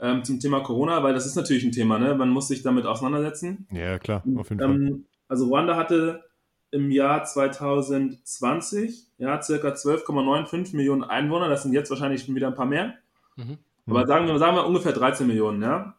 ähm, 0.00 0.24
zum 0.24 0.40
Thema 0.40 0.60
Corona, 0.60 1.02
weil 1.02 1.14
das 1.14 1.26
ist 1.26 1.34
natürlich 1.36 1.64
ein 1.64 1.72
Thema, 1.72 1.98
ne? 1.98 2.14
man 2.14 2.30
muss 2.30 2.48
sich 2.48 2.62
damit 2.62 2.86
auseinandersetzen. 2.86 3.66
Ja, 3.72 3.98
klar, 3.98 4.22
auf 4.36 4.50
jeden 4.50 4.60
Fall. 4.60 4.70
Ähm, 4.70 5.04
also 5.28 5.46
Ruanda 5.46 5.76
hatte 5.76 6.24
im 6.70 6.90
Jahr 6.90 7.24
2020 7.24 9.06
ja, 9.18 9.40
circa 9.40 9.68
12,95 9.68 10.74
Millionen 10.76 11.04
Einwohner. 11.04 11.48
Das 11.48 11.62
sind 11.62 11.72
jetzt 11.72 11.90
wahrscheinlich 11.90 12.24
schon 12.24 12.34
wieder 12.34 12.48
ein 12.48 12.54
paar 12.54 12.66
mehr. 12.66 12.94
Mhm. 13.36 13.58
Aber 13.86 14.00
Hm. 14.02 14.06
sagen 14.08 14.26
wir, 14.26 14.38
sagen 14.38 14.56
wir 14.56 14.66
ungefähr 14.66 14.92
13 14.92 15.26
Millionen. 15.26 15.62
Ja? 15.62 15.94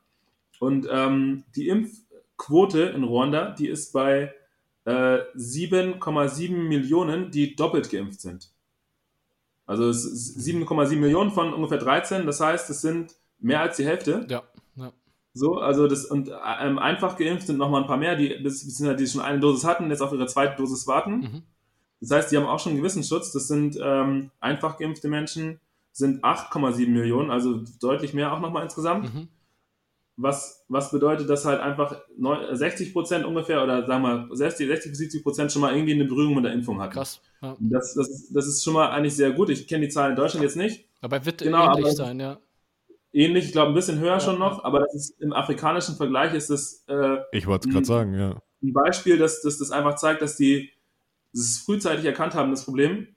Und 0.60 0.88
ähm, 0.92 1.44
die 1.56 1.68
Impfquote 2.38 2.84
in 2.84 3.04
Ruanda, 3.04 3.52
die 3.52 3.68
ist 3.68 3.94
bei 3.94 4.34
äh, 4.86 5.20
7,7 5.36 6.52
Millionen, 6.52 7.32
die 7.32 7.56
doppelt 7.56 7.90
geimpft 7.90 8.22
sind. 8.22 8.52
Also 9.66 9.90
es 9.90 10.06
ist 10.06 10.38
7,7 10.38 10.98
Millionen 10.98 11.32
von 11.32 11.54
ungefähr 11.54 11.80
13. 11.80 12.26
Das 12.26 12.40
heißt, 12.40 12.70
es 12.70 12.82
sind 12.82 13.16
mehr 13.40 13.62
als 13.62 13.78
die 13.78 13.86
Hälfte. 13.86 14.28
Ja, 14.30 14.44
ja. 14.76 14.92
So, 15.34 15.58
also 15.58 15.88
das 15.88 16.06
und 16.06 16.30
ähm, 16.62 16.78
einfach 16.78 17.18
geimpft 17.18 17.48
sind 17.48 17.58
nochmal 17.58 17.82
ein 17.82 17.88
paar 17.88 17.98
mehr, 17.98 18.16
die, 18.16 18.30
beziehungsweise 18.30 18.96
die 18.96 19.08
schon 19.08 19.22
eine 19.22 19.40
Dosis 19.40 19.66
hatten, 19.66 19.90
jetzt 19.90 20.02
auf 20.02 20.14
ihre 20.14 20.28
zweite 20.28 20.56
Dosis 20.56 20.88
warten. 20.88 21.20
Mhm. 21.20 21.44
Das 22.00 22.12
heißt, 22.12 22.32
die 22.32 22.38
haben 22.38 22.46
auch 22.46 22.60
schon 22.60 22.72
einen 22.72 22.82
gewissen 22.82 23.04
Schutz. 23.04 23.32
Das 23.32 23.48
sind 23.48 23.80
ähm, 23.82 24.30
einfach 24.40 24.78
geimpfte 24.78 25.08
Menschen, 25.08 25.60
sind 25.92 26.24
8,7 26.24 26.90
Millionen, 26.90 27.32
also 27.32 27.64
deutlich 27.82 28.14
mehr 28.14 28.34
auch 28.34 28.40
nochmal 28.40 28.64
insgesamt. 28.64 29.14
Mhm. 29.14 29.30
Was, 30.18 30.64
was 30.70 30.92
bedeutet, 30.92 31.30
dass 31.30 31.44
halt 31.44 31.60
einfach 31.60 32.02
neun- 32.18 32.56
60 32.56 32.94
Prozent 32.94 33.26
ungefähr 33.26 33.62
oder 33.62 33.86
sagen 33.86 34.04
wir 34.04 34.30
60, 34.36 34.66
60 34.68 34.92
bis 34.92 35.00
70 35.00 35.24
Prozent 35.24 35.52
schon 35.52 35.62
mal 35.62 35.74
irgendwie 35.76 35.94
eine 35.94 36.06
Berührung 36.06 36.36
mit 36.36 36.46
der 36.46 36.54
Impfung 36.54 36.80
hatten. 36.82 36.94
Krass. 36.94 37.20
Ja. 37.42 37.56
Das, 37.60 37.94
das, 37.96 38.10
ist- 38.10 38.34
das 38.34 38.48
ist 38.48 38.64
schon 38.64 38.74
mal 38.76 38.90
eigentlich 38.92 39.16
sehr 39.16 39.32
gut. 39.32 39.50
Ich 39.50 39.68
kenne 39.68 39.86
die 39.88 39.92
Zahlen 39.92 40.12
in 40.12 40.16
Deutschland 40.16 40.44
jetzt 40.44 40.56
nicht. 40.56 40.88
Aber 41.02 41.26
wird 41.26 41.40
Genau, 41.42 41.66
ähnlich 41.72 41.86
aber- 41.86 41.96
sein, 41.96 42.20
ja. 42.20 42.40
Ähnlich, 43.12 43.46
ich 43.46 43.52
glaube 43.54 43.72
ein 43.72 43.76
bisschen 43.76 44.00
höher 44.00 44.14
Ja, 44.14 44.20
schon 44.20 44.40
noch, 44.40 44.64
aber 44.64 44.80
das 44.82 44.94
ist 44.96 45.22
im 45.22 45.32
afrikanischen 45.34 45.96
Vergleich 45.96 46.34
ist 46.34 46.50
es 46.50 46.84
äh, 46.88 47.18
Ich 47.32 47.46
wollte 47.48 47.68
es 47.70 47.74
gerade 47.74 47.86
sagen, 47.86 48.14
ja. 48.14 48.42
ein 48.64 48.74
Beispiel, 48.74 49.18
dass, 49.18 49.42
dass 49.42 49.58
das 49.58 49.72
einfach 49.72 49.96
zeigt, 49.96 50.22
dass 50.22 50.36
die 50.38 50.70
es 51.34 51.60
frühzeitig 51.60 52.04
erkannt 52.06 52.34
haben, 52.36 52.52
das 52.52 52.64
Problem, 52.66 53.08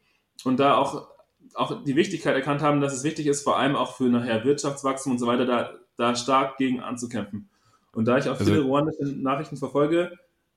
und 0.44 0.58
da 0.60 0.76
auch, 0.76 1.08
auch 1.54 1.82
die 1.84 1.96
Wichtigkeit 1.96 2.34
erkannt 2.36 2.60
haben, 2.62 2.80
dass 2.80 2.92
es 2.92 3.02
wichtig 3.04 3.26
ist, 3.26 3.42
vor 3.42 3.56
allem 3.58 3.74
auch 3.76 3.96
für 3.96 4.04
nachher 4.04 4.44
Wirtschaftswachstum 4.44 5.12
und 5.12 5.18
so 5.18 5.26
weiter, 5.26 5.46
da, 5.46 5.74
da 5.98 6.16
stark 6.16 6.56
gegen 6.56 6.80
anzukämpfen. 6.80 7.50
Und 7.92 8.06
da 8.06 8.16
ich 8.16 8.24
auch 8.28 8.38
Also- 8.38 8.44
viele 8.46 8.60
ruandische 8.62 9.04
Nachrichten 9.04 9.56
verfolge, 9.58 10.12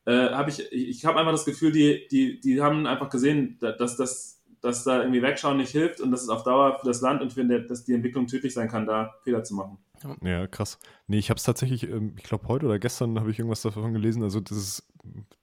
äh, 0.05 0.29
habe 0.29 0.49
ich, 0.49 0.71
ich, 0.71 0.87
ich 0.89 1.05
habe 1.05 1.19
einfach 1.19 1.31
das 1.33 1.45
Gefühl, 1.45 1.71
die, 1.71 2.07
die, 2.09 2.39
die 2.39 2.61
haben 2.61 2.85
einfach 2.87 3.09
gesehen, 3.09 3.57
da- 3.59 3.71
dass, 3.73 3.97
dass, 3.97 4.41
dass 4.61 4.83
da 4.83 5.01
irgendwie 5.01 5.21
Wegschauen 5.21 5.57
nicht 5.57 5.71
hilft 5.71 5.99
und 6.01 6.11
dass 6.11 6.21
es 6.23 6.29
auf 6.29 6.43
Dauer 6.43 6.77
für 6.79 6.85
das 6.87 7.01
Land 7.01 7.21
und 7.21 7.33
für 7.33 7.43
dass 7.43 7.83
die 7.83 7.93
Entwicklung 7.93 8.27
tödlich 8.27 8.53
sein 8.53 8.69
kann, 8.69 8.85
da 8.85 9.13
Fehler 9.23 9.43
zu 9.43 9.55
machen. 9.55 9.77
Ja, 10.23 10.47
krass. 10.47 10.79
Nee, 11.07 11.19
ich 11.19 11.29
habe 11.29 11.37
es 11.37 11.43
tatsächlich, 11.43 11.83
ähm, 11.87 12.13
ich 12.17 12.23
glaube 12.23 12.47
heute 12.47 12.65
oder 12.65 12.79
gestern 12.79 13.19
habe 13.19 13.29
ich 13.29 13.37
irgendwas 13.37 13.61
davon 13.61 13.93
gelesen. 13.93 14.23
Also 14.23 14.39
das 14.39 14.57
ist 14.57 14.87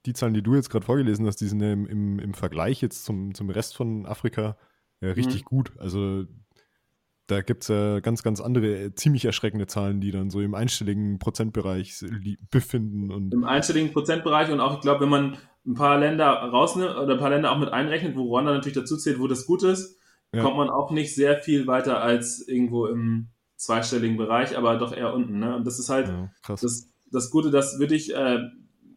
die 0.05 0.13
Zahlen, 0.13 0.33
die 0.33 0.41
du 0.41 0.55
jetzt 0.55 0.69
gerade 0.69 0.85
vorgelesen 0.85 1.25
hast, 1.27 1.37
die 1.37 1.47
sind 1.47 1.61
ja 1.61 1.71
im, 1.71 1.85
im, 1.85 2.19
im 2.19 2.33
Vergleich 2.33 2.81
jetzt 2.81 3.05
zum, 3.05 3.33
zum 3.33 3.49
Rest 3.49 3.75
von 3.77 4.05
Afrika 4.05 4.57
ja, 5.01 5.11
richtig 5.11 5.45
gut. 5.45 5.71
Also 5.77 6.25
da 7.29 7.41
gibt 7.41 7.63
es 7.63 7.67
ja 7.69 7.99
ganz, 7.99 8.23
ganz 8.23 8.41
andere, 8.41 8.67
äh, 8.85 8.95
ziemlich 8.95 9.25
erschreckende 9.25 9.67
Zahlen, 9.67 10.01
die 10.01 10.11
dann 10.11 10.29
so 10.29 10.41
im 10.41 10.55
einstelligen 10.55 11.19
Prozentbereich 11.19 12.03
befinden. 12.51 13.11
Und 13.11 13.33
im 13.33 13.43
einstelligen 13.43 13.93
Prozentbereich 13.93 14.51
und 14.51 14.59
auch, 14.59 14.75
ich 14.75 14.81
glaube, 14.81 15.01
wenn 15.01 15.09
man 15.09 15.37
ein 15.65 15.75
paar 15.75 15.99
Länder 15.99 16.27
rausnimmt 16.27 16.95
oder 16.97 17.13
ein 17.13 17.19
paar 17.19 17.29
Länder 17.29 17.51
auch 17.51 17.59
mit 17.59 17.69
einrechnet, 17.69 18.15
wo 18.15 18.23
Ruanda 18.23 18.53
natürlich 18.53 18.77
dazu 18.77 18.97
zählt, 18.97 19.19
wo 19.19 19.27
das 19.27 19.45
gut 19.45 19.63
ist, 19.63 19.97
Ja. 20.33 20.43
kommt 20.43 20.57
man 20.57 20.69
auch 20.69 20.91
nicht 20.91 21.13
sehr 21.13 21.37
viel 21.37 21.67
weiter 21.67 22.01
als 22.01 22.47
irgendwo 22.47 22.87
im 22.87 23.27
zweistelligen 23.57 24.17
Bereich, 24.17 24.57
aber 24.57 24.77
doch 24.77 24.93
eher 24.95 25.13
unten. 25.13 25.39
Ne? 25.39 25.55
Und 25.55 25.67
das 25.67 25.79
ist 25.79 25.89
halt 25.89 26.07
ja, 26.07 26.31
krass. 26.41 26.61
das, 26.61 26.89
das 27.11 27.29
Gute, 27.29 27.51
dass 27.51 27.77
wirklich 27.79 28.15
äh, 28.15 28.39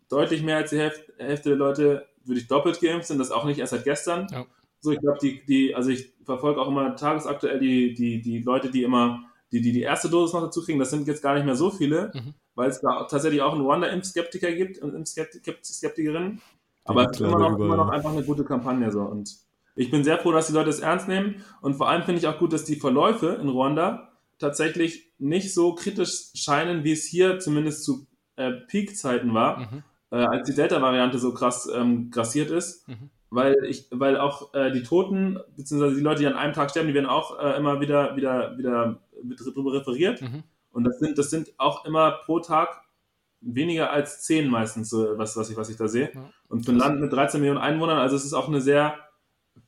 deutlich 0.09 0.43
mehr 0.43 0.57
als 0.57 0.71
die 0.71 0.79
Hälfte, 0.79 1.13
Hälfte 1.19 1.49
der 1.51 1.59
Leute 1.59 2.07
wirklich 2.25 2.47
doppelt 2.47 2.81
geimpft 2.81 3.09
sind, 3.09 3.19
das 3.19 3.31
auch 3.31 3.45
nicht 3.45 3.59
erst 3.59 3.73
seit 3.73 3.85
gestern. 3.85 4.27
Ja. 4.31 4.47
So, 4.81 4.91
ich 4.93 5.01
glaube, 5.01 5.19
die, 5.21 5.45
die, 5.47 5.75
also 5.75 5.91
ich 5.91 6.12
verfolge 6.25 6.61
auch 6.61 6.69
immer 6.69 6.97
tagesaktuell 6.97 7.59
die, 7.59 7.95
die, 7.95 8.21
die 8.23 8.41
Leute, 8.41 8.71
die 8.71 8.83
immer 8.83 9.25
die, 9.53 9.61
die 9.61 9.73
die 9.73 9.83
erste 9.83 10.09
Dosis 10.09 10.33
noch 10.33 10.43
dazu 10.43 10.63
kriegen, 10.65 10.79
das 10.79 10.91
sind 10.91 11.07
jetzt 11.07 11.23
gar 11.23 11.35
nicht 11.35 11.45
mehr 11.45 11.57
so 11.57 11.71
viele, 11.71 12.11
Mhm. 12.15 12.35
weil 12.55 12.71
es 12.71 12.81
da 12.81 13.05
tatsächlich 13.05 13.43
auch 13.43 13.53
einen 13.53 13.61
Ruanda-Impfskeptiker 13.63 14.51
gibt 14.53 14.79
und 14.79 14.95
Impfskeptikerinnen. 14.95 16.41
Aber 16.85 17.05
es 17.11 17.13
ist 17.13 17.21
immer 17.21 17.39
noch, 17.39 17.59
immer 17.59 17.77
noch 17.77 17.89
einfach 17.91 18.13
eine 18.13 18.25
gute 18.25 18.45
Kampagne 18.45 18.91
so. 18.91 19.03
Und 19.03 19.37
ich 19.77 19.91
bin 19.91 20.05
sehr 20.05 20.19
froh, 20.19 20.33
dass 20.33 20.49
die 20.49 20.53
Leute 20.53 20.71
es 20.71 20.81
ernst 20.81 21.07
nehmen. 21.09 21.45
Und 21.61 21.75
vor 21.75 21.89
allem 21.89 22.03
finde 22.03 22.19
ich 22.21 22.27
auch 22.27 22.39
gut, 22.39 22.53
dass 22.53 22.65
die 22.65 22.77
Verläufe 22.77 23.39
in 23.41 23.49
Ruanda 23.49 24.09
tatsächlich 24.39 25.13
nicht 25.19 25.55
so 25.55 25.75
kritisch 25.75 26.31
scheinen, 26.35 26.83
wie 26.85 26.93
es 26.93 27.05
hier 27.05 27.39
zumindest 27.39 27.85
zu 27.85 28.07
äh, 28.37 28.53
Peak-Zeiten 28.53 29.33
war, 29.35 29.59
Mhm. 29.61 29.83
äh, 30.11 30.17
als 30.17 30.49
die 30.49 30.55
Delta-Variante 30.55 31.19
so 31.19 31.33
krass 31.35 31.69
ähm, 31.73 32.11
grassiert 32.11 32.51
ist. 32.51 32.89
Mhm. 32.89 33.11
Weil 33.35 33.65
ich, 33.65 33.87
weil 33.91 34.19
auch 34.19 34.53
äh, 34.53 34.71
die 34.73 34.83
Toten, 34.83 35.41
beziehungsweise 35.57 35.97
die 35.97 36.03
Leute, 36.03 36.21
die 36.21 36.27
an 36.27 36.35
einem 36.35 36.53
Tag 36.53 36.71
sterben, 36.71 36.89
die 36.89 36.95
werden 36.95 37.07
auch 37.07 37.39
äh, 37.39 37.57
immer 37.57 37.81
wieder, 37.81 38.15
wieder, 38.15 38.59
wieder 38.59 38.99
drüber 39.55 39.73
referiert. 39.73 40.21
Mhm. 40.21 40.43
Und 40.71 40.85
das 40.85 40.99
sind, 40.99 41.17
das 41.17 41.31
sind 41.31 41.53
auch 41.57 41.87
immer 41.87 42.13
pro 42.27 42.41
Tag 42.41 42.83
weniger 43.41 43.91
als 43.91 44.23
zehn 44.23 44.51
meistens, 44.51 44.91
so 44.91 45.19
was, 45.19 45.35
was, 45.37 45.49
ich, 45.49 45.57
was 45.57 45.71
ich 45.71 45.77
da 45.77 45.89
sehe. 45.89 46.11
Ja. 46.15 46.31
Und 46.49 46.67
für 46.67 46.73
ein 46.73 46.79
Land 46.79 47.01
mit 47.01 47.11
13 47.11 47.41
Millionen 47.41 47.61
Einwohnern, 47.61 47.99
also 47.99 48.17
es 48.17 48.25
ist 48.25 48.35
auch 48.35 48.49
eine 48.49 48.61
sehr, 48.61 48.99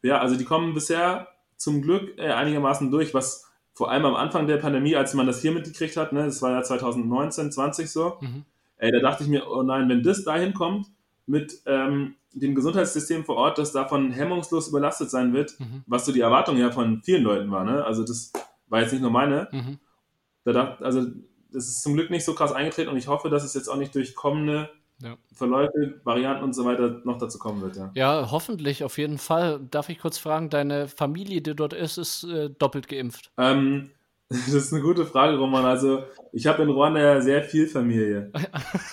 ja, 0.02 0.20
also 0.20 0.36
die 0.36 0.44
kommen 0.44 0.74
bisher 0.74 1.28
zum 1.56 1.80
Glück 1.80 2.18
äh, 2.18 2.32
einigermaßen 2.32 2.90
durch, 2.90 3.14
was 3.14 3.50
vor 3.72 3.90
allem 3.90 4.04
am 4.04 4.14
Anfang 4.14 4.46
der 4.46 4.58
Pandemie, 4.58 4.94
als 4.94 5.14
man 5.14 5.26
das 5.26 5.40
hier 5.40 5.52
mitgekriegt 5.52 5.96
hat, 5.96 6.12
ne, 6.12 6.26
das 6.26 6.42
war 6.42 6.52
ja 6.52 6.62
2019, 6.62 7.50
20 7.50 7.90
so, 7.90 8.18
Mhm. 8.20 8.44
ey, 8.76 8.92
da 8.92 9.00
dachte 9.00 9.24
ich 9.24 9.30
mir, 9.30 9.50
oh 9.50 9.62
nein, 9.62 9.88
wenn 9.88 10.02
das 10.02 10.22
dahin 10.22 10.52
kommt, 10.52 10.86
mit, 11.26 11.62
ähm, 11.66 12.16
dem 12.34 12.54
Gesundheitssystem 12.54 13.24
vor 13.24 13.36
Ort, 13.36 13.58
das 13.58 13.72
davon 13.72 14.10
hemmungslos 14.10 14.68
überlastet 14.68 15.10
sein 15.10 15.32
wird, 15.32 15.58
mhm. 15.58 15.84
was 15.86 16.04
so 16.04 16.12
die 16.12 16.20
Erwartung 16.20 16.56
ja 16.56 16.70
von 16.70 17.02
vielen 17.02 17.22
Leuten 17.22 17.50
war. 17.50 17.64
Ne? 17.64 17.84
Also 17.84 18.04
das 18.04 18.32
war 18.68 18.80
jetzt 18.80 18.92
nicht 18.92 19.02
nur 19.02 19.10
meine. 19.10 19.48
Mhm. 19.52 19.78
Da 20.44 20.76
also 20.80 21.06
das 21.52 21.68
ist 21.68 21.82
zum 21.82 21.94
Glück 21.94 22.10
nicht 22.10 22.24
so 22.24 22.34
krass 22.34 22.52
eingetreten 22.52 22.90
und 22.90 22.96
ich 22.96 23.08
hoffe, 23.08 23.30
dass 23.30 23.44
es 23.44 23.54
jetzt 23.54 23.68
auch 23.68 23.76
nicht 23.76 23.94
durch 23.94 24.14
kommende 24.14 24.68
ja. 25.02 25.16
Verläufe, 25.32 26.00
Varianten 26.04 26.44
und 26.44 26.52
so 26.54 26.64
weiter 26.64 27.00
noch 27.04 27.18
dazu 27.18 27.38
kommen 27.38 27.62
wird. 27.62 27.76
Ja. 27.76 27.90
ja, 27.94 28.30
hoffentlich, 28.30 28.84
auf 28.84 28.98
jeden 28.98 29.18
Fall. 29.18 29.60
Darf 29.70 29.88
ich 29.88 29.98
kurz 29.98 30.18
fragen, 30.18 30.50
deine 30.50 30.88
Familie, 30.88 31.40
die 31.40 31.54
dort 31.54 31.72
ist, 31.72 31.98
ist 31.98 32.24
äh, 32.24 32.50
doppelt 32.50 32.88
geimpft? 32.88 33.32
Ähm, 33.36 33.90
das 34.28 34.48
ist 34.48 34.72
eine 34.72 34.82
gute 34.82 35.06
Frage, 35.06 35.36
Roman. 35.36 35.64
Also, 35.64 36.04
ich 36.32 36.46
habe 36.46 36.62
in 36.62 36.70
Ruanda 36.70 37.00
ja 37.00 37.20
sehr 37.20 37.42
viel 37.42 37.66
Familie. 37.66 38.32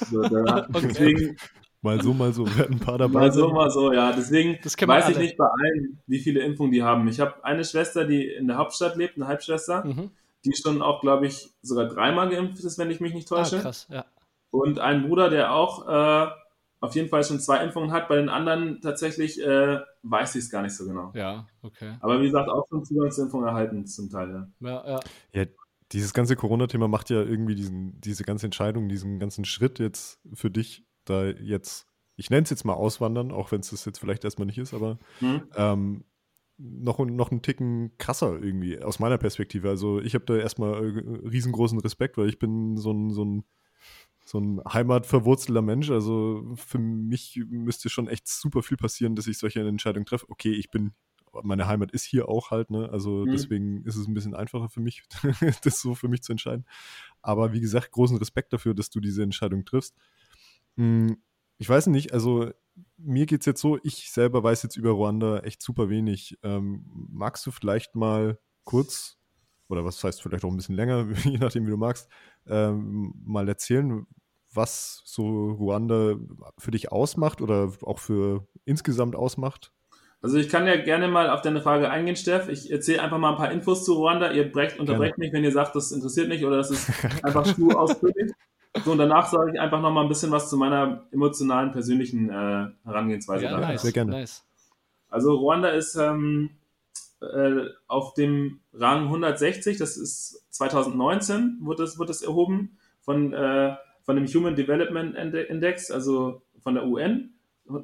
So, 0.10 0.20
okay. 0.20 0.66
Deswegen, 0.74 1.38
mal 1.82 2.02
so, 2.02 2.14
mal 2.14 2.34
so. 2.34 2.46
Wir 2.46 2.64
hatten 2.64 2.74
ein 2.74 2.80
paar 2.80 2.98
dabei. 2.98 3.20
Mal 3.20 3.32
so, 3.32 3.50
mal 3.50 3.70
so, 3.70 3.92
ja. 3.92 4.12
Deswegen 4.14 4.58
weiß 4.64 5.10
ich 5.10 5.18
nicht 5.18 5.38
bei 5.38 5.46
allen, 5.46 6.02
wie 6.08 6.20
viele 6.20 6.42
Impfungen 6.42 6.72
die 6.72 6.84
haben. 6.84 7.08
Ich 7.08 7.20
habe 7.20 7.44
eine 7.44 7.66
Schwester, 7.66 8.06
die 8.06 8.26
in 8.26 8.48
der 8.48 8.58
Hauptstadt 8.58 8.96
lebt, 8.96 9.16
eine 9.16 9.28
Halbschwester, 9.28 9.86
mhm. 9.86 10.12
die 10.46 10.54
schon 10.56 10.82
auch, 10.82 11.02
glaube 11.02 11.28
ich, 11.28 11.50
sogar 11.62 11.86
dreimal 11.88 12.30
geimpft 12.30 12.64
ist, 12.64 12.78
wenn 12.78 12.92
ich 12.92 13.00
mich 13.00 13.14
nicht 13.14 13.28
täusche. 13.28 13.58
Ah, 13.58 13.62
krass, 13.62 13.88
ja. 13.90 14.06
Und 14.52 14.80
einen 14.80 15.08
Bruder, 15.08 15.30
der 15.30 15.54
auch 15.54 15.88
äh, 15.88 16.32
auf 16.82 16.96
jeden 16.96 17.10
Fall 17.10 17.24
schon 17.24 17.40
zwei 17.40 17.64
Impfungen 17.64 17.92
hat. 17.92 18.10
Bei 18.10 18.18
den 18.18 18.28
anderen 18.28 18.82
tatsächlich 18.82 19.42
äh, 19.42 19.80
weiß 20.04 20.36
ich 20.36 20.44
es 20.44 20.50
gar 20.50 20.62
nicht 20.64 20.76
so 20.76 20.86
genau. 20.86 21.12
Ja, 21.16 21.48
okay. 21.62 21.96
Aber 22.02 22.20
wie 22.20 22.26
gesagt, 22.26 22.50
auch 22.50 22.68
schon 22.70 22.84
Zugangsimpfungen 22.84 23.48
erhalten 23.48 23.86
zum 23.86 24.10
Teil. 24.10 24.48
Ja, 24.60 24.70
ja. 24.70 24.88
ja. 24.88 25.00
ja 25.34 25.46
dieses 25.92 26.14
ganze 26.14 26.36
Corona-Thema 26.36 26.88
macht 26.88 27.10
ja 27.10 27.22
irgendwie 27.22 27.56
diesen, 27.56 28.00
diese 28.02 28.24
ganze 28.24 28.48
Entscheidung, 28.48 28.88
diesen 28.88 29.20
ganzen 29.20 29.46
Schritt 29.46 29.80
jetzt 29.80 30.20
für 30.34 30.50
dich, 30.50 30.86
da 31.06 31.26
jetzt, 31.26 31.88
ich 32.16 32.30
nenne 32.30 32.44
es 32.44 32.50
jetzt 32.50 32.66
mal 32.66 32.74
Auswandern, 32.74 33.32
auch 33.32 33.52
wenn 33.52 33.62
es 33.62 33.70
das 33.72 33.86
jetzt 33.86 34.00
vielleicht 34.00 34.24
erstmal 34.24 34.46
nicht 34.46 34.58
ist, 34.58 34.74
aber 34.74 35.00
hm. 35.20 35.44
ähm, 35.56 36.04
noch, 36.58 37.00
noch 37.00 37.32
einen 37.32 37.42
Ticken 37.42 37.98
krasser 37.98 38.42
irgendwie, 38.42 38.80
aus 38.80 39.00
meiner 39.00 39.18
Perspektive. 39.18 39.70
Also 39.70 40.00
ich 40.00 40.14
habe 40.14 40.26
da 40.26 40.36
erstmal 40.38 40.74
äh, 40.74 41.28
riesengroßen 41.28 41.80
Respekt, 41.80 42.18
weil 42.18 42.30
ich 42.30 42.40
bin 42.40 42.78
so 42.78 42.92
ein, 42.92 43.12
so 43.12 43.26
ein 43.26 43.44
so 44.24 44.40
ein 44.40 44.62
heimatverwurzelter 44.72 45.62
Mensch. 45.62 45.90
Also 45.90 46.54
für 46.56 46.80
mich 46.80 47.42
müsste 47.50 47.90
schon 47.90 48.08
echt 48.08 48.28
super 48.28 48.64
viel 48.64 48.78
passieren, 48.78 49.16
dass 49.16 49.28
ich 49.28 49.38
solche 49.38 49.62
Entscheidungen 49.62 50.06
treffe. 50.06 50.28
Okay, 50.30 50.54
ich 50.54 50.70
bin, 50.70 50.94
meine 51.44 51.68
Heimat 51.68 51.92
ist 51.92 52.04
hier 52.04 52.30
auch 52.30 52.52
halt, 52.52 52.70
ne? 52.70 52.90
Also 52.92 53.26
mhm. 53.26 53.32
deswegen 53.32 53.84
ist 53.84 53.96
es 53.96 54.08
ein 54.08 54.14
bisschen 54.14 54.36
einfacher 54.36 54.70
für 54.70 54.80
mich, 54.80 55.04
das 55.64 55.82
so 55.82 55.96
für 55.96 56.08
mich 56.08 56.22
zu 56.22 56.32
entscheiden. 56.32 56.66
Aber 57.22 57.54
wie 57.54 57.62
gesagt, 57.62 57.92
großen 57.92 58.18
Respekt 58.18 58.54
dafür, 58.54 58.74
dass 58.74 58.90
du 58.90 59.00
diese 59.00 59.24
Entscheidung 59.24 59.66
triffst. 59.66 59.96
Hm, 60.78 61.18
ich 61.58 61.70
weiß 61.70 61.88
nicht, 61.88 62.14
also 62.14 62.52
mir 62.98 63.26
geht 63.26 63.42
es 63.42 63.46
jetzt 63.46 63.62
so, 63.62 63.80
ich 63.84 64.12
selber 64.12 64.44
weiß 64.44 64.64
jetzt 64.64 64.78
über 64.78 64.92
Ruanda 64.92 65.40
echt 65.40 65.62
super 65.62 65.90
wenig. 65.90 66.38
Ähm, 66.44 66.86
magst 67.10 67.46
du 67.46 67.52
vielleicht 67.52 67.96
mal 67.96 68.40
kurz, 68.64 69.18
oder 69.68 69.86
was 69.86 70.04
heißt 70.04 70.22
vielleicht 70.22 70.44
auch 70.44 70.52
ein 70.52 70.58
bisschen 70.58 70.76
länger, 70.76 71.08
je 71.24 71.38
nachdem, 71.38 71.66
wie 71.66 71.72
du 71.72 71.78
magst, 71.78 72.10
ähm, 72.48 73.14
mal 73.24 73.48
erzählen, 73.48 74.06
was 74.54 75.02
so 75.06 75.52
Ruanda 75.52 76.16
für 76.58 76.72
dich 76.72 76.92
ausmacht 76.92 77.42
oder 77.42 77.72
auch 77.84 78.00
für 78.00 78.48
insgesamt 78.66 79.16
ausmacht? 79.16 79.72
Also 80.22 80.38
ich 80.38 80.50
kann 80.50 80.68
ja 80.68 80.76
gerne 80.78 81.08
mal 81.08 81.30
auf 81.32 81.42
deine 81.42 81.62
Frage 81.62 81.90
eingehen, 81.90 82.16
Steff. 82.16 82.48
Ich 82.48 82.70
erzähle 82.72 83.02
einfach 83.02 83.18
mal 83.18 83.32
ein 83.32 83.38
paar 83.38 83.52
Infos 83.52 83.84
zu 83.84 83.94
Ruanda. 83.94 84.32
Ihr 84.32 84.52
brecht, 84.52 84.80
unterbrecht 84.80 85.16
gerne. 85.16 85.28
mich, 85.28 85.34
wenn 85.34 85.44
ihr 85.44 85.52
sagt, 85.52 85.76
das 85.76 85.92
interessiert 85.92 86.28
mich 86.28 86.46
oder 86.46 86.58
das 86.58 86.70
ist 86.70 86.90
einfach 87.24 87.44
zu 87.56 87.72
ausführlich. 87.72 88.32
So, 88.84 88.92
und 88.94 88.98
danach 88.98 89.28
sage 89.28 89.52
ich 89.54 89.60
einfach 89.60 89.82
noch 89.82 89.92
mal 89.92 90.02
ein 90.04 90.10
bisschen 90.10 90.32
was 90.32 90.50
zu 90.50 90.58
meiner 90.58 91.06
emotionalen, 91.12 91.72
persönlichen 91.72 92.30
äh, 92.30 92.68
Herangehensweise. 92.86 93.46
Ja, 93.46 93.60
nice, 93.60 93.82
Sehr 93.82 93.92
gerne. 93.92 94.12
Nice. 94.12 94.46
Also 95.10 95.36
Ruanda 95.36 95.70
ist 95.70 95.96
ähm, 95.96 96.52
äh, 97.22 97.66
auf 97.88 98.14
dem 98.14 98.62
Rang 98.74 99.04
160, 99.04 99.78
das 99.78 99.98
ist 99.98 100.46
2019, 100.52 101.60
wurde 101.62 101.84
das, 101.84 102.00
wurde 102.00 102.08
das 102.08 102.22
erhoben 102.22 102.78
von 103.02 103.34
äh, 103.34 103.76
von 104.04 104.16
dem 104.16 104.28
Human 104.28 104.56
Development 104.56 105.16
Index, 105.16 105.92
also 105.92 106.42
von 106.62 106.76
der 106.76 106.86
UN, 106.86 107.34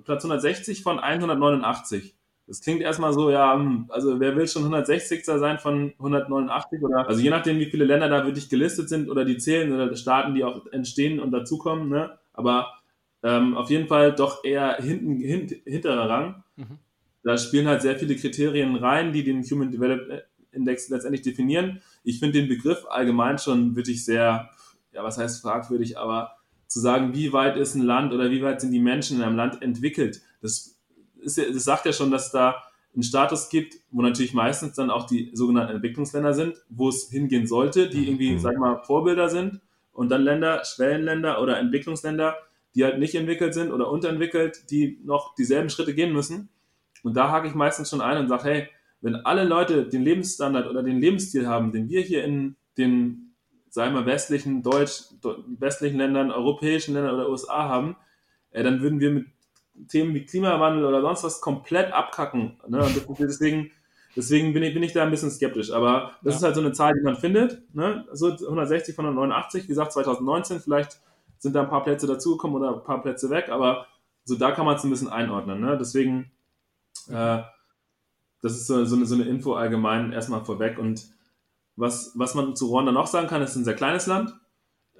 Platz 0.04 0.26
160 0.26 0.84
von 0.84 1.00
189. 1.00 2.17
Das 2.48 2.62
klingt 2.62 2.82
erstmal 2.82 3.12
so, 3.12 3.30
ja, 3.30 3.54
hm, 3.54 3.86
also 3.90 4.22
wer 4.22 4.36
will 4.38 4.48
schon 4.48 4.64
160. 4.64 5.26
sein 5.26 5.60
von 5.60 5.94
189 6.00 6.82
oder, 6.82 7.08
also 7.08 7.22
je 7.22 7.30
nachdem, 7.30 7.60
wie 7.60 7.66
viele 7.66 7.84
Länder 7.84 8.08
da 8.08 8.26
wirklich 8.26 8.48
gelistet 8.48 8.88
sind 8.88 9.10
oder 9.10 9.26
die 9.26 9.38
zählen 9.38 9.74
oder 9.74 9.94
Staaten, 9.98 10.34
die 10.34 10.46
auch 10.46 10.66
entstehen 10.72 11.20
und 11.20 11.32
dazukommen, 11.32 11.90
ne, 11.90 12.18
aber 12.34 12.74
ähm, 13.22 13.58
auf 13.58 13.70
jeden 13.70 13.88
Fall 13.88 14.14
doch 14.14 14.46
eher 14.46 14.78
hinten, 14.78 15.18
hint, 15.18 15.56
hinterer 15.66 16.10
Rang. 16.10 16.44
Mhm. 16.56 16.80
Da 17.24 17.38
spielen 17.38 17.68
halt 17.68 17.82
sehr 17.82 17.98
viele 17.98 18.16
Kriterien 18.16 18.78
rein, 18.78 19.12
die 19.12 19.26
den 19.26 19.44
Human 19.44 19.72
Development 19.72 20.24
Index 20.52 20.88
letztendlich 20.88 21.24
definieren. 21.24 21.82
Ich 22.04 22.20
finde 22.20 22.40
den 22.40 22.48
Begriff 22.48 22.86
allgemein 22.90 23.38
schon 23.38 23.76
wirklich 23.76 24.06
sehr, 24.06 24.50
ja, 24.94 25.04
was 25.04 25.18
heißt 25.18 25.42
fragwürdig, 25.42 25.98
aber 25.98 26.38
zu 26.68 26.80
sagen, 26.80 27.14
wie 27.14 27.34
weit 27.34 27.58
ist 27.58 27.76
ein 27.76 27.84
Land 27.84 28.14
oder 28.14 28.32
wie 28.32 28.42
weit 28.42 28.62
sind 28.62 28.72
die 28.72 28.80
Menschen 28.80 29.18
in 29.18 29.24
einem 29.24 29.36
Land 29.36 29.62
entwickelt, 29.62 30.22
das, 30.42 30.77
ist 31.22 31.38
ja, 31.38 31.46
das 31.52 31.64
sagt 31.64 31.86
ja 31.86 31.94
schon, 31.94 32.12
dass 32.12 32.32
da 32.32 32.64
einen 32.94 33.04
Status 33.04 33.50
gibt, 33.50 33.76
wo 33.92 34.02
natürlich 34.02 34.34
meistens 34.34 34.76
dann 34.76 34.90
auch 34.90 35.06
die 35.06 35.32
sogenannten 35.34 35.76
Entwicklungsländer 35.76 36.34
sind, 36.34 36.56
wo 36.70 36.90
es 36.90 37.10
hingehen 37.10 37.46
sollte, 37.46 37.90
die 37.90 38.08
irgendwie, 38.08 38.32
mhm. 38.32 38.40
sag 38.40 38.54
ich 38.54 38.60
mal, 38.60 38.82
Vorbilder 38.84 39.30
sind 39.30 39.62
und 39.94 40.10
dann 40.10 40.24
Länder, 40.24 40.64
Schwellenländer 40.66 41.42
oder 41.42 41.60
Entwicklungsländer, 41.60 42.36
die 42.76 42.84
halt 42.84 43.00
nicht 43.00 43.16
entwickelt 43.16 43.54
sind 43.54 43.72
oder 43.72 43.90
unterentwickelt, 43.90 44.72
die 44.72 45.00
noch 45.04 45.36
dieselben 45.36 45.70
Schritte 45.70 45.94
gehen 45.94 46.14
müssen. 46.14 46.50
Und 47.04 47.16
da 47.16 47.32
hake 47.32 47.48
ich 47.48 47.56
meistens 47.56 47.90
schon 47.90 48.02
ein 48.02 48.18
und 48.18 48.28
sage, 48.28 48.44
hey, 48.44 48.68
wenn 49.02 49.16
alle 49.16 49.44
Leute 49.44 49.88
den 49.88 50.04
Lebensstandard 50.04 50.68
oder 50.68 50.82
den 50.82 51.00
Lebensstil 51.00 51.48
haben, 51.48 51.72
den 51.72 51.90
wir 51.90 52.02
hier 52.02 52.24
in 52.24 52.56
den 52.78 53.28
sagen 53.70 53.94
wir, 53.94 54.06
westlichen, 54.06 54.64
deutsch, 54.64 55.04
westlichen 55.60 55.98
Ländern, 55.98 56.32
europäischen 56.32 56.96
Ländern 56.96 57.14
oder 57.16 57.30
USA 57.30 57.70
haben, 57.70 57.96
äh, 58.52 58.64
dann 58.64 58.82
würden 58.82 59.00
wir 59.00 59.12
mit 59.12 59.28
Themen 59.88 60.14
wie 60.14 60.26
Klimawandel 60.26 60.86
oder 60.86 61.02
sonst 61.02 61.24
was 61.24 61.42
komplett 61.42 61.94
abkacken. 61.94 62.60
Ne? 62.68 62.86
Deswegen, 63.20 63.72
deswegen 64.16 64.54
bin 64.54 64.64
ich, 64.64 64.74
bin 64.74 64.84
ich 64.84 64.94
da 64.94 65.04
ein 65.04 65.12
bisschen 65.12 65.32
skeptisch. 65.32 65.72
Aber 65.72 66.14
das 66.24 66.36
ja. 66.36 66.38
ist 66.38 66.44
halt 66.44 66.56
so 66.56 66.62
eine 66.62 66.72
Zahl, 66.72 66.94
die 66.94 67.04
man 67.04 67.16
findet. 67.16 67.62
Ne? 67.76 68.06
So 68.12 68.32
160 68.32 68.96
von 68.96 69.06
189, 69.06 69.64
wie 69.64 69.68
gesagt, 69.68 69.94
2019, 69.94 70.60
vielleicht 70.60 71.00
sind 71.40 71.56
da 71.56 71.62
ein 71.62 71.70
paar 71.70 71.84
Plätze 71.84 72.08
dazugekommen 72.08 72.58
oder 72.58 72.76
ein 72.76 72.84
paar 72.84 73.02
Plätze 73.02 73.30
weg, 73.30 73.50
aber 73.50 73.88
so 74.24 74.36
da 74.36 74.52
kann 74.52 74.66
man 74.66 74.76
es 74.76 74.84
ein 74.84 74.90
bisschen 74.90 75.10
einordnen. 75.10 75.62
Ne? 75.62 75.78
Deswegen, 75.78 76.32
äh, 77.10 77.40
das 78.42 78.54
ist 78.54 78.68
so, 78.68 78.84
so, 78.86 78.96
eine, 78.96 79.06
so 79.06 79.16
eine 79.16 79.26
Info 79.26 79.54
allgemein 79.54 80.12
erstmal 80.12 80.44
vorweg 80.44 80.78
und 80.78 81.06
was, 81.76 82.14
was 82.16 82.34
man 82.34 82.56
zu 82.56 82.68
Ruanda 82.68 82.92
noch 82.92 83.08
sagen 83.08 83.28
kann, 83.28 83.42
ist 83.42 83.56
ein 83.56 83.64
sehr 83.64 83.76
kleines 83.76 84.08
Land. 84.08 84.34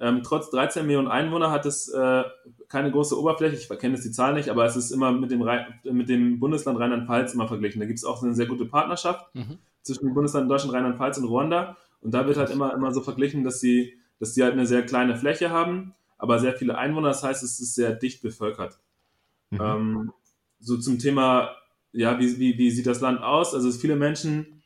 Ähm, 0.00 0.22
trotz 0.22 0.50
13 0.50 0.86
Millionen 0.86 1.08
Einwohner 1.08 1.50
hat 1.50 1.66
es 1.66 1.88
äh, 1.88 2.22
keine 2.68 2.90
große 2.90 3.18
Oberfläche. 3.18 3.56
Ich 3.56 3.68
kenne 3.80 3.94
jetzt 3.94 4.04
die 4.04 4.12
Zahl 4.12 4.34
nicht, 4.34 4.48
aber 4.48 4.64
es 4.64 4.76
ist 4.76 4.92
immer 4.92 5.10
mit 5.12 5.30
dem, 5.30 5.44
mit 5.84 6.08
dem 6.08 6.38
Bundesland 6.38 6.78
Rheinland-Pfalz 6.78 7.34
immer 7.34 7.48
verglichen. 7.48 7.80
Da 7.80 7.86
gibt 7.86 7.98
es 7.98 8.04
auch 8.04 8.22
eine 8.22 8.34
sehr 8.34 8.46
gute 8.46 8.64
Partnerschaft 8.64 9.34
mhm. 9.34 9.58
zwischen 9.82 10.06
dem 10.06 10.14
Bundesland 10.14 10.50
Deutschland, 10.50 10.74
Rheinland-Pfalz 10.74 11.18
und 11.18 11.24
Ruanda. 11.24 11.76
Und 12.00 12.12
da 12.14 12.26
wird 12.26 12.36
halt 12.36 12.50
immer, 12.50 12.74
immer 12.74 12.92
so 12.92 13.00
verglichen, 13.00 13.42
dass 13.42 13.60
sie, 13.60 13.98
dass 14.20 14.34
sie 14.34 14.44
halt 14.44 14.52
eine 14.52 14.66
sehr 14.66 14.86
kleine 14.86 15.16
Fläche 15.16 15.50
haben, 15.50 15.94
aber 16.16 16.38
sehr 16.38 16.54
viele 16.54 16.78
Einwohner. 16.78 17.08
Das 17.08 17.24
heißt, 17.24 17.42
es 17.42 17.58
ist 17.58 17.74
sehr 17.74 17.92
dicht 17.94 18.22
bevölkert. 18.22 18.78
Mhm. 19.50 19.60
Ähm, 19.60 20.12
so 20.60 20.76
zum 20.76 20.98
Thema, 20.98 21.50
ja, 21.92 22.20
wie, 22.20 22.38
wie, 22.38 22.56
wie 22.56 22.70
sieht 22.70 22.86
das 22.86 23.00
Land 23.00 23.20
aus? 23.22 23.54
Also 23.54 23.70
viele 23.72 23.96
Menschen 23.96 24.62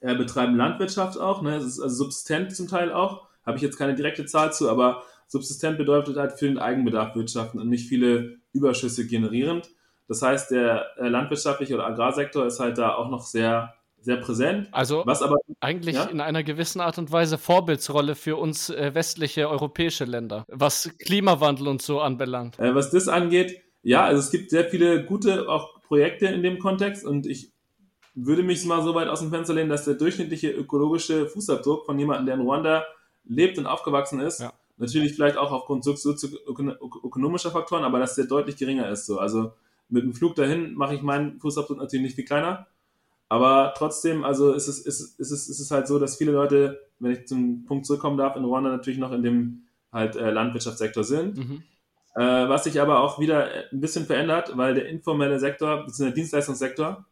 äh, 0.00 0.14
betreiben 0.14 0.56
Landwirtschaft 0.56 1.18
auch, 1.18 1.42
ne? 1.42 1.56
Es 1.56 1.64
ist 1.64 1.80
also 1.80 2.04
subsistent 2.04 2.54
zum 2.54 2.68
Teil 2.68 2.92
auch. 2.92 3.29
Habe 3.44 3.56
ich 3.56 3.62
jetzt 3.62 3.78
keine 3.78 3.94
direkte 3.94 4.26
Zahl 4.26 4.52
zu, 4.52 4.70
aber 4.70 5.02
subsistent 5.26 5.78
bedeutet 5.78 6.16
halt 6.16 6.32
für 6.32 6.46
den 6.46 6.58
Eigenbedarf 6.58 7.14
wirtschaften 7.14 7.60
und 7.60 7.68
nicht 7.68 7.88
viele 7.88 8.38
Überschüsse 8.52 9.06
generierend. 9.06 9.70
Das 10.08 10.22
heißt, 10.22 10.50
der 10.50 10.86
äh, 10.98 11.08
landwirtschaftliche 11.08 11.74
oder 11.74 11.86
Agrarsektor 11.86 12.46
ist 12.46 12.58
halt 12.58 12.78
da 12.78 12.94
auch 12.94 13.10
noch 13.10 13.22
sehr 13.22 13.74
sehr 14.02 14.16
präsent. 14.16 14.68
Also 14.72 15.02
was 15.04 15.22
aber, 15.22 15.36
eigentlich 15.60 15.96
ja? 15.96 16.04
in 16.04 16.20
einer 16.20 16.42
gewissen 16.42 16.80
Art 16.80 16.98
und 16.98 17.12
Weise 17.12 17.38
Vorbildsrolle 17.38 18.14
für 18.14 18.36
uns 18.36 18.70
äh, 18.70 18.94
westliche 18.94 19.48
europäische 19.48 20.04
Länder, 20.04 20.44
was 20.48 20.90
Klimawandel 20.98 21.68
und 21.68 21.82
so 21.82 22.00
anbelangt. 22.00 22.58
Äh, 22.58 22.74
was 22.74 22.90
das 22.90 23.08
angeht, 23.08 23.60
ja, 23.82 24.04
also 24.04 24.20
es 24.20 24.30
gibt 24.30 24.50
sehr 24.50 24.64
viele 24.64 25.04
gute 25.04 25.48
auch 25.48 25.80
Projekte 25.82 26.26
in 26.26 26.42
dem 26.42 26.58
Kontext 26.58 27.04
und 27.04 27.26
ich 27.26 27.52
würde 28.14 28.42
mich 28.42 28.64
mal 28.64 28.82
so 28.82 28.94
weit 28.94 29.08
aus 29.08 29.20
dem 29.20 29.30
Fenster 29.30 29.54
lehnen, 29.54 29.70
dass 29.70 29.84
der 29.84 29.94
durchschnittliche 29.94 30.50
ökologische 30.50 31.26
Fußabdruck 31.26 31.86
von 31.86 31.98
jemandem, 31.98 32.26
der 32.26 32.34
in 32.36 32.40
Ruanda 32.42 32.84
lebt 33.24 33.58
und 33.58 33.66
aufgewachsen 33.66 34.20
ist, 34.20 34.40
ja. 34.40 34.52
natürlich 34.76 35.14
vielleicht 35.14 35.36
auch 35.36 35.52
aufgrund 35.52 35.84
sozioökonomischer 35.84 37.50
Faktoren, 37.50 37.84
aber 37.84 37.98
dass 37.98 38.14
der 38.14 38.26
deutlich 38.26 38.56
geringer 38.56 38.88
ist. 38.88 39.06
So. 39.06 39.18
Also 39.18 39.52
mit 39.88 40.04
dem 40.04 40.14
Flug 40.14 40.34
dahin 40.34 40.74
mache 40.74 40.94
ich 40.94 41.02
meinen 41.02 41.38
Fußabdruck 41.40 41.78
natürlich 41.78 42.04
nicht 42.04 42.14
viel 42.14 42.24
kleiner. 42.24 42.66
Aber 43.28 43.74
trotzdem, 43.76 44.24
also 44.24 44.52
ist 44.52 44.66
es, 44.66 44.80
ist, 44.80 45.20
ist, 45.20 45.30
ist 45.30 45.60
es 45.60 45.70
halt 45.70 45.86
so, 45.86 45.98
dass 45.98 46.16
viele 46.16 46.32
Leute, 46.32 46.80
wenn 46.98 47.12
ich 47.12 47.26
zum 47.26 47.64
Punkt 47.64 47.86
zurückkommen 47.86 48.18
darf, 48.18 48.34
in 48.36 48.44
Ruanda 48.44 48.70
natürlich 48.70 48.98
noch 48.98 49.12
in 49.12 49.22
dem 49.22 49.62
halt 49.92 50.16
äh, 50.16 50.30
Landwirtschaftssektor 50.30 51.04
sind. 51.04 51.36
Mhm. 51.38 51.62
Äh, 52.16 52.48
was 52.48 52.64
sich 52.64 52.80
aber 52.80 53.00
auch 53.00 53.20
wieder 53.20 53.48
ein 53.72 53.80
bisschen 53.80 54.06
verändert, 54.06 54.56
weil 54.56 54.74
der 54.74 54.88
informelle 54.88 55.38
Sektor, 55.38 55.84
bzw. 55.84 56.04
der 56.06 56.12
Dienstleistungssektor, 56.12 57.06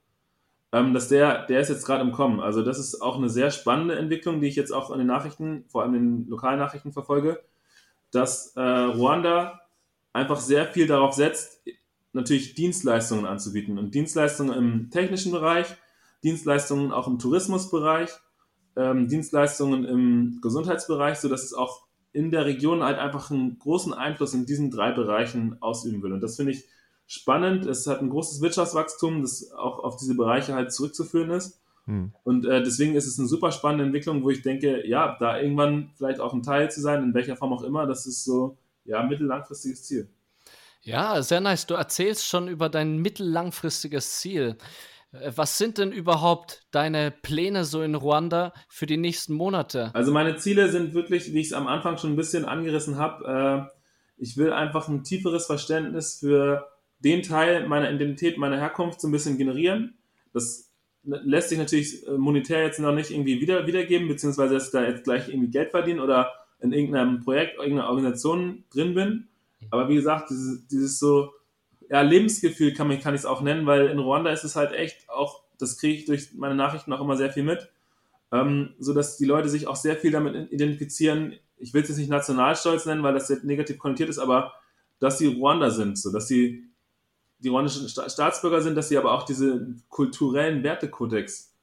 ähm, 0.73 0.93
dass 0.93 1.09
der, 1.09 1.47
der 1.47 1.61
ist 1.61 1.69
jetzt 1.69 1.87
gerade 1.87 2.03
im 2.03 2.12
Kommen. 2.12 2.41
Also 2.41 2.62
das 2.62 2.79
ist 2.79 3.01
auch 3.01 3.16
eine 3.16 3.31
sehr 3.31 3.51
spannende 3.51 3.97
Entwicklung, 3.97 4.41
die 4.41 4.49
ich 4.49 4.57
jetzt 4.57 4.73
auch 4.73 4.91
in 4.91 4.99
den 4.99 5.07
Nachrichten, 5.07 5.64
vor 5.69 5.83
allem 5.83 5.95
in 5.95 6.03
den 6.03 6.29
lokalen 6.29 6.59
Nachrichten 6.59 6.93
verfolge, 6.93 7.41
dass 8.11 8.55
äh, 8.57 8.61
Ruanda 8.61 9.61
einfach 10.12 10.41
sehr 10.41 10.66
viel 10.66 10.87
darauf 10.87 11.14
setzt, 11.14 11.62
natürlich 12.12 12.55
Dienstleistungen 12.55 13.27
anzubieten. 13.27 13.79
Und 13.79 13.95
Dienstleistungen 13.95 14.57
im 14.57 14.91
technischen 14.91 15.33
Bereich, 15.33 15.66
Dienstleistungen 16.23 16.93
auch 16.93 17.07
im 17.07 17.19
Tourismusbereich, 17.19 18.11
ähm, 18.77 19.09
Dienstleistungen 19.09 19.85
im 19.85 20.41
Gesundheitsbereich, 20.43 21.19
sodass 21.19 21.45
es 21.45 21.55
auch 21.55 21.87
in 22.12 22.31
der 22.31 22.47
Region 22.47 22.83
halt 22.83 22.99
einfach 22.99 23.31
einen 23.31 23.59
großen 23.59 23.93
Einfluss 23.93 24.35
in 24.35 24.47
diesen 24.47 24.71
drei 24.71 24.93
Bereichen 24.93 25.61
ausüben 25.61 26.03
will. 26.03 26.12
Und 26.12 26.21
das 26.21 26.37
finde 26.37 26.53
ich 26.53 26.64
spannend. 27.09 27.67
Es 27.67 27.87
hat 27.89 28.01
ein 28.01 28.11
großes 28.11 28.41
Wirtschaftswachstum, 28.41 29.23
das 29.23 29.51
auch 29.53 29.81
auf 29.81 29.97
diese 29.97 30.15
Bereiche 30.15 30.55
halt 30.55 30.73
zurückzuführen 30.73 31.31
ist. 31.31 31.61
Hm. 31.87 32.13
Und 32.23 32.45
äh, 32.45 32.63
deswegen 32.63 32.95
ist 32.95 33.07
es 33.07 33.19
eine 33.19 33.27
super 33.27 33.51
spannende 33.51 33.85
Entwicklung, 33.85 34.23
wo 34.23 34.31
ich 34.31 34.43
denke, 34.43 34.87
ja, 34.87 35.17
da 35.19 35.41
irgendwann 35.41 35.91
vielleicht 35.97 36.21
auch 36.21 36.35
ein 36.35 36.43
Teil 36.43 36.71
zu 36.71 36.81
sein, 36.81 37.03
in 37.03 37.15
welcher 37.15 37.37
Form 37.37 37.53
auch 37.53 37.63
immer, 37.63 37.87
das 37.87 38.07
ist 38.07 38.25
so, 38.25 38.59
ja, 38.85 39.03
mittellangfristiges 39.03 39.85
Ziel. 39.85 40.09
Ja, 40.83 41.21
sehr 41.23 41.41
nice. 41.41 41.67
Du 41.67 41.75
erzählst 41.75 42.27
schon 42.27 42.47
über 42.47 42.69
dein 42.69 42.99
mittellangfristiges 42.99 44.21
Ziel. 44.21 44.59
Äh, 45.13 45.33
was 45.35 45.57
sind 45.57 45.79
denn 45.79 45.93
überhaupt 45.93 46.67
deine 46.73 47.11
Pläne 47.11 47.65
so 47.65 47.81
in 47.81 47.95
Ruanda 47.95 48.53
für 48.69 48.85
die 48.85 48.99
nächsten 48.99 49.33
Monate? 49.33 49.91
Also 49.95 50.13
meine 50.13 50.37
Ziele 50.37 50.71
sind 50.71 50.93
wirklich, 50.93 51.33
wie 51.33 51.41
ich 51.41 51.49
es 51.49 51.53
am 51.55 51.67
Anfang 51.67 51.97
schon 51.97 52.13
ein 52.13 52.17
bisschen 52.17 52.45
angerissen 52.45 52.99
habe, 52.99 53.67
äh, 53.71 53.79
ich 54.19 54.37
will 54.37 54.53
einfach 54.53 54.89
ein 54.89 55.05
tieferes 55.05 55.47
Verständnis 55.47 56.19
für 56.19 56.69
den 57.01 57.23
Teil 57.23 57.69
meiner 57.69 57.91
Identität, 57.93 58.39
meiner 58.39 58.59
Herkunft 58.59 59.01
so 59.01 59.09
ein 59.09 59.13
bisschen 59.13 59.39
generieren. 59.39 59.99
Das 60.33 60.73
lässt 61.05 61.49
sich 61.49 61.59
natürlich 61.59 62.07
äh, 62.07 62.13
monetär 62.13 62.65
jetzt 62.65 62.81
noch 62.81 62.95
nicht 62.95 63.11
irgendwie 63.11 63.41
wieder, 63.41 63.67
wiedergeben, 63.67 64.09
beziehungsweise 64.09 64.55
dass 64.55 64.67
ich 64.67 64.73
da 64.73 64.85
jetzt 64.85 65.05
gleich 65.05 65.29
irgendwie 65.29 65.51
Geld 65.51 65.71
verdienen 65.71 66.01
oder 66.01 66.33
in 66.61 66.73
irgendeinem 66.73 67.21
Projekt, 67.21 67.57
irgendeiner 67.57 67.89
Organisation 67.89 68.65
drin 68.71 68.95
bin. 68.95 69.29
Aber 69.71 69.89
wie 69.89 69.95
gesagt, 69.95 70.31
dieses, 70.31 70.67
dieses 70.67 70.99
so, 70.99 71.33
ja, 71.89 72.03
Lebensgefühl 72.03 72.75
kann, 72.75 72.89
kann 73.01 73.15
ich 73.15 73.21
es 73.21 73.27
auch 73.27 73.41
nennen, 73.41 73.67
weil 73.67 73.87
in 73.87 73.99
Ruanda 73.99 74.31
ist 74.31 74.45
es 74.45 74.57
halt 74.57 74.73
echt 74.73 75.09
auch, 75.09 75.43
das 75.59 75.79
kriege 75.79 75.95
ich 75.95 76.05
durch 76.05 76.35
meine 76.35 76.55
Nachrichten 76.55 76.93
auch 76.93 77.01
immer 77.01 77.17
sehr 77.17 77.31
viel 77.31 77.45
mit, 77.45 77.69
ähm, 78.33 78.75
so 78.79 78.93
dass 78.93 79.17
die 79.17 79.25
Leute 79.25 79.49
sich 79.49 79.67
auch 79.67 79.77
sehr 79.77 79.97
viel 79.97 80.11
damit 80.11 80.53
identifizieren. 80.53 81.35
Ich 81.57 81.73
will 81.75 81.83
es 81.83 81.89
jetzt 81.89 81.99
nicht 81.99 82.11
Nationalstolz 82.11 82.87
nennen, 82.87 83.03
weil 83.03 83.15
das 83.15 83.29
sehr 83.29 83.39
negativ 83.43 83.79
konnotiert 83.79 84.11
ist, 84.11 84.19
aber 84.19 84.53
dass 85.01 85.19
sie 85.19 85.29
Ruanda 85.29 85.71
sind, 85.71 85.99
so 85.99 86.13
dass 86.13 86.29
sie 86.29 86.65
die 87.39 87.49
ruandischen 87.49 87.89
Staatsbürger 87.89 88.61
sind, 88.61 88.74
dass 88.74 88.89
sie 88.89 88.99
aber 88.99 89.12
auch 89.12 89.22
diese 89.22 89.74
kulturellen 89.89 90.62
Wertekodex 90.62 91.55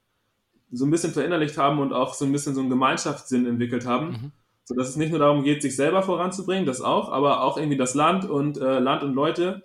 so 0.71 0.85
ein 0.85 0.91
bisschen 0.91 1.11
verinnerlicht 1.11 1.57
haben 1.57 1.79
und 1.79 1.93
auch 1.93 2.13
so 2.13 2.25
ein 2.25 2.31
bisschen 2.31 2.55
so 2.55 2.61
einen 2.61 2.69
Gemeinschaftssinn 2.69 3.45
entwickelt 3.45 3.85
haben. 3.85 4.07
Mhm. 4.07 4.31
So 4.63 4.73
dass 4.73 4.89
es 4.89 4.95
nicht 4.95 5.11
nur 5.11 5.19
darum 5.19 5.43
geht, 5.43 5.61
sich 5.61 5.75
selber 5.75 6.01
voranzubringen, 6.01 6.65
das 6.65 6.81
auch, 6.81 7.11
aber 7.11 7.43
auch 7.43 7.57
irgendwie 7.57 7.77
das 7.77 7.93
Land 7.93 8.27
und 8.27 8.57
äh, 8.57 8.79
Land 8.79 9.03
und 9.03 9.13
Leute 9.13 9.63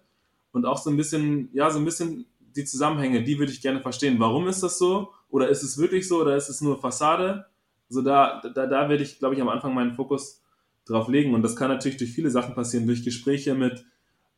und 0.52 0.66
auch 0.66 0.76
so 0.76 0.90
ein 0.90 0.96
bisschen, 0.96 1.48
ja, 1.54 1.70
so 1.70 1.78
ein 1.78 1.86
bisschen 1.86 2.26
die 2.38 2.64
Zusammenhänge, 2.64 3.22
die 3.22 3.38
würde 3.38 3.52
ich 3.52 3.62
gerne 3.62 3.80
verstehen. 3.80 4.18
Warum 4.18 4.46
ist 4.46 4.62
das 4.62 4.78
so? 4.78 5.10
Oder 5.30 5.48
ist 5.48 5.62
es 5.62 5.78
wirklich 5.78 6.06
so? 6.06 6.20
Oder 6.20 6.36
ist 6.36 6.48
es 6.48 6.60
nur 6.60 6.78
Fassade? 6.78 7.46
So 7.88 8.02
da, 8.02 8.42
da, 8.42 8.66
da 8.66 8.88
werde 8.88 9.02
ich, 9.02 9.18
glaube 9.18 9.34
ich, 9.34 9.40
am 9.40 9.48
Anfang 9.48 9.74
meinen 9.74 9.94
Fokus 9.94 10.42
drauf 10.84 11.08
legen. 11.08 11.34
Und 11.34 11.42
das 11.42 11.56
kann 11.56 11.68
natürlich 11.68 11.98
durch 11.98 12.12
viele 12.12 12.30
Sachen 12.30 12.54
passieren, 12.54 12.86
durch 12.86 13.04
Gespräche 13.04 13.54
mit 13.54 13.84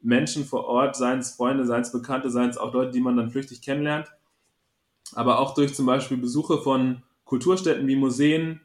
Menschen 0.03 0.45
vor 0.45 0.67
Ort, 0.67 0.97
seien 0.97 1.21
es 1.21 1.33
Freunde, 1.33 1.65
seien 1.65 1.83
es 1.83 1.93
Bekannte, 1.93 2.31
seien 2.31 2.51
es 2.51 2.59
auch 2.59 2.73
Leute, 2.73 2.91
die 2.91 3.01
man 3.01 3.17
dann 3.17 3.31
flüchtig 3.31 3.63
kennenlernt. 3.63 4.09
Aber 5.15 5.39
auch 5.39 5.55
durch 5.55 5.75
zum 5.75 5.87
Beispiel 5.87 6.17
Besuche 6.17 6.59
von 6.59 7.03
Kulturstätten 7.25 7.87
wie 7.87 7.97
Museen, 7.97 8.61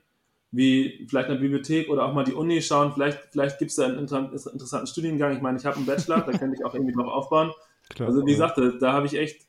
wie 0.51 1.05
vielleicht 1.09 1.29
eine 1.29 1.39
Bibliothek 1.39 1.89
oder 1.89 2.05
auch 2.05 2.13
mal 2.13 2.23
die 2.23 2.33
Uni 2.33 2.61
schauen. 2.61 2.93
Vielleicht, 2.93 3.19
vielleicht 3.31 3.59
gibt 3.59 3.71
es 3.71 3.77
da 3.77 3.85
einen 3.85 3.99
interessanten 3.99 4.87
Studiengang. 4.87 5.35
Ich 5.35 5.41
meine, 5.41 5.57
ich 5.57 5.65
habe 5.65 5.77
einen 5.77 5.85
Bachelor, 5.85 6.21
da 6.21 6.37
könnte 6.37 6.55
ich 6.57 6.65
auch 6.65 6.73
irgendwie 6.73 6.93
drauf 6.93 7.07
aufbauen. 7.07 7.51
Klar, 7.89 8.09
also 8.09 8.25
wie 8.25 8.31
gesagt, 8.31 8.57
da, 8.57 8.71
da 8.79 8.93
habe 8.93 9.05
ich 9.05 9.15
echt 9.15 9.45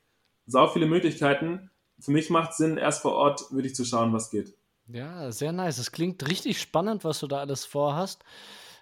sau 0.47 0.67
viele 0.69 0.87
Möglichkeiten. 0.87 1.71
Für 2.01 2.11
mich 2.11 2.31
macht 2.31 2.51
es 2.51 2.59
Sinn, 2.59 2.77
erst 2.77 3.03
vor 3.03 3.13
Ort 3.13 3.53
wirklich 3.53 3.75
zu 3.75 3.85
schauen, 3.85 4.13
was 4.13 4.31
geht. 4.31 4.55
Ja, 4.87 5.31
sehr 5.31 5.53
nice. 5.53 5.79
Es 5.79 5.93
klingt 5.93 6.27
richtig 6.29 6.61
spannend, 6.61 7.05
was 7.05 7.21
du 7.21 7.27
da 7.27 7.39
alles 7.39 7.65
vorhast. 7.65 8.25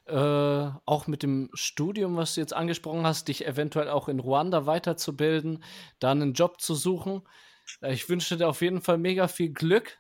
Äh, 0.07 0.71
auch 0.85 1.09
mit 1.09 1.25
dem 1.25 1.51
Studium, 1.53 2.17
was 2.17 2.35
du 2.35 2.41
jetzt 2.41 2.55
angesprochen 2.55 3.05
hast, 3.05 3.27
dich 3.27 3.45
eventuell 3.45 3.89
auch 3.89 4.09
in 4.09 4.21
Ruanda 4.21 4.65
weiterzubilden, 4.65 5.65
da 5.99 6.13
einen 6.13 6.33
Job 6.33 6.61
zu 6.61 6.77
suchen. 6.77 7.23
Äh, 7.81 7.93
ich 7.93 8.09
wünsche 8.09 8.37
dir 8.37 8.49
auf 8.49 8.63
jeden 8.63 8.83
Fall 8.83 8.99
mega 8.99 9.27
viel 9.27 9.53
Glück 9.53 9.99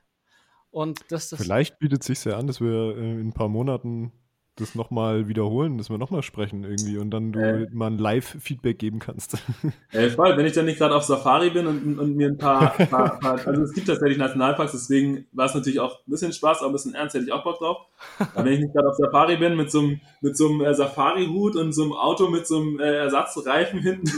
und 0.71 1.11
dass 1.11 1.31
das 1.31 1.43
Vielleicht 1.43 1.81
bietet 1.81 2.05
sich 2.05 2.25
ja 2.25 2.39
an, 2.39 2.47
dass 2.47 2.61
wir 2.61 2.97
äh, 2.97 3.13
in 3.13 3.29
ein 3.29 3.33
paar 3.33 3.49
Monaten 3.49 4.13
das 4.57 4.75
nochmal 4.75 5.29
wiederholen, 5.29 5.79
dass 5.79 5.91
wir 5.91 5.99
nochmal 5.99 6.23
sprechen 6.23 6.65
irgendwie 6.65 6.97
und 6.99 7.11
dann 7.11 7.33
du 7.33 7.41
äh. 7.41 7.69
mal 7.73 7.89
ein 7.89 7.99
Live-Feedback 7.99 8.79
geben 8.79 8.99
kannst. 8.99 9.37
Äh, 9.93 10.11
voll, 10.11 10.37
wenn 10.37 10.47
ich 10.47 10.53
dann 10.53 10.67
nicht 10.67 10.79
gerade 10.79 10.95
auf 10.95 11.05
Safari 11.05 11.51
bin 11.51 11.67
und, 11.67 11.99
und 11.99 12.17
mir 12.17 12.29
ein 12.29 12.39
paar, 12.39 12.71
paar, 12.91 13.19
paar, 13.19 13.47
also 13.47 13.63
es 13.63 13.73
gibt 13.73 13.87
tatsächlich 13.87 14.19
Nationalparks, 14.19 14.73
deswegen 14.73 15.27
war 15.33 15.47
es 15.47 15.55
natürlich 15.55 15.81
auch 15.81 16.01
ein 16.07 16.11
bisschen 16.11 16.33
Spaß, 16.33 16.59
aber 16.59 16.71
ein 16.71 16.73
bisschen 16.73 16.95
ernst, 16.95 17.15
hätte 17.15 17.25
ich 17.25 17.33
auch 17.33 17.45
Bock 17.45 17.59
drauf. 17.59 17.79
Aber 18.19 18.45
wenn 18.45 18.55
ich 18.55 18.61
nicht 18.61 18.75
gerade 18.75 18.89
auf 18.89 18.97
Safari 18.97 19.37
bin 19.37 19.57
mit 19.57 19.71
so 19.71 19.81
einem, 19.81 20.01
mit 20.21 20.37
so 20.37 20.49
einem 20.49 20.61
äh, 20.61 20.75
Safari-Hut 20.75 21.57
und 21.57 21.73
so 21.73 21.85
einem 21.85 21.93
Auto 21.93 22.29
mit 22.29 22.47
so 22.47 22.61
einem 22.61 22.81
äh, 22.81 22.97
Ersatzreifen 22.97 23.81
hinten, 23.81 24.11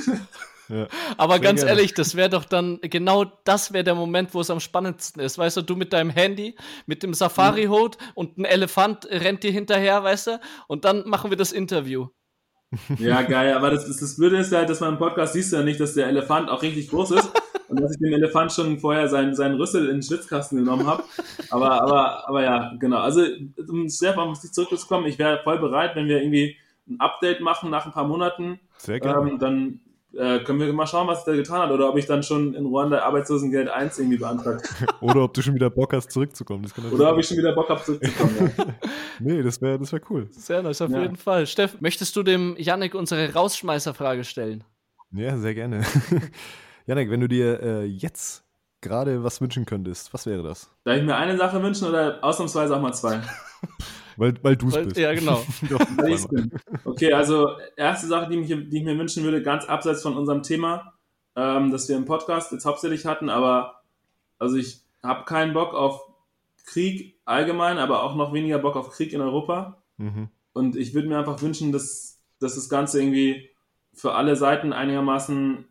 Aber 1.17 1.39
ganz 1.39 1.61
gerne. 1.61 1.77
ehrlich, 1.77 1.95
das 1.95 2.15
wäre 2.15 2.29
doch 2.29 2.45
dann, 2.45 2.79
genau 2.83 3.25
das 3.45 3.73
wäre 3.73 3.85
der 3.85 3.95
Moment, 3.95 4.35
wo 4.35 4.41
es 4.41 4.51
am 4.51 4.61
spannendsten 4.61 5.23
ist. 5.23 5.39
Weißt 5.39 5.57
du, 5.57 5.63
du 5.63 5.77
mit 5.77 5.93
deinem 5.93 6.11
Handy, 6.11 6.57
mit 6.87 7.03
dem 7.03 7.15
Safari-Hut 7.15 7.99
mhm. 7.99 8.07
und 8.15 8.39
ein 8.39 8.45
Elefant 8.45 9.07
rennt 9.11 9.43
dir 9.43 9.51
hinterher, 9.51 10.03
weißt 10.03 10.27
du? 10.29 10.41
Und 10.67 10.85
dann 10.85 11.09
machen 11.09 11.31
wir 11.31 11.37
das 11.37 11.53
Interview. 11.53 12.09
Ja, 12.99 13.23
geil, 13.23 13.55
aber 13.55 13.71
das, 13.71 13.87
das, 13.87 13.97
das 13.97 14.17
Blöde 14.17 14.37
ist 14.37 14.53
halt, 14.53 14.69
dass 14.69 14.81
man 14.81 14.93
im 14.93 14.99
Podcast 14.99 15.33
siehst 15.33 15.53
du 15.53 15.57
ja 15.57 15.63
nicht, 15.63 15.81
dass 15.81 15.95
der 15.95 16.07
Elefant 16.07 16.51
auch 16.51 16.63
richtig 16.63 16.91
groß 16.91 17.13
ist 17.13 17.33
und 17.69 17.81
dass 17.81 17.93
ich 17.93 17.99
dem 17.99 18.13
Elefant 18.13 18.53
schon 18.53 18.79
vorher 18.79 19.09
seinen, 19.09 19.35
seinen 19.35 19.57
Rüssel 19.57 19.87
in 19.87 19.97
den 19.97 20.03
Schwitzkasten 20.03 20.59
genommen 20.59 20.87
habe. 20.87 21.03
Aber, 21.51 21.83
aber, 21.83 22.29
aber 22.29 22.43
ja, 22.43 22.75
genau. 22.79 22.99
Also, 22.99 23.23
um 23.69 23.89
Stefan, 23.89 24.29
auf 24.29 24.41
dich 24.41 24.53
zurückzukommen, 24.53 25.07
ich 25.07 25.19
wäre 25.19 25.41
voll 25.45 25.59
bereit, 25.59 25.97
wenn 25.97 26.09
wir 26.09 26.21
irgendwie 26.21 26.57
ein 26.89 27.01
Update 27.01 27.41
machen 27.41 27.71
nach 27.71 27.87
ein 27.87 27.93
paar 27.93 28.07
Monaten. 28.07 28.61
Sehr 28.77 29.01
gerne. 29.01 29.31
Ähm, 29.31 29.39
dann 29.39 29.81
äh, 30.15 30.41
können 30.41 30.59
wir 30.59 30.73
mal 30.73 30.87
schauen, 30.87 31.07
was 31.07 31.25
der 31.25 31.37
getan 31.37 31.61
hat 31.61 31.71
oder 31.71 31.91
ob 31.91 31.97
ich 31.97 32.07
dann 32.07 32.23
schon 32.23 32.55
in 32.55 32.67
Ruanda 32.67 33.01
Arbeitslosengeld 33.01 33.69
1 33.69 33.99
irgendwie 33.99 34.17
beantragt. 34.17 34.69
oder 35.01 35.25
ob 35.25 35.35
du 35.35 35.43
schon 35.43 35.55
wieder 35.55 35.71
Bock 35.71 35.93
hast, 35.93 36.11
zurückzukommen. 36.11 36.67
oder 36.91 37.13
ob 37.13 37.19
ich 37.19 37.27
schon 37.27 37.37
wieder 37.37 37.53
Bock 37.55 37.69
habe, 37.69 37.83
zurückzukommen. 37.83 38.53
ja. 38.57 38.65
nee, 39.21 39.43
das 39.43 39.61
wäre 39.61 39.79
das 39.79 39.93
wär 39.93 40.01
cool. 40.11 40.29
Sehr 40.31 40.63
nice, 40.63 40.81
auf 40.81 40.91
ja. 40.91 41.03
jeden 41.03 41.17
Fall. 41.17 41.47
Steff, 41.47 41.81
möchtest 41.81 42.17
du 42.17 42.23
dem 42.23 42.57
Yannick 42.59 42.95
unsere 42.95 43.33
Rausschmeißerfrage 43.35 44.25
stellen? 44.25 44.65
Ja, 45.13 45.37
sehr 45.37 45.55
gerne. 45.55 45.85
Yannick, 46.87 47.11
wenn 47.11 47.21
du 47.21 47.29
dir 47.29 47.63
äh, 47.63 47.85
jetzt 47.85 48.45
gerade 48.81 49.25
was 49.25 49.41
wünschen 49.41 49.67
könntest, 49.67 50.15
was 50.15 50.27
wäre 50.27 50.43
das? 50.43 50.71
Darf 50.85 50.97
ich 50.97 51.05
mir 51.05 51.17
eine 51.17 51.37
Sache 51.37 51.63
wünschen 51.63 51.87
oder 51.89 52.23
ausnahmsweise 52.23 52.77
auch 52.77 52.81
mal 52.81 52.93
zwei? 52.93 53.21
Weil, 54.19 54.35
weil 54.43 54.57
du 54.57 54.67
es 54.67 54.75
bist. 54.75 54.97
Ja, 54.97 55.15
genau. 55.15 55.45
okay, 56.85 57.13
also 57.13 57.57
erste 57.77 58.09
Sache, 58.09 58.29
die, 58.29 58.37
mich, 58.37 58.49
die 58.49 58.79
ich 58.79 58.85
mir 58.85 58.99
wünschen 58.99 59.23
würde, 59.23 59.43
ganz 59.43 59.65
abseits 59.65 60.03
von 60.03 60.17
unserem 60.17 60.43
Thema, 60.43 60.95
ähm, 61.37 61.71
das 61.71 61.89
wir 61.89 61.97
im 61.97 62.05
Podcast 62.05 62.51
jetzt 62.51 62.65
hauptsächlich 62.65 63.07
hatten, 63.07 63.31
aber 63.31 63.83
also 64.41 64.57
ich 64.57 64.81
habe 65.05 65.25
keinen 65.25 65.55
Bock 65.55 65.73
auf 65.73 66.03
Krieg 66.67 67.17
allgemein, 67.25 67.79
aber 67.79 68.03
auch 68.03 68.17
noch 68.17 68.33
weniger 68.33 68.59
Bock 68.59 68.75
auf 68.75 68.91
Krieg 68.91 69.13
in 69.13 69.21
Europa. 69.21 69.81
Mhm. 69.99 70.31
Und 70.53 70.75
ich 70.75 70.95
würde 70.95 71.07
mir 71.07 71.19
einfach 71.19 71.41
wünschen, 71.41 71.71
dass, 71.71 72.21
dass 72.41 72.57
das 72.57 72.69
Ganze 72.69 73.01
irgendwie 73.01 73.51
für 73.95 74.15
alle 74.15 74.35
Seiten 74.35 74.73
einigermaßen 74.73 75.65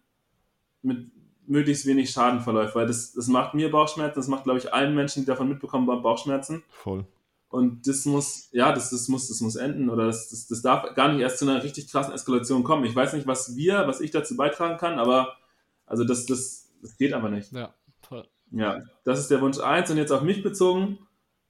mit 0.84 1.12
möglichst 1.46 1.86
wenig 1.86 2.12
Schaden 2.12 2.40
verläuft, 2.40 2.76
weil 2.76 2.88
das, 2.88 3.12
das 3.12 3.28
macht 3.28 3.54
mir 3.54 3.72
Bauchschmerzen, 3.72 4.16
das 4.16 4.28
macht, 4.30 4.46
glaube 4.46 4.60
ich, 4.60 4.74
allen 4.74 4.96
Menschen, 4.96 5.24
die 5.24 5.28
davon 5.28 5.50
mitbekommen, 5.50 5.86
Bauchschmerzen. 5.86 6.64
Voll. 6.70 7.06
Und 7.50 7.88
das 7.88 8.06
muss, 8.06 8.50
ja, 8.52 8.74
das, 8.74 8.90
das 8.90 9.08
muss, 9.08 9.30
das 9.30 9.40
muss 9.40 9.56
enden 9.56 9.90
oder 9.90 10.06
das, 10.06 10.30
das, 10.30 10.48
das 10.48 10.62
darf 10.62 10.94
gar 10.96 11.12
nicht 11.12 11.22
erst 11.22 11.40
zu 11.40 11.46
einer 11.48 11.64
richtig 11.64 11.90
krassen 11.90 12.14
Eskalation 12.14 12.64
kommen. 12.64 12.84
Ich 12.84 12.96
weiß 12.96 13.14
nicht, 13.14 13.26
was 13.26 13.56
wir, 13.56 13.88
was 13.88 14.02
ich 14.02 14.12
dazu 14.12 14.36
beitragen 14.36 14.78
kann, 14.78 15.00
aber 15.00 15.38
also 15.86 16.04
das, 16.04 16.26
das, 16.26 16.70
das 16.82 16.98
geht 16.98 17.14
aber 17.14 17.30
nicht. 17.30 17.54
Ja, 17.54 17.74
toll. 18.02 18.28
Ja, 18.52 18.82
das 19.06 19.20
ist 19.20 19.32
der 19.32 19.42
Wunsch 19.42 19.60
eins 19.60 19.90
und 19.90 19.98
jetzt 19.98 20.12
auf 20.12 20.24
mich 20.24 20.44
bezogen. 20.44 21.00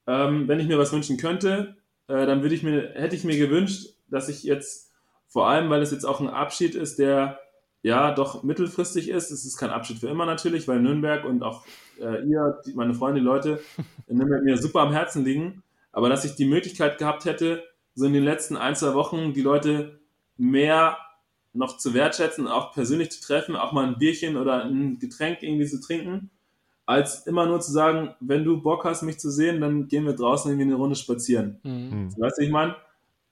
Ähm, 0.05 0.47
wenn 0.47 0.59
ich 0.59 0.67
mir 0.67 0.77
was 0.77 0.93
wünschen 0.93 1.17
könnte, 1.17 1.75
äh, 2.07 2.25
dann 2.25 2.43
würde 2.43 2.53
ich 2.53 2.63
mir, 2.63 2.91
hätte 2.93 3.15
ich 3.15 3.23
mir 3.23 3.37
gewünscht, 3.37 3.95
dass 4.07 4.29
ich 4.29 4.43
jetzt, 4.43 4.91
vor 5.27 5.49
allem, 5.49 5.69
weil 5.69 5.81
es 5.81 5.91
jetzt 5.91 6.05
auch 6.05 6.21
ein 6.21 6.29
Abschied 6.29 6.75
ist, 6.75 6.99
der 6.99 7.39
ja 7.81 8.11
doch 8.13 8.43
mittelfristig 8.43 9.09
ist. 9.09 9.31
Es 9.31 9.45
ist 9.45 9.57
kein 9.57 9.69
Abschied 9.71 9.99
für 9.99 10.07
immer 10.07 10.25
natürlich, 10.25 10.67
weil 10.67 10.79
Nürnberg 10.79 11.25
und 11.25 11.43
auch 11.43 11.65
äh, 11.99 12.23
ihr, 12.23 12.61
die, 12.65 12.73
meine 12.73 12.93
Freunde, 12.93 13.19
die 13.19 13.25
Leute 13.25 13.59
in 14.07 14.17
Nürnberg 14.17 14.43
mir 14.43 14.57
super 14.57 14.81
am 14.81 14.93
Herzen 14.93 15.25
liegen 15.25 15.63
aber 15.97 16.09
dass 16.09 16.23
ich 16.25 16.35
die 16.35 16.45
Möglichkeit 16.45 16.99
gehabt 16.99 17.25
hätte, 17.25 17.63
so 17.95 18.05
in 18.05 18.13
den 18.13 18.23
letzten 18.23 18.55
ein, 18.55 18.75
zwei 18.75 18.93
Wochen 18.93 19.33
die 19.33 19.41
Leute 19.41 19.99
mehr 20.37 20.95
noch 21.53 21.77
zu 21.77 21.95
wertschätzen, 21.95 22.47
auch 22.47 22.71
persönlich 22.71 23.09
zu 23.09 23.19
treffen, 23.19 23.55
auch 23.55 23.71
mal 23.71 23.87
ein 23.87 23.97
Bierchen 23.97 24.37
oder 24.37 24.63
ein 24.63 24.99
Getränk 24.99 25.41
irgendwie 25.41 25.65
zu 25.65 25.81
trinken, 25.81 26.29
als 26.85 27.25
immer 27.25 27.47
nur 27.47 27.61
zu 27.61 27.71
sagen, 27.71 28.13
wenn 28.19 28.43
du 28.43 28.61
Bock 28.61 28.85
hast, 28.85 29.01
mich 29.01 29.17
zu 29.17 29.31
sehen, 29.31 29.59
dann 29.59 29.87
gehen 29.87 30.05
wir 30.05 30.13
draußen 30.13 30.51
irgendwie 30.51 30.67
eine 30.67 30.75
Runde 30.75 30.95
spazieren. 30.95 31.59
Mhm. 31.63 32.13
Weißt 32.15 32.37
du, 32.37 32.43
ich 32.43 32.51
meine? 32.51 32.75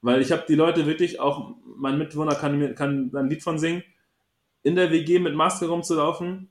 Weil 0.02 0.22
ich 0.22 0.32
habe 0.32 0.44
die 0.48 0.56
Leute 0.56 0.88
wirklich, 0.88 1.20
auch 1.20 1.54
mein 1.78 2.00
Mitbewohner 2.00 2.34
kann, 2.34 2.58
mir- 2.58 2.74
kann 2.74 3.12
da 3.12 3.20
ein 3.20 3.30
Lied 3.30 3.44
von 3.44 3.60
singen, 3.60 3.84
in 4.64 4.76
der 4.76 4.90
WG 4.90 5.20
mit 5.20 5.36
Maske 5.36 5.68
rumzulaufen 5.68 6.50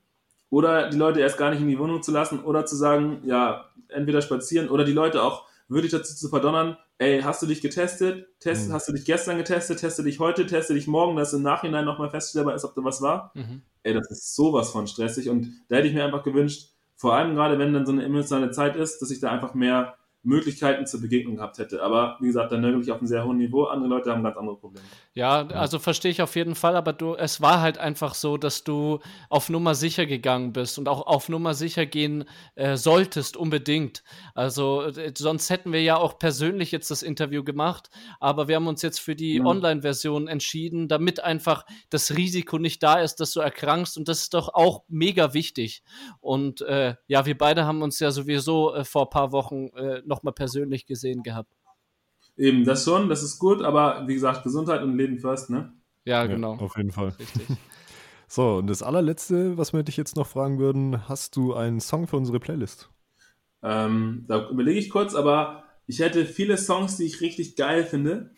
oder 0.49 0.89
die 0.89 0.97
Leute 0.97 1.19
erst 1.19 1.37
gar 1.37 1.49
nicht 1.49 1.59
in 1.59 1.67
die 1.67 1.77
Wohnung 1.77 2.01
zu 2.01 2.13
lassen 2.13 2.39
oder 2.39 2.65
zu 2.65 2.77
sagen, 2.77 3.19
ja, 3.25 3.65
entweder 3.89 4.21
spazieren 4.21 4.69
oder 4.69 4.85
die 4.85 4.93
Leute 4.93 5.21
auch 5.21 5.43
wirklich 5.67 5.91
dazu 5.91 6.15
zu 6.15 6.29
verdonnern, 6.29 6.77
ey, 6.97 7.21
hast 7.21 7.41
du 7.41 7.47
dich 7.47 7.61
getestet? 7.61 8.27
Test, 8.39 8.69
Mhm. 8.69 8.73
Hast 8.73 8.87
du 8.87 8.93
dich 8.93 9.05
gestern 9.05 9.37
getestet? 9.37 9.79
Teste 9.79 10.03
dich 10.03 10.19
heute? 10.19 10.45
Teste 10.45 10.73
dich 10.73 10.87
morgen, 10.87 11.15
dass 11.15 11.33
im 11.33 11.41
Nachhinein 11.41 11.85
nochmal 11.85 12.09
feststellbar 12.09 12.55
ist, 12.55 12.65
ob 12.65 12.75
da 12.75 12.83
was 12.83 13.01
war? 13.01 13.31
Mhm. 13.33 13.61
Ey, 13.83 13.93
das 13.93 14.09
ist 14.11 14.35
sowas 14.35 14.69
von 14.69 14.87
stressig 14.87 15.29
und 15.29 15.51
da 15.69 15.77
hätte 15.77 15.87
ich 15.87 15.93
mir 15.93 16.05
einfach 16.05 16.23
gewünscht, 16.23 16.71
vor 16.95 17.13
allem 17.13 17.35
gerade 17.35 17.59
wenn 17.59 17.73
dann 17.73 17.85
so 17.85 17.91
eine 17.91 18.05
emotionale 18.05 18.51
Zeit 18.51 18.75
ist, 18.75 19.01
dass 19.01 19.11
ich 19.11 19.19
da 19.19 19.31
einfach 19.31 19.53
mehr 19.53 19.95
Möglichkeiten 20.25 20.85
zur 20.85 21.01
Begegnung 21.01 21.35
gehabt 21.35 21.57
hätte. 21.59 21.81
Aber 21.83 22.17
wie 22.19 22.27
gesagt, 22.27 22.51
da 22.51 22.57
nörgel 22.57 22.81
ich 22.81 22.91
auf 22.91 22.97
einem 22.99 23.07
sehr 23.07 23.23
hohen 23.23 23.37
Niveau. 23.37 23.65
Andere 23.65 23.89
Leute 23.89 24.11
haben 24.11 24.23
ganz 24.23 24.35
andere 24.37 24.57
Probleme. 24.57 24.85
Ja, 25.13 25.47
also 25.47 25.79
verstehe 25.79 26.11
ich 26.11 26.21
auf 26.21 26.35
jeden 26.35 26.55
Fall, 26.55 26.75
aber 26.75 26.91
du, 26.91 27.15
es 27.15 27.41
war 27.41 27.61
halt 27.61 27.77
einfach 27.77 28.15
so, 28.15 28.37
dass 28.37 28.63
du 28.63 28.99
auf 29.29 29.49
Nummer 29.49 29.75
sicher 29.75 30.05
gegangen 30.05 30.51
bist 30.51 30.77
und 30.77 30.89
auch 30.89 31.07
auf 31.07 31.29
Nummer 31.29 31.53
sicher 31.53 31.85
gehen 31.85 32.25
äh, 32.55 32.75
solltest, 32.75 33.37
unbedingt. 33.37 34.03
Also 34.33 34.81
äh, 34.83 35.13
sonst 35.17 35.49
hätten 35.49 35.71
wir 35.71 35.81
ja 35.81 35.97
auch 35.97 36.17
persönlich 36.19 36.71
jetzt 36.71 36.91
das 36.91 37.01
Interview 37.03 37.43
gemacht, 37.43 37.89
aber 38.19 38.47
wir 38.47 38.55
haben 38.57 38.67
uns 38.67 38.81
jetzt 38.81 38.99
für 38.99 39.15
die 39.15 39.35
Ja. 39.35 39.45
Online-Version 39.45 40.27
entschieden, 40.27 40.87
damit 40.87 41.23
einfach 41.23 41.65
das 41.89 42.15
Risiko 42.15 42.57
nicht 42.57 42.83
da 42.83 42.99
ist, 42.99 43.17
dass 43.21 43.31
du 43.31 43.39
erkrankst 43.39 43.97
und 43.97 44.07
das 44.07 44.21
ist 44.21 44.33
doch 44.33 44.53
auch 44.53 44.83
mega 44.89 45.33
wichtig. 45.33 45.83
Und 46.19 46.61
äh, 46.61 46.95
ja, 47.07 47.25
wir 47.25 47.37
beide 47.37 47.65
haben 47.65 47.81
uns 47.81 47.99
ja 47.99 48.11
sowieso 48.11 48.73
äh, 48.73 48.83
vor 48.83 49.03
ein 49.03 49.09
paar 49.09 49.31
Wochen 49.31 49.67
äh, 49.75 50.01
nochmal 50.15 50.33
persönlich 50.33 50.85
gesehen 50.85 51.23
gehabt. 51.23 51.51
Eben, 52.37 52.65
das 52.65 52.83
schon, 52.83 53.07
das 53.09 53.23
ist 53.23 53.39
gut, 53.39 53.61
aber 53.61 54.07
wie 54.07 54.13
gesagt, 54.13 54.43
Gesundheit 54.43 54.81
und 54.83 54.97
Leben 54.97 55.19
first, 55.19 55.49
ne? 55.49 55.73
Ja, 56.05 56.21
Ja, 56.23 56.27
genau. 56.27 56.53
auf 56.55 56.75
jeden 56.77 56.91
Fall. 56.91 57.09
Richtig. 57.19 57.47
So, 58.27 58.55
und 58.55 58.65
das 58.67 58.81
allerletzte, 58.81 59.55
was 59.55 59.71
wir 59.71 59.83
dich 59.83 59.97
jetzt 59.97 60.15
noch 60.15 60.25
fragen 60.25 60.57
würden, 60.57 61.07
hast 61.07 61.35
du 61.35 61.53
einen 61.53 61.79
Song 61.79 62.07
für 62.07 62.17
unsere 62.17 62.39
Playlist? 62.39 62.89
Ähm, 63.61 64.25
da 64.27 64.49
überlege 64.49 64.79
ich 64.79 64.89
kurz, 64.89 65.13
aber 65.13 65.63
ich 65.85 65.99
hätte 65.99 66.25
viele 66.25 66.57
Songs, 66.57 66.97
die 66.97 67.03
ich 67.05 67.21
richtig 67.21 67.55
geil 67.55 67.83
finde. 67.85 68.31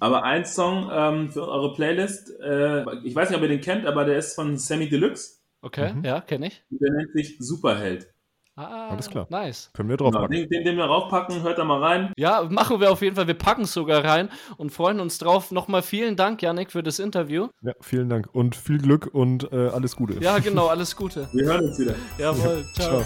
Aber 0.00 0.22
ein 0.24 0.46
Song 0.46 0.88
ähm, 0.90 1.30
für 1.30 1.46
eure 1.46 1.74
Playlist, 1.74 2.30
äh, 2.40 2.84
ich 3.04 3.14
weiß 3.14 3.28
nicht, 3.28 3.36
ob 3.36 3.42
ihr 3.42 3.48
den 3.50 3.60
kennt, 3.60 3.84
aber 3.84 4.06
der 4.06 4.16
ist 4.16 4.34
von 4.34 4.56
Sammy 4.56 4.88
Deluxe. 4.88 5.40
Okay, 5.60 5.92
Mhm. 5.92 6.04
ja, 6.04 6.22
kenne 6.22 6.46
ich. 6.46 6.62
Der 6.70 6.92
nennt 6.94 7.12
sich 7.12 7.36
Superheld. 7.38 8.13
Ah, 8.56 8.90
Alles 8.90 9.10
klar. 9.10 9.26
Nice. 9.30 9.68
Können 9.72 9.88
wir 9.88 9.96
Genau, 9.96 10.12
draufpacken. 10.12 10.36
den, 10.36 10.48
den, 10.48 10.64
den 10.64 10.76
wir 10.76 10.84
raufpacken, 10.84 11.42
hört 11.42 11.58
da 11.58 11.64
mal 11.64 11.82
rein. 11.82 12.12
Ja, 12.16 12.46
machen 12.48 12.78
wir 12.78 12.92
auf 12.92 13.02
jeden 13.02 13.16
Fall. 13.16 13.26
Wir 13.26 13.34
packen 13.34 13.62
es 13.62 13.72
sogar 13.72 14.04
rein 14.04 14.28
und 14.58 14.70
freuen 14.70 15.00
uns 15.00 15.18
drauf. 15.18 15.50
Nochmal 15.50 15.82
vielen 15.82 16.14
Dank, 16.14 16.40
Yannick, 16.40 16.70
für 16.70 16.84
das 16.84 17.00
Interview. 17.00 17.48
Ja, 17.62 17.72
vielen 17.80 18.08
Dank 18.08 18.28
und 18.32 18.54
viel 18.54 18.78
Glück 18.78 19.08
und 19.12 19.52
äh, 19.52 19.68
alles 19.70 19.96
Gute. 19.96 20.22
Ja, 20.22 20.38
genau, 20.40 20.68
alles 20.68 20.94
Gute. 20.94 21.28
Wir 21.32 21.46
hören 21.46 21.64
uns 21.64 21.78
wieder. 21.80 21.96
Jawohl, 22.16 22.64
ciao. 22.74 23.00
Ciao. 23.00 23.04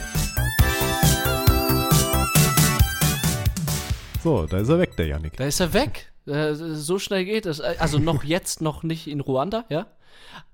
So, 4.22 4.46
da 4.46 4.58
ist 4.58 4.68
er 4.68 4.78
weg, 4.78 4.96
der 4.98 5.06
Yannick. 5.06 5.36
Da 5.38 5.44
ist 5.46 5.60
er 5.60 5.72
weg. 5.72 6.12
Äh, 6.26 6.54
So 6.54 6.98
schnell 6.98 7.24
geht 7.24 7.46
es. 7.46 7.60
Also 7.62 7.98
noch 7.98 8.22
jetzt, 8.24 8.60
noch 8.60 8.82
nicht 8.82 9.06
in 9.06 9.20
Ruanda, 9.20 9.64
ja. 9.70 9.86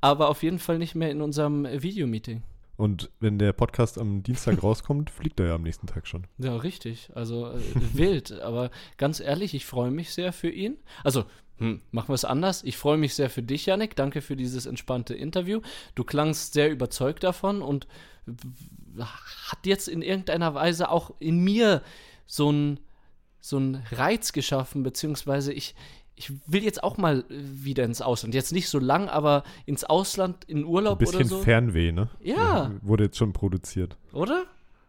Aber 0.00 0.28
auf 0.28 0.44
jeden 0.44 0.60
Fall 0.60 0.78
nicht 0.78 0.94
mehr 0.94 1.10
in 1.10 1.20
unserem 1.20 1.64
Videomeeting. 1.64 2.42
Und 2.76 3.10
wenn 3.20 3.38
der 3.38 3.52
Podcast 3.52 3.98
am 3.98 4.22
Dienstag 4.22 4.62
rauskommt, 4.62 5.10
fliegt 5.10 5.40
er 5.40 5.46
ja 5.46 5.54
am 5.54 5.62
nächsten 5.62 5.86
Tag 5.86 6.06
schon. 6.06 6.26
Ja, 6.38 6.56
richtig. 6.56 7.10
Also 7.14 7.48
äh, 7.50 7.60
wild. 7.92 8.32
Aber 8.40 8.70
ganz 8.96 9.20
ehrlich, 9.20 9.54
ich 9.54 9.66
freue 9.66 9.90
mich 9.90 10.12
sehr 10.12 10.32
für 10.32 10.50
ihn. 10.50 10.78
Also, 11.02 11.24
hm, 11.58 11.82
machen 11.92 12.08
wir 12.08 12.14
es 12.14 12.24
anders. 12.24 12.64
Ich 12.64 12.76
freue 12.76 12.98
mich 12.98 13.14
sehr 13.14 13.30
für 13.30 13.42
dich, 13.42 13.66
Yannick. 13.66 13.94
Danke 13.94 14.22
für 14.22 14.36
dieses 14.36 14.66
entspannte 14.66 15.14
Interview. 15.14 15.60
Du 15.94 16.04
klangst 16.04 16.52
sehr 16.54 16.70
überzeugt 16.70 17.22
davon 17.22 17.62
und 17.62 17.86
hat 18.96 19.66
jetzt 19.66 19.88
in 19.88 20.02
irgendeiner 20.02 20.54
Weise 20.54 20.90
auch 20.90 21.12
in 21.20 21.38
mir 21.38 21.82
so 22.26 22.50
ein 22.50 22.80
so 23.44 23.58
ein 23.58 23.84
Reiz 23.92 24.32
geschaffen, 24.32 24.82
beziehungsweise 24.82 25.52
ich, 25.52 25.74
ich 26.16 26.32
will 26.46 26.62
jetzt 26.62 26.82
auch 26.82 26.96
mal 26.96 27.20
äh, 27.20 27.24
wieder 27.30 27.84
ins 27.84 28.00
Ausland. 28.00 28.34
Jetzt 28.34 28.52
nicht 28.52 28.68
so 28.68 28.78
lang, 28.78 29.08
aber 29.08 29.44
ins 29.66 29.84
Ausland, 29.84 30.44
in 30.44 30.58
Ein 30.58 30.64
Urlaub 30.64 30.98
oder 31.00 31.10
bisschen 31.18 31.28
so. 31.28 31.42
Fernweh, 31.42 31.92
ne? 31.92 32.08
Ja. 32.20 32.72
Wurde 32.82 33.04
jetzt 33.04 33.18
schon 33.18 33.32
produziert. 33.32 33.96
Oder? 34.12 34.44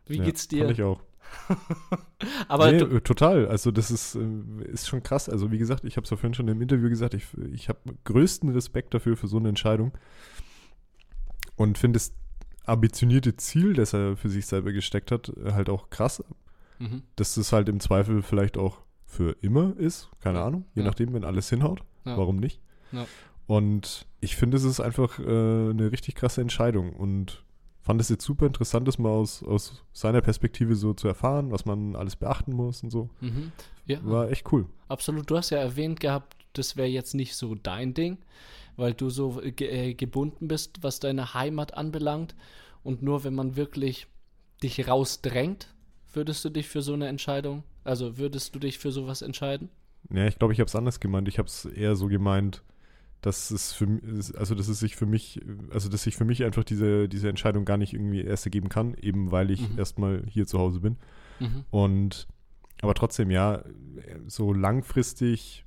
Wie 0.05 0.17
ja, 0.17 0.23
geht's 0.23 0.45
Fand 0.45 0.71
ich 0.71 0.77
dir? 0.77 0.87
auch. 0.87 1.01
Aber 2.47 2.71
nee, 2.71 2.77
äh, 2.77 3.01
total. 3.01 3.47
Also 3.47 3.71
das 3.71 3.91
ist, 3.91 4.15
äh, 4.15 4.71
ist 4.71 4.87
schon 4.87 5.03
krass. 5.03 5.27
Also 5.27 5.51
wie 5.51 5.57
gesagt, 5.57 5.83
ich 5.83 5.97
habe 5.97 6.05
es 6.05 6.11
ja 6.11 6.17
vorhin 6.17 6.33
schon 6.33 6.47
im 6.47 6.61
Interview 6.61 6.89
gesagt, 6.89 7.13
ich, 7.13 7.25
ich 7.51 7.69
habe 7.69 7.79
größten 8.03 8.49
Respekt 8.49 8.93
dafür 8.93 9.17
für 9.17 9.27
so 9.27 9.37
eine 9.37 9.49
Entscheidung 9.49 9.91
und 11.55 11.77
finde 11.77 11.97
das 11.97 12.13
ambitionierte 12.65 13.35
Ziel, 13.35 13.73
das 13.73 13.93
er 13.93 14.17
für 14.17 14.29
sich 14.29 14.45
selber 14.45 14.71
gesteckt 14.71 15.11
hat, 15.11 15.31
halt 15.43 15.69
auch 15.69 15.89
krass. 15.89 16.23
mhm. 16.79 17.03
Dass 17.15 17.37
es 17.37 17.51
halt 17.51 17.69
im 17.69 17.79
Zweifel 17.79 18.21
vielleicht 18.21 18.57
auch 18.57 18.84
für 19.05 19.35
immer 19.41 19.75
ist, 19.77 20.09
keine 20.19 20.39
Ja. 20.39 20.45
Ahnung, 20.47 20.65
je 20.73 20.81
Ja. 20.81 20.87
nachdem, 20.87 21.13
wenn 21.13 21.23
alles 21.23 21.49
hinhaut, 21.49 21.81
Ja. 22.05 22.17
warum 22.17 22.37
nicht. 22.37 22.59
Und 23.47 24.07
ich 24.21 24.35
finde, 24.35 24.57
es 24.57 24.63
ist 24.63 24.79
einfach 24.79 25.19
äh, 25.19 25.23
eine 25.23 25.91
richtig 25.91 26.15
krasse 26.15 26.41
Entscheidung 26.41 26.93
und 26.93 27.43
fand 27.81 28.01
es 28.01 28.09
jetzt 28.09 28.25
super 28.25 28.47
interessant, 28.47 28.87
das 28.87 28.97
mal 28.97 29.09
aus, 29.09 29.43
aus 29.43 29.83
seiner 29.93 30.21
Perspektive 30.21 30.75
so 30.75 30.93
zu 30.93 31.07
erfahren, 31.07 31.51
was 31.51 31.65
man 31.65 31.95
alles 31.95 32.15
beachten 32.15 32.53
muss 32.53 32.81
und 32.81 32.89
so. 32.89 33.09
Mhm. 33.21 33.51
War 34.01 34.31
echt 34.31 34.51
cool. 34.51 34.65
absolut. 34.87 35.29
Du 35.29 35.37
hast 35.37 35.51
ja 35.51 35.59
erwähnt 35.59 35.99
gehabt, 35.99 36.35
das 36.53 36.75
wäre 36.77 36.87
jetzt 36.87 37.13
nicht 37.13 37.35
so 37.35 37.53
dein 37.53 37.93
Ding, 37.93 38.17
weil 38.77 38.93
du 38.95 39.11
so 39.11 39.39
ge 39.55 39.67
äh, 39.67 39.93
gebunden 39.93 40.47
bist, 40.47 40.81
was 40.81 40.99
deine 40.99 41.35
Heimat 41.35 41.75
anbelangt. 41.75 42.35
Und 42.81 43.03
nur 43.03 43.23
wenn 43.23 43.35
man 43.35 43.55
wirklich 43.55 44.07
dich 44.63 44.87
rausdrängt, 44.87 45.74
würdest 46.15 46.43
du 46.45 46.49
dich 46.49 46.67
für 46.67 46.81
so 46.81 46.93
eine 46.93 47.07
Entscheidung, 47.07 47.63
also 47.83 48.17
würdest 48.17 48.55
du 48.55 48.59
dich 48.59 48.79
für 48.79 48.91
sowas 48.91 49.21
entscheiden? 49.21 49.69
Ja, 50.11 50.27
ich 50.27 50.37
glaube, 50.37 50.53
ich 50.53 50.59
habe 50.59 50.67
es 50.67 50.75
anders 50.75 50.99
gemeint. 50.99 51.27
Ich 51.27 51.37
habe 51.39 51.47
es 51.47 51.65
eher 51.65 51.95
so 51.95 52.07
gemeint, 52.07 52.63
dass 53.21 53.49
es 53.49 53.73
für 53.73 53.87
also 54.37 54.53
dass 54.53 54.67
es 54.67 54.79
sich 54.79 54.95
für 54.95 55.07
mich, 55.07 55.41
also 55.71 55.89
dass 55.89 56.03
sich 56.03 56.15
für 56.15 56.25
mich 56.25 56.43
einfach 56.43 56.63
diese, 56.63 57.09
diese 57.09 57.27
Entscheidung 57.29 57.65
gar 57.65 57.77
nicht 57.77 57.93
irgendwie 57.93 58.21
erst 58.21 58.45
ergeben 58.45 58.69
kann, 58.69 58.93
eben 59.01 59.31
weil 59.31 59.49
ich 59.49 59.67
Mhm. 59.67 59.79
erstmal 59.79 60.23
hier 60.27 60.45
zu 60.45 60.59
Hause 60.59 60.79
bin. 60.79 60.97
Mhm. 61.39 61.65
Und 61.71 62.27
aber 62.81 62.93
trotzdem, 62.93 63.31
ja, 63.31 63.63
so 64.27 64.53
langfristig 64.53 65.63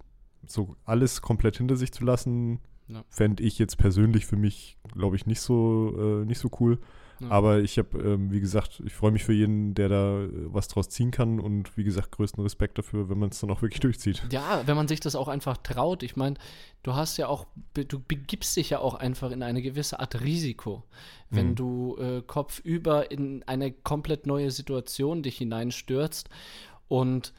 so 0.47 0.77
alles 0.85 1.21
komplett 1.21 1.57
hinter 1.57 1.77
sich 1.77 1.93
zu 1.93 2.05
lassen, 2.05 2.61
Ja. 2.87 3.05
fände 3.11 3.43
ich 3.43 3.59
jetzt 3.59 3.77
persönlich 3.77 4.25
für 4.25 4.37
mich, 4.37 4.79
glaube 4.95 5.17
ich, 5.17 5.27
nicht 5.27 5.41
so, 5.41 6.21
äh, 6.23 6.25
nicht 6.27 6.39
so 6.39 6.49
cool. 6.61 6.79
Ja. 7.21 7.31
Aber 7.31 7.59
ich 7.61 7.79
habe, 7.79 7.99
ähm, 7.99 8.31
wie 8.31 8.41
gesagt, 8.41 8.81
ich 8.87 8.93
freue 8.95 9.11
mich 9.11 9.25
für 9.25 9.33
jeden, 9.33 9.75
der 9.75 9.89
da 9.89 10.23
äh, 10.23 10.29
was 10.53 10.69
draus 10.69 10.89
ziehen 10.89 11.11
kann 11.11 11.41
und 11.41 11.77
wie 11.77 11.85
gesagt, 11.85 12.13
größten 12.13 12.43
Respekt 12.43 12.79
dafür, 12.79 13.09
wenn 13.09 13.19
man 13.19 13.31
es 13.31 13.41
dann 13.41 13.51
auch 13.51 13.61
wirklich 13.63 13.81
durchzieht. 13.89 14.23
Ja, 14.31 14.63
wenn 14.67 14.77
man 14.77 14.87
sich 14.89 15.01
das 15.01 15.17
auch 15.17 15.29
einfach 15.29 15.57
traut. 15.57 16.03
Ich 16.03 16.15
meine, 16.17 16.37
du 16.83 16.95
hast 16.95 17.17
ja 17.17 17.27
auch, 17.29 17.47
du 17.75 17.99
begibst 18.01 18.57
dich 18.57 18.71
ja 18.71 18.79
auch 18.79 18.95
einfach 18.95 19.31
in 19.33 19.43
eine 19.43 19.63
gewisse 19.63 19.99
Art 20.01 20.21
Risiko, 20.21 20.85
wenn 21.31 21.51
Mhm. 21.51 21.55
du 21.57 21.97
äh, 21.99 22.23
kopfüber 22.27 23.11
in 23.11 23.43
eine 23.47 23.73
komplett 23.73 24.27
neue 24.27 24.51
Situation 24.51 25.23
dich 25.23 25.39
hineinstürzt 25.39 26.29
und 26.89 27.33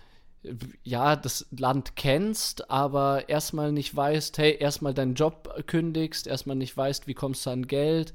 äh, 0.44 0.54
ja, 0.84 1.16
das 1.16 1.48
Land 1.58 1.96
kennst, 1.96 2.70
aber 2.70 3.30
erstmal 3.30 3.72
nicht 3.72 3.96
weißt, 3.96 4.38
hey, 4.38 4.58
erstmal 4.60 4.94
deinen 4.94 5.16
Job 5.16 5.64
kündigst, 5.68 6.28
erstmal 6.28 6.56
nicht 6.56 6.76
weißt, 6.76 7.08
wie 7.08 7.14
kommst 7.14 7.46
du 7.46 7.50
an 7.52 7.68
Geld, 7.68 8.14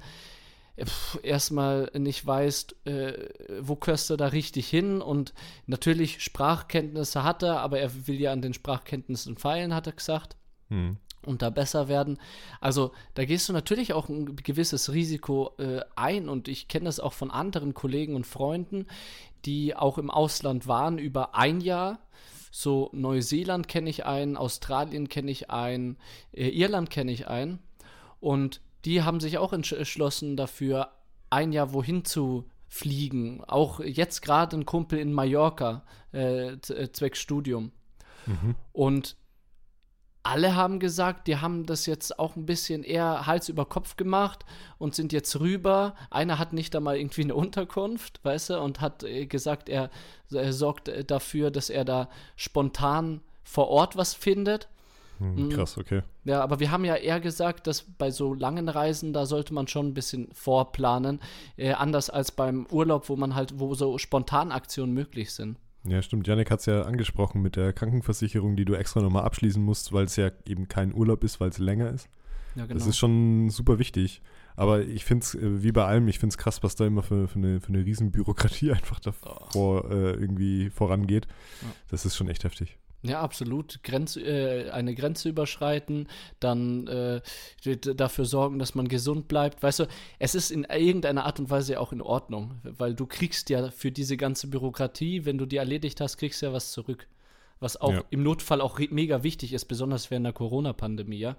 erstmal 1.22 1.91
nicht 1.97 2.27
weißt, 2.27 2.87
äh, 2.87 3.29
wo 3.61 3.77
gehörst 3.77 4.11
du 4.11 4.16
da 4.16 4.29
richtig 4.29 4.68
hin 4.68 5.01
und 5.01 5.33
natürlich 5.66 6.22
Sprachkenntnisse 6.22 7.22
hat 7.22 7.43
er, 7.43 7.61
aber 7.61 7.79
er 7.79 8.07
will 8.07 8.20
ja 8.20 8.33
an 8.33 8.43
den 8.43 8.55
Sprachkenntnissen 8.55 9.37
feilen, 9.37 9.75
hat 9.75 9.87
er 9.87 9.93
gesagt 9.93 10.37
Mhm. 10.70 10.97
und 11.27 11.43
da 11.43 11.51
besser 11.51 11.89
werden. 11.89 12.18
Also 12.61 12.93
da 13.14 13.25
gehst 13.25 13.49
du 13.49 13.53
natürlich 13.53 13.93
auch 13.93 14.09
ein 14.09 14.37
gewisses 14.37 14.93
Risiko 14.93 15.53
äh, 15.59 15.81
ein 15.95 16.29
und 16.29 16.49
ich 16.49 16.68
kenne 16.68 16.87
das 16.87 17.01
auch 17.01 17.12
von 17.12 17.31
anderen 17.31 17.75
Kollegen 17.75 18.14
und 18.16 18.27
Freunden, 18.27 18.87
die 19.45 19.77
auch 19.77 19.99
im 19.99 20.11
Ausland 20.11 20.66
waren 20.66 20.99
über 20.99 21.35
ein 21.35 21.61
Jahr. 21.61 21.99
So 22.51 22.89
Neuseeland 22.93 23.68
kenne 23.68 23.91
ich 23.91 24.07
einen, 24.07 24.37
Australien 24.37 25.09
kenne 25.09 25.31
ich 25.31 25.51
einen, 25.51 25.99
äh, 26.33 26.49
Irland 26.49 26.89
kenne 26.91 27.12
ich 27.12 27.29
einen 27.29 27.59
und 28.20 28.61
die 28.85 29.03
haben 29.03 29.20
sich 29.20 29.39
auch 29.39 29.53
entsch- 29.53 29.76
entschlossen 29.76 30.37
dafür, 30.37 30.91
ein 31.30 31.53
Jahr 31.53 31.72
wohin 31.72 32.05
zu 32.05 32.49
fliegen. 32.68 33.43
Auch 33.45 33.80
jetzt 33.80 34.22
gerade 34.22 34.57
ein 34.57 34.66
Kumpel 34.66 34.99
in 34.99 35.12
Mallorca, 35.12 35.85
äh, 36.12 36.53
äh, 36.53 36.93
zwecks 36.93 37.20
Studium. 37.20 37.72
Mhm. 38.26 38.55
Und 38.72 39.16
alle 40.22 40.57
haben 40.57 40.80
gesagt, 40.80 41.26
die 41.26 41.37
haben 41.37 41.66
das 41.66 41.85
jetzt 41.85 42.18
auch 42.18 42.35
ein 42.35 42.47
bisschen 42.47 42.82
eher 42.82 43.26
Hals 43.26 43.51
über 43.51 43.66
Kopf 43.66 43.97
gemacht 43.97 44.45
und 44.78 44.95
sind 44.95 45.12
jetzt 45.12 45.39
rüber. 45.39 45.95
Einer 46.11 46.39
hat 46.39 46.55
nicht 46.55 46.74
einmal 46.74 46.97
irgendwie 46.97 47.22
eine 47.22 47.35
Unterkunft, 47.35 48.24
weißt 48.24 48.51
du, 48.51 48.61
und 48.61 48.80
hat 48.80 49.05
äh, 49.05 49.26
gesagt, 49.26 49.68
er, 49.68 49.91
er 50.32 50.53
sorgt 50.55 50.89
äh, 50.89 51.05
dafür, 51.05 51.51
dass 51.51 51.68
er 51.68 51.85
da 51.85 52.09
spontan 52.37 53.20
vor 53.43 53.68
Ort 53.68 53.97
was 53.97 54.14
findet. 54.14 54.68
Hm, 55.19 55.49
krass, 55.51 55.79
okay. 55.79 56.03
Ja, 56.25 56.43
aber 56.43 56.61
wir 56.61 56.71
haben 56.71 56.85
ja 56.85 56.97
eher 56.97 57.21
gesagt, 57.21 57.67
dass 57.67 57.83
bei 57.83 58.11
so 58.11 58.35
langen 58.35 58.69
Reisen, 58.69 59.12
da 59.12 59.27
sollte 59.27 59.55
man 59.55 59.69
schon 59.69 59.89
ein 59.89 59.95
bisschen 59.95 60.29
vorplanen. 60.33 61.21
Äh, 61.57 61.73
anders 61.73 62.11
als 62.11 62.33
beim 62.33 62.67
Urlaub, 62.71 63.09
wo 63.09 63.17
man 63.17 63.35
halt, 63.35 63.59
wo 63.59 63.75
so 63.75 63.99
Spontanaktionen 63.99 64.95
möglich 64.95 65.33
sind. 65.33 65.59
Ja, 65.87 66.01
stimmt. 66.01 66.27
Janik 66.27 66.51
hat 66.51 66.61
es 66.61 66.67
ja 66.67 66.83
angesprochen 66.83 67.43
mit 67.43 67.57
der 67.57 67.73
Krankenversicherung, 67.73 68.57
die 68.57 68.65
du 68.65 68.75
extra 68.75 69.01
nochmal 69.01 69.25
abschließen 69.25 69.62
musst, 69.62 69.93
weil 69.93 70.07
es 70.07 70.17
ja 70.17 70.31
eben 70.47 70.67
kein 70.67 70.95
Urlaub 70.95 71.23
ist, 71.25 71.41
weil 71.41 71.51
es 71.51 71.59
länger 71.59 71.91
ist. 71.91 72.09
Ja, 72.57 72.67
genau. 72.67 72.79
Das 72.79 72.87
ist 72.87 72.97
schon 72.97 73.51
super 73.51 73.79
wichtig. 73.79 74.23
Aber 74.57 74.83
ich 74.83 75.05
finde 75.05 75.25
es, 75.25 75.35
äh, 75.35 75.62
wie 75.62 75.73
bei 75.73 75.85
allem, 75.85 76.07
ich 76.09 76.19
finde 76.19 76.33
es 76.33 76.39
krass, 76.39 76.62
was 76.62 76.77
da 76.77 76.87
immer 76.87 77.03
für, 77.03 77.29
für, 77.29 77.39
eine, 77.39 77.61
für 77.61 77.69
eine 77.69 77.85
Riesenbürokratie 77.85 78.73
einfach 78.73 79.01
davor 79.01 79.91
äh, 79.91 80.12
irgendwie 80.12 80.71
vorangeht. 80.71 81.27
Ja. 81.62 81.69
Das 81.91 82.07
ist 82.07 82.17
schon 82.17 82.29
echt 82.29 82.45
heftig. 82.45 82.79
Ja, 83.07 83.20
absolut. 83.20 83.82
Grenz, 83.82 84.16
äh, 84.16 84.70
eine 84.70 84.94
Grenze 84.94 85.28
überschreiten, 85.28 86.09
dann 86.40 86.86
äh, 86.86 87.20
dafür 87.94 88.24
sorgen, 88.24 88.59
dass 88.59 88.74
man 88.74 88.88
gesund 88.88 89.28
bleibt. 89.28 89.62
Weißt 89.62 89.80
du, 89.80 89.86
es 90.18 90.34
ist 90.34 90.50
in 90.50 90.64
irgendeiner 90.64 91.26
Art 91.26 91.38
und 91.38 91.50
Weise 91.50 91.78
auch 91.80 91.92
in 91.92 92.00
Ordnung, 92.00 92.55
weil 92.62 92.94
du 92.94 93.07
kriegst 93.07 93.50
ja 93.50 93.70
für 93.70 93.92
diese 93.92 94.16
ganze 94.16 94.46
Bürokratie, 94.48 95.26
wenn 95.26 95.36
du 95.36 95.44
die 95.44 95.59
erledigt 95.59 96.00
hast, 96.00 96.16
kriegst 96.16 96.40
du 96.40 96.46
ja 96.46 96.52
was 96.55 96.72
zurück. 96.72 97.07
Was 97.61 97.80
auch 97.80 97.92
Ja. 97.92 98.05
im 98.11 98.22
Notfall 98.22 98.61
auch 98.61 98.78
mega 98.90 99.22
wichtig 99.22 99.52
ist, 99.52 99.66
besonders 99.66 100.11
während 100.11 100.26
der 100.26 100.32
Corona-Pandemie, 100.32 101.18
ja. 101.18 101.36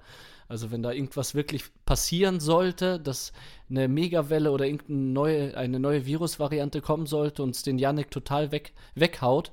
Also 0.48 0.72
wenn 0.72 0.84
da 0.84 0.92
irgendwas 0.92 1.34
wirklich 1.36 1.64
passieren 1.86 2.40
sollte, 2.40 3.00
dass 3.00 3.34
eine 3.70 3.88
Megawelle 3.88 4.52
oder 4.52 4.66
irgendeine 4.66 5.00
neue, 5.00 5.58
eine 5.58 5.80
neue 5.80 6.06
Virusvariante 6.06 6.82
kommen 6.82 7.08
sollte 7.08 7.42
und 7.44 7.56
es 7.56 7.64
den 7.64 7.80
Janik 7.80 8.12
total 8.12 8.52
weg, 8.52 8.74
weghaut 8.94 9.52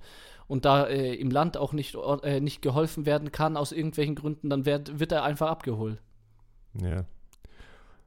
und 0.53 0.67
da 0.67 0.85
äh, 0.85 1.15
im 1.15 1.31
Land 1.31 1.57
auch 1.57 1.73
nicht, 1.73 1.97
äh, 2.25 2.39
nicht 2.41 2.61
geholfen 2.61 3.07
werden 3.07 3.33
kann 3.33 3.57
aus 3.57 3.73
irgendwelchen 3.73 4.15
Gründen, 4.15 4.51
dann 4.51 4.67
werd, 4.67 5.01
wird 5.01 5.11
er 5.11 5.25
einfach 5.25 5.49
abgeholt. 5.49 5.99
Ja. 6.79 7.07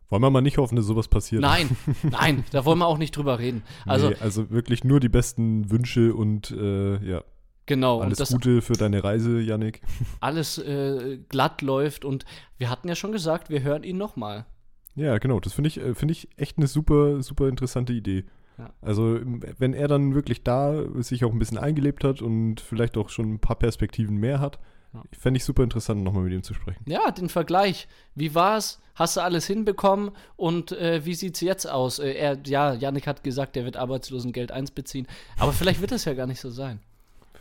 Wollen 0.09 0.21
wir 0.21 0.29
mal 0.29 0.41
nicht 0.41 0.59
hoffen, 0.59 0.75
dass 0.75 0.85
sowas 0.85 1.07
passiert? 1.07 1.41
Nein, 1.41 1.75
nein, 2.03 2.43
da 2.51 2.63
wollen 2.63 2.77
wir 2.77 2.85
auch 2.85 2.99
nicht 2.99 3.17
drüber 3.17 3.39
reden. 3.39 3.63
Also 3.87 4.09
nee, 4.09 4.17
also 4.19 4.51
wirklich 4.51 4.83
nur 4.83 4.99
die 4.99 5.09
besten 5.09 5.71
Wünsche 5.71 6.13
und 6.13 6.51
äh, 6.51 7.03
ja, 7.03 7.23
genau, 7.65 8.01
alles 8.01 8.19
das 8.19 8.29
Gute 8.29 8.61
für 8.61 8.73
deine 8.73 9.03
Reise, 9.03 9.41
Janik. 9.41 9.81
alles 10.19 10.59
äh, 10.59 11.17
glatt 11.27 11.63
läuft 11.63 12.05
und 12.05 12.25
wir 12.59 12.69
hatten 12.69 12.87
ja 12.87 12.93
schon 12.93 13.11
gesagt, 13.11 13.49
wir 13.49 13.63
hören 13.63 13.83
ihn 13.83 13.97
nochmal. 13.97 14.45
Ja, 14.93 15.17
genau. 15.17 15.39
Das 15.39 15.53
finde 15.53 15.69
ich, 15.69 15.79
äh, 15.79 15.95
finde 15.95 16.11
ich 16.11 16.29
echt 16.37 16.59
eine 16.59 16.67
super, 16.67 17.23
super 17.23 17.49
interessante 17.49 17.91
Idee. 17.91 18.23
Ja. 18.57 18.69
Also, 18.81 19.19
wenn 19.57 19.73
er 19.73 19.87
dann 19.87 20.15
wirklich 20.15 20.43
da 20.43 20.83
sich 21.01 21.25
auch 21.25 21.31
ein 21.31 21.39
bisschen 21.39 21.57
eingelebt 21.57 22.03
hat 22.03 22.21
und 22.21 22.61
vielleicht 22.61 22.97
auch 22.97 23.09
schon 23.09 23.33
ein 23.33 23.39
paar 23.39 23.57
Perspektiven 23.57 24.15
mehr 24.17 24.39
hat, 24.39 24.59
Ja. 24.93 25.03
fände 25.17 25.37
ich 25.37 25.43
super 25.43 25.63
interessant, 25.63 26.03
nochmal 26.03 26.23
mit 26.23 26.31
ihm 26.33 26.43
zu 26.43 26.53
sprechen. 26.53 26.81
Ja, 26.87 27.11
den 27.11 27.27
Vergleich. 27.29 27.87
Wie 28.15 28.33
war's? 28.33 28.79
Hast 28.95 29.17
du 29.17 29.21
alles 29.21 29.45
hinbekommen? 29.45 30.11
Und 30.37 30.71
äh, 30.71 31.03
wie 31.03 31.15
sieht's 31.15 31.41
jetzt 31.41 31.69
aus? 31.69 31.99
Äh, 31.99 32.13
er, 32.13 32.37
ja, 32.45 32.73
Yannick 32.73 33.07
hat 33.07 33.21
gesagt, 33.25 33.57
er 33.57 33.65
wird 33.65 33.75
Arbeitslosengeld 33.75 34.53
1 34.53 34.71
beziehen. 34.71 35.05
Aber 35.37 35.51
vielleicht 35.51 35.81
wird 35.81 35.91
es 35.91 36.05
ja 36.05 36.13
gar 36.13 36.27
nicht 36.27 36.39
so 36.39 36.49
sein. 36.49 36.79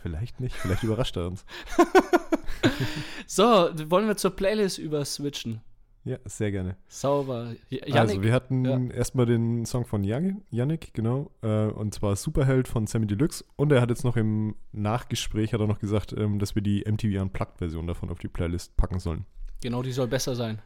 Vielleicht 0.01 0.41
nicht, 0.41 0.53
vielleicht 0.55 0.83
überrascht 0.83 1.15
er 1.15 1.27
uns. 1.27 1.45
So, 3.27 3.43
wollen 3.89 4.07
wir 4.07 4.17
zur 4.17 4.31
Playlist 4.31 4.77
überswitchen? 4.79 5.61
Ja, 6.05 6.17
sehr 6.25 6.51
gerne. 6.51 6.77
Sauber. 6.87 7.55
J- 7.69 7.81
Yannick, 7.81 7.95
also, 7.95 8.21
wir 8.21 8.31
hatten 8.31 8.63
ja. 8.63 8.95
erstmal 8.95 9.25
den 9.25 9.65
Song 9.65 9.85
von 9.85 10.03
Yannick, 10.03 10.93
genau, 10.93 11.31
äh, 11.41 11.65
und 11.65 11.95
zwar 11.95 12.15
Superheld 12.15 12.67
von 12.67 12.85
Sammy 12.85 13.07
Deluxe. 13.07 13.43
Und 13.55 13.71
er 13.71 13.81
hat 13.81 13.89
jetzt 13.89 14.03
noch 14.03 14.15
im 14.15 14.55
Nachgespräch, 14.71 15.51
hat 15.53 15.59
er 15.61 15.67
noch 15.67 15.79
gesagt, 15.79 16.13
ähm, 16.15 16.37
dass 16.37 16.53
wir 16.53 16.61
die 16.61 16.83
MTV 16.85 17.19
Unplugged-Version 17.21 17.87
davon 17.87 18.11
auf 18.11 18.19
die 18.19 18.27
Playlist 18.27 18.77
packen 18.77 18.99
sollen. 18.99 19.25
genau, 19.61 19.81
die 19.81 19.91
soll 19.91 20.07
besser 20.07 20.35
sein. 20.35 20.61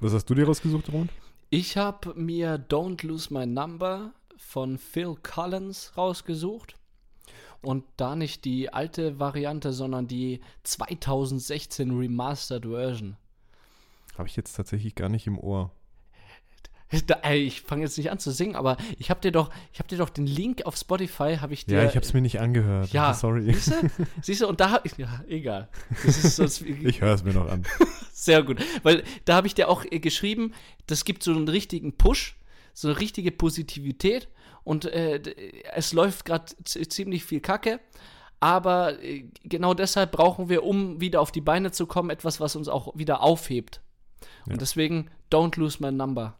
Was 0.00 0.12
hast 0.12 0.26
du 0.30 0.34
dir 0.34 0.46
rausgesucht, 0.46 0.90
Roman? 0.92 1.08
Ich 1.50 1.76
habe 1.76 2.14
mir 2.14 2.56
Don't 2.68 3.06
Lose 3.06 3.32
My 3.32 3.46
Number 3.46 4.12
von 4.36 4.78
Phil 4.78 5.14
Collins 5.22 5.92
rausgesucht. 5.96 6.74
Und 7.62 7.84
da 7.96 8.14
nicht 8.16 8.44
die 8.44 8.70
alte 8.72 9.18
Variante, 9.18 9.72
sondern 9.72 10.06
die 10.06 10.40
2016 10.64 11.96
Remastered 11.96 12.66
Version. 12.66 13.16
Habe 14.16 14.28
ich 14.28 14.36
jetzt 14.36 14.54
tatsächlich 14.54 14.94
gar 14.94 15.08
nicht 15.08 15.26
im 15.26 15.38
Ohr. 15.38 15.72
Ich 17.32 17.62
fange 17.62 17.82
jetzt 17.82 17.98
nicht 17.98 18.10
an 18.10 18.18
zu 18.18 18.30
singen, 18.30 18.54
aber 18.54 18.76
ich 18.98 19.10
habe 19.10 19.20
dir 19.20 19.32
doch, 19.32 19.50
ich 19.72 19.78
habe 19.80 19.88
dir 19.88 19.98
doch 19.98 20.10
den 20.10 20.26
Link 20.26 20.64
auf 20.64 20.76
Spotify, 20.76 21.38
habe 21.40 21.54
ich 21.54 21.66
dir. 21.66 21.78
Ja, 21.78 21.88
ich 21.88 21.96
habe 21.96 22.06
es 22.06 22.12
mir 22.12 22.20
nicht 22.20 22.40
angehört. 22.40 22.92
Ja. 22.92 23.14
Sorry. 23.14 23.52
Siehst 23.52 23.72
du? 23.72 23.90
Siehst 24.22 24.40
du, 24.42 24.48
und 24.48 24.60
da 24.60 24.70
habe 24.70 24.86
ich, 24.86 24.96
ja, 24.96 25.24
egal. 25.26 25.68
Sonst, 26.06 26.62
Ich 26.82 27.00
höre 27.00 27.14
es 27.14 27.24
mir 27.24 27.32
noch 27.32 27.50
an. 27.50 27.64
sehr 28.12 28.42
gut, 28.42 28.60
weil 28.82 29.02
da 29.24 29.34
habe 29.34 29.46
ich 29.46 29.54
dir 29.54 29.68
auch 29.68 29.84
äh, 29.84 29.98
geschrieben, 29.98 30.52
das 30.86 31.04
gibt 31.04 31.22
so 31.22 31.32
einen 31.32 31.48
richtigen 31.48 31.96
Push, 31.96 32.36
so 32.74 32.88
eine 32.88 33.00
richtige 33.00 33.32
Positivität 33.32 34.28
und 34.62 34.84
äh, 34.84 35.20
es 35.74 35.92
läuft 35.92 36.24
gerade 36.24 36.44
ziemlich 36.64 37.24
viel 37.24 37.40
Kacke, 37.40 37.80
aber 38.38 39.02
äh, 39.02 39.24
genau 39.42 39.74
deshalb 39.74 40.12
brauchen 40.12 40.48
wir, 40.48 40.62
um 40.62 41.00
wieder 41.00 41.20
auf 41.20 41.32
die 41.32 41.40
Beine 41.40 41.72
zu 41.72 41.86
kommen, 41.86 42.10
etwas, 42.10 42.40
was 42.40 42.54
uns 42.56 42.68
auch 42.68 42.94
wieder 42.96 43.20
aufhebt. 43.20 43.80
Ja. 44.46 44.52
Und 44.52 44.60
deswegen, 44.60 45.10
don't 45.30 45.58
lose 45.58 45.78
my 45.82 45.90
number. 45.92 46.34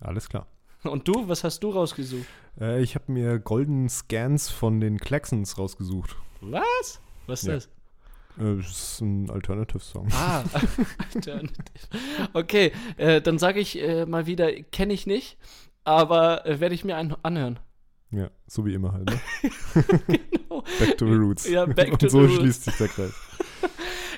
Alles 0.00 0.28
klar. 0.28 0.46
Und 0.82 1.08
du, 1.08 1.28
was 1.28 1.44
hast 1.44 1.60
du 1.60 1.70
rausgesucht? 1.70 2.26
Äh, 2.60 2.82
ich 2.82 2.94
habe 2.94 3.10
mir 3.10 3.38
Golden 3.38 3.88
Scans 3.88 4.50
von 4.50 4.80
den 4.80 4.98
Claxons 4.98 5.56
rausgesucht. 5.58 6.14
Was? 6.40 7.00
Was 7.26 7.42
ist 7.42 7.46
Ja. 7.48 7.54
das? 7.54 7.66
Äh, 8.38 8.56
das 8.56 8.66
ist 8.70 9.00
ein 9.00 9.30
Alternative-Song. 9.30 10.08
Ah, 10.12 10.42
Alternative. 11.14 11.88
Okay, 12.32 12.72
äh, 12.96 13.20
dann 13.22 13.38
sage 13.38 13.60
ich 13.60 13.80
äh, 13.80 14.04
mal 14.06 14.26
wieder, 14.26 14.52
kenne 14.52 14.92
ich 14.92 15.06
nicht, 15.06 15.38
aber 15.84 16.44
äh, 16.46 16.60
werde 16.60 16.74
ich 16.74 16.84
mir 16.84 16.96
ein 16.96 17.14
anhören. 17.22 17.58
Ja, 18.10 18.30
so 18.46 18.64
wie 18.66 18.74
immer 18.74 18.92
halt. 18.92 19.10
Ne? 19.10 19.20
Genau. 20.30 20.62
Back 20.78 20.98
to 20.98 21.06
the 21.06 21.14
Roots. 21.14 21.48
Ja, 21.48 21.64
back 21.66 21.92
Und 21.92 22.00
to 22.00 22.08
so 22.08 22.20
the 22.20 22.26
roots. 22.26 22.36
schließt 22.40 22.64
sich 22.64 22.76
der 22.76 22.88
Kreis. 22.88 23.12